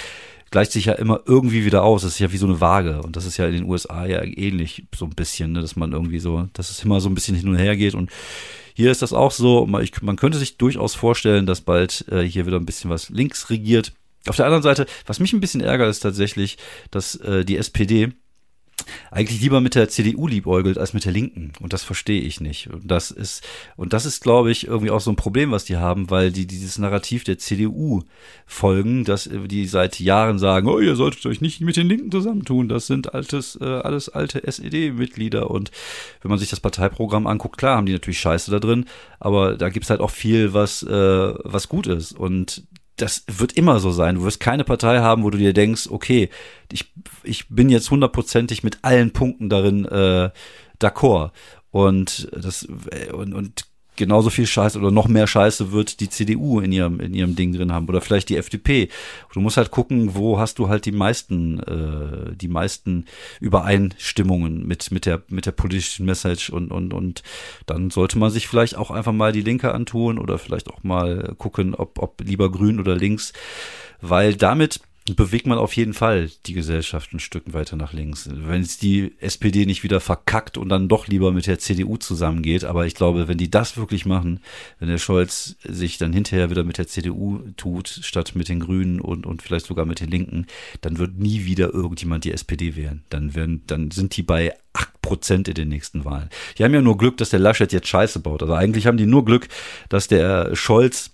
gleicht 0.53 0.71
sich 0.71 0.85
ja 0.85 0.93
immer 0.93 1.19
irgendwie 1.25 1.65
wieder 1.65 1.83
aus. 1.83 2.03
Das 2.03 2.11
ist 2.11 2.19
ja 2.19 2.31
wie 2.31 2.37
so 2.37 2.45
eine 2.45 2.61
Waage. 2.61 3.01
Und 3.01 3.15
das 3.15 3.25
ist 3.25 3.37
ja 3.37 3.47
in 3.47 3.53
den 3.53 3.63
USA 3.63 4.05
ja 4.05 4.21
ähnlich 4.23 4.85
so 4.95 5.05
ein 5.05 5.15
bisschen, 5.15 5.53
ne? 5.53 5.61
dass 5.61 5.75
man 5.75 5.93
irgendwie 5.93 6.19
so, 6.19 6.47
dass 6.53 6.69
es 6.69 6.83
immer 6.83 7.01
so 7.01 7.09
ein 7.09 7.15
bisschen 7.15 7.35
hin 7.35 7.49
und 7.49 7.55
her 7.55 7.75
geht 7.75 7.95
und 7.95 8.11
hier 8.73 8.91
ist 8.91 9.01
das 9.01 9.13
auch 9.13 9.31
so. 9.31 9.65
Man 9.65 10.15
könnte 10.15 10.37
sich 10.37 10.57
durchaus 10.57 10.95
vorstellen, 10.95 11.45
dass 11.45 11.61
bald 11.61 12.05
äh, 12.09 12.21
hier 12.21 12.45
wieder 12.45 12.57
ein 12.57 12.65
bisschen 12.65 12.89
was 12.89 13.09
links 13.09 13.49
regiert. 13.49 13.93
Auf 14.27 14.37
der 14.37 14.45
anderen 14.45 14.63
Seite, 14.63 14.85
was 15.05 15.19
mich 15.19 15.33
ein 15.33 15.41
bisschen 15.41 15.61
ärgert, 15.61 15.89
ist 15.89 15.99
tatsächlich, 15.99 16.57
dass 16.91 17.15
äh, 17.15 17.43
die 17.43 17.57
SPD 17.57 18.13
eigentlich 19.11 19.41
lieber 19.41 19.61
mit 19.61 19.75
der 19.75 19.89
CDU 19.89 20.27
liebäugelt 20.27 20.77
als 20.77 20.93
mit 20.93 21.05
der 21.05 21.11
Linken. 21.11 21.53
Und 21.59 21.73
das 21.73 21.83
verstehe 21.83 22.21
ich 22.21 22.41
nicht. 22.41 22.67
Und 22.67 22.89
das 22.89 23.11
ist, 23.11 23.45
und 23.75 23.93
das 23.93 24.05
ist, 24.05 24.21
glaube 24.21 24.51
ich, 24.51 24.67
irgendwie 24.67 24.91
auch 24.91 25.01
so 25.01 25.11
ein 25.11 25.15
Problem, 25.15 25.51
was 25.51 25.65
die 25.65 25.77
haben, 25.77 26.09
weil 26.09 26.31
die 26.31 26.47
dieses 26.47 26.77
Narrativ 26.77 27.23
der 27.23 27.37
CDU 27.37 28.03
folgen, 28.45 29.03
dass 29.05 29.29
die 29.31 29.65
seit 29.65 29.99
Jahren 29.99 30.39
sagen, 30.39 30.67
oh, 30.67 30.79
ihr 30.79 30.95
solltet 30.95 31.25
euch 31.25 31.41
nicht 31.41 31.61
mit 31.61 31.77
den 31.77 31.87
Linken 31.87 32.11
zusammentun. 32.11 32.69
Das 32.69 32.87
sind 32.87 33.13
altes, 33.13 33.57
äh, 33.61 33.65
alles 33.65 34.09
alte 34.09 34.43
SED-Mitglieder. 34.45 35.49
Und 35.49 35.71
wenn 36.21 36.29
man 36.29 36.39
sich 36.39 36.49
das 36.49 36.59
Parteiprogramm 36.59 37.27
anguckt, 37.27 37.57
klar 37.57 37.77
haben 37.77 37.85
die 37.85 37.93
natürlich 37.93 38.19
Scheiße 38.19 38.51
da 38.51 38.59
drin, 38.59 38.85
aber 39.19 39.55
da 39.57 39.69
gibt's 39.69 39.89
halt 39.89 40.01
auch 40.01 40.11
viel, 40.11 40.53
was, 40.53 40.83
äh, 40.83 41.33
was 41.43 41.69
gut 41.69 41.87
ist. 41.87 42.13
Und 42.13 42.63
das 42.97 43.23
wird 43.27 43.53
immer 43.53 43.79
so 43.79 43.91
sein. 43.91 44.15
Du 44.15 44.23
wirst 44.23 44.39
keine 44.39 44.63
Partei 44.63 44.99
haben, 44.99 45.23
wo 45.23 45.29
du 45.29 45.37
dir 45.37 45.53
denkst, 45.53 45.87
okay, 45.89 46.29
ich, 46.71 46.93
ich 47.23 47.49
bin 47.49 47.69
jetzt 47.69 47.89
hundertprozentig 47.89 48.63
mit 48.63 48.79
allen 48.83 49.11
Punkten 49.11 49.49
darin 49.49 49.85
äh, 49.85 50.29
d'accord. 50.79 51.31
Und 51.71 52.29
das 52.31 52.67
und, 53.11 53.33
und 53.33 53.65
genauso 53.95 54.29
viel 54.29 54.47
Scheiße 54.47 54.77
oder 54.77 54.91
noch 54.91 55.07
mehr 55.07 55.27
Scheiße 55.27 55.71
wird 55.71 55.99
die 55.99 56.09
CDU 56.09 56.59
in 56.59 56.71
ihrem 56.71 56.99
in 56.99 57.13
ihrem 57.13 57.35
Ding 57.35 57.53
drin 57.53 57.71
haben 57.71 57.87
oder 57.87 58.01
vielleicht 58.01 58.29
die 58.29 58.37
FDP. 58.37 58.89
Du 59.33 59.39
musst 59.39 59.57
halt 59.57 59.71
gucken, 59.71 60.15
wo 60.15 60.39
hast 60.39 60.59
du 60.59 60.69
halt 60.69 60.85
die 60.85 60.91
meisten 60.91 61.59
äh, 61.59 62.35
die 62.35 62.47
meisten 62.47 63.05
Übereinstimmungen 63.39 64.65
mit 64.67 64.91
mit 64.91 65.05
der 65.05 65.21
mit 65.29 65.45
der 65.45 65.51
politischen 65.51 66.05
Message 66.05 66.49
und 66.49 66.71
und 66.71 66.93
und 66.93 67.23
dann 67.65 67.89
sollte 67.89 68.17
man 68.17 68.31
sich 68.31 68.47
vielleicht 68.47 68.75
auch 68.75 68.91
einfach 68.91 69.13
mal 69.13 69.31
die 69.31 69.41
Linke 69.41 69.73
antun 69.73 70.17
oder 70.17 70.37
vielleicht 70.37 70.69
auch 70.69 70.83
mal 70.83 71.35
gucken, 71.37 71.75
ob 71.75 71.99
ob 71.99 72.21
lieber 72.21 72.51
grün 72.51 72.79
oder 72.79 72.95
links, 72.95 73.33
weil 74.01 74.35
damit 74.35 74.81
bewegt 75.05 75.47
man 75.47 75.57
auf 75.57 75.75
jeden 75.75 75.93
Fall 75.93 76.31
die 76.45 76.53
Gesellschaft 76.53 77.11
ein 77.13 77.19
Stück 77.19 77.53
weiter 77.53 77.75
nach 77.75 77.91
links. 77.91 78.29
Wenn 78.31 78.61
es 78.61 78.77
die 78.77 79.13
SPD 79.19 79.65
nicht 79.65 79.83
wieder 79.83 79.99
verkackt 79.99 80.57
und 80.57 80.69
dann 80.69 80.87
doch 80.87 81.07
lieber 81.07 81.33
mit 81.33 81.45
der 81.45 81.59
CDU 81.59 81.97
zusammengeht, 81.97 82.63
aber 82.63 82.85
ich 82.85 82.95
glaube, 82.95 83.27
wenn 83.27 83.37
die 83.37 83.51
das 83.51 83.75
wirklich 83.75 84.05
machen, 84.05 84.39
wenn 84.79 84.87
der 84.87 84.97
Scholz 84.99 85.57
sich 85.63 85.97
dann 85.97 86.13
hinterher 86.13 86.49
wieder 86.49 86.63
mit 86.63 86.77
der 86.77 86.87
CDU 86.87 87.39
tut, 87.57 87.89
statt 87.89 88.31
mit 88.35 88.47
den 88.47 88.61
Grünen 88.61 89.01
und, 89.01 89.25
und 89.25 89.41
vielleicht 89.41 89.65
sogar 89.65 89.85
mit 89.85 89.99
den 89.99 90.09
Linken, 90.09 90.47
dann 90.79 90.97
wird 90.97 91.17
nie 91.17 91.43
wieder 91.43 91.73
irgendjemand 91.73 92.23
die 92.23 92.31
SPD 92.31 92.77
wählen. 92.77 93.03
Dann 93.09 93.35
werden, 93.35 93.63
dann 93.67 93.91
sind 93.91 94.15
die 94.15 94.23
bei 94.23 94.55
acht 94.71 95.01
Prozent 95.01 95.49
in 95.49 95.55
den 95.55 95.67
nächsten 95.67 96.05
Wahlen. 96.05 96.29
Die 96.57 96.63
haben 96.63 96.73
ja 96.73 96.81
nur 96.81 96.97
Glück, 96.97 97.17
dass 97.17 97.29
der 97.29 97.39
Laschet 97.39 97.73
jetzt 97.73 97.89
Scheiße 97.89 98.21
baut. 98.21 98.41
Also 98.41 98.53
eigentlich 98.53 98.87
haben 98.87 98.97
die 98.97 99.05
nur 99.05 99.25
Glück, 99.25 99.49
dass 99.89 100.07
der 100.07 100.55
Scholz 100.55 101.11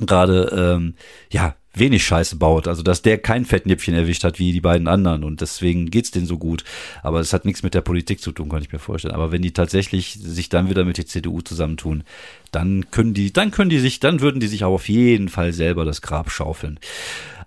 gerade 0.00 0.76
ähm, 0.76 0.94
ja 1.32 1.56
wenig 1.74 2.04
Scheiße 2.04 2.36
baut. 2.36 2.68
Also 2.68 2.82
dass 2.82 3.02
der 3.02 3.18
kein 3.18 3.44
Fettnäpfchen 3.44 3.94
erwischt 3.94 4.24
hat 4.24 4.38
wie 4.38 4.52
die 4.52 4.60
beiden 4.60 4.88
anderen 4.88 5.24
und 5.24 5.40
deswegen 5.40 5.90
geht's 5.90 6.10
denen 6.10 6.26
so 6.26 6.38
gut. 6.38 6.64
Aber 7.02 7.20
es 7.20 7.32
hat 7.32 7.44
nichts 7.44 7.62
mit 7.62 7.74
der 7.74 7.82
Politik 7.82 8.20
zu 8.20 8.32
tun, 8.32 8.48
kann 8.48 8.62
ich 8.62 8.72
mir 8.72 8.78
vorstellen. 8.78 9.14
Aber 9.14 9.32
wenn 9.32 9.42
die 9.42 9.52
tatsächlich 9.52 10.14
sich 10.14 10.48
dann 10.48 10.70
wieder 10.70 10.84
mit 10.84 10.98
der 10.98 11.06
CDU 11.06 11.40
zusammentun, 11.40 12.04
dann 12.50 12.90
können 12.90 13.14
die, 13.14 13.32
dann 13.32 13.50
können 13.50 13.70
die 13.70 13.78
sich, 13.78 14.00
dann 14.00 14.20
würden 14.20 14.40
die 14.40 14.46
sich 14.46 14.64
auch 14.64 14.74
auf 14.74 14.88
jeden 14.88 15.28
Fall 15.28 15.52
selber 15.52 15.84
das 15.84 16.02
Grab 16.02 16.30
schaufeln. 16.30 16.78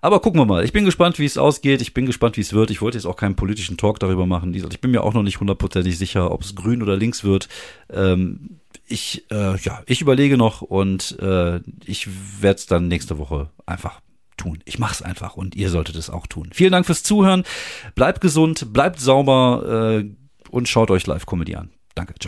Aber 0.01 0.19
gucken 0.19 0.39
wir 0.39 0.45
mal. 0.45 0.63
Ich 0.63 0.73
bin 0.73 0.85
gespannt, 0.85 1.17
wie 1.19 1.25
es 1.25 1.37
ausgeht. 1.37 1.81
Ich 1.81 1.93
bin 1.93 2.05
gespannt, 2.05 2.37
wie 2.37 2.41
es 2.41 2.53
wird. 2.53 2.69
Ich 2.69 2.81
wollte 2.81 2.97
jetzt 2.97 3.05
auch 3.05 3.15
keinen 3.15 3.35
politischen 3.35 3.77
Talk 3.77 3.99
darüber 3.99 4.25
machen. 4.25 4.53
Ich 4.53 4.81
bin 4.81 4.91
mir 4.91 5.03
auch 5.03 5.13
noch 5.13 5.23
nicht 5.23 5.39
hundertprozentig 5.39 5.97
sicher, 5.97 6.31
ob 6.31 6.43
es 6.43 6.55
grün 6.55 6.83
oder 6.83 6.95
links 6.95 7.23
wird. 7.23 7.49
Ähm, 7.89 8.59
ich, 8.87 9.25
äh, 9.31 9.57
ja, 9.57 9.81
ich 9.85 10.01
überlege 10.01 10.37
noch 10.37 10.61
und 10.61 11.17
äh, 11.19 11.59
ich 11.85 12.07
werde 12.41 12.57
es 12.57 12.67
dann 12.67 12.87
nächste 12.87 13.17
Woche 13.17 13.49
einfach 13.65 13.99
tun. 14.37 14.59
Ich 14.65 14.79
mache 14.79 14.93
es 14.93 15.01
einfach 15.01 15.35
und 15.35 15.55
ihr 15.55 15.69
solltet 15.69 15.95
es 15.95 16.09
auch 16.09 16.27
tun. 16.27 16.49
Vielen 16.53 16.71
Dank 16.71 16.85
fürs 16.85 17.03
Zuhören. 17.03 17.43
Bleibt 17.95 18.21
gesund, 18.21 18.71
bleibt 18.73 18.99
sauber 18.99 19.99
äh, 19.99 20.09
und 20.49 20.69
schaut 20.69 20.91
euch 20.91 21.05
Live-Comedy 21.07 21.55
an. 21.55 21.71
Danke, 21.95 22.13
ciao. 22.19 22.25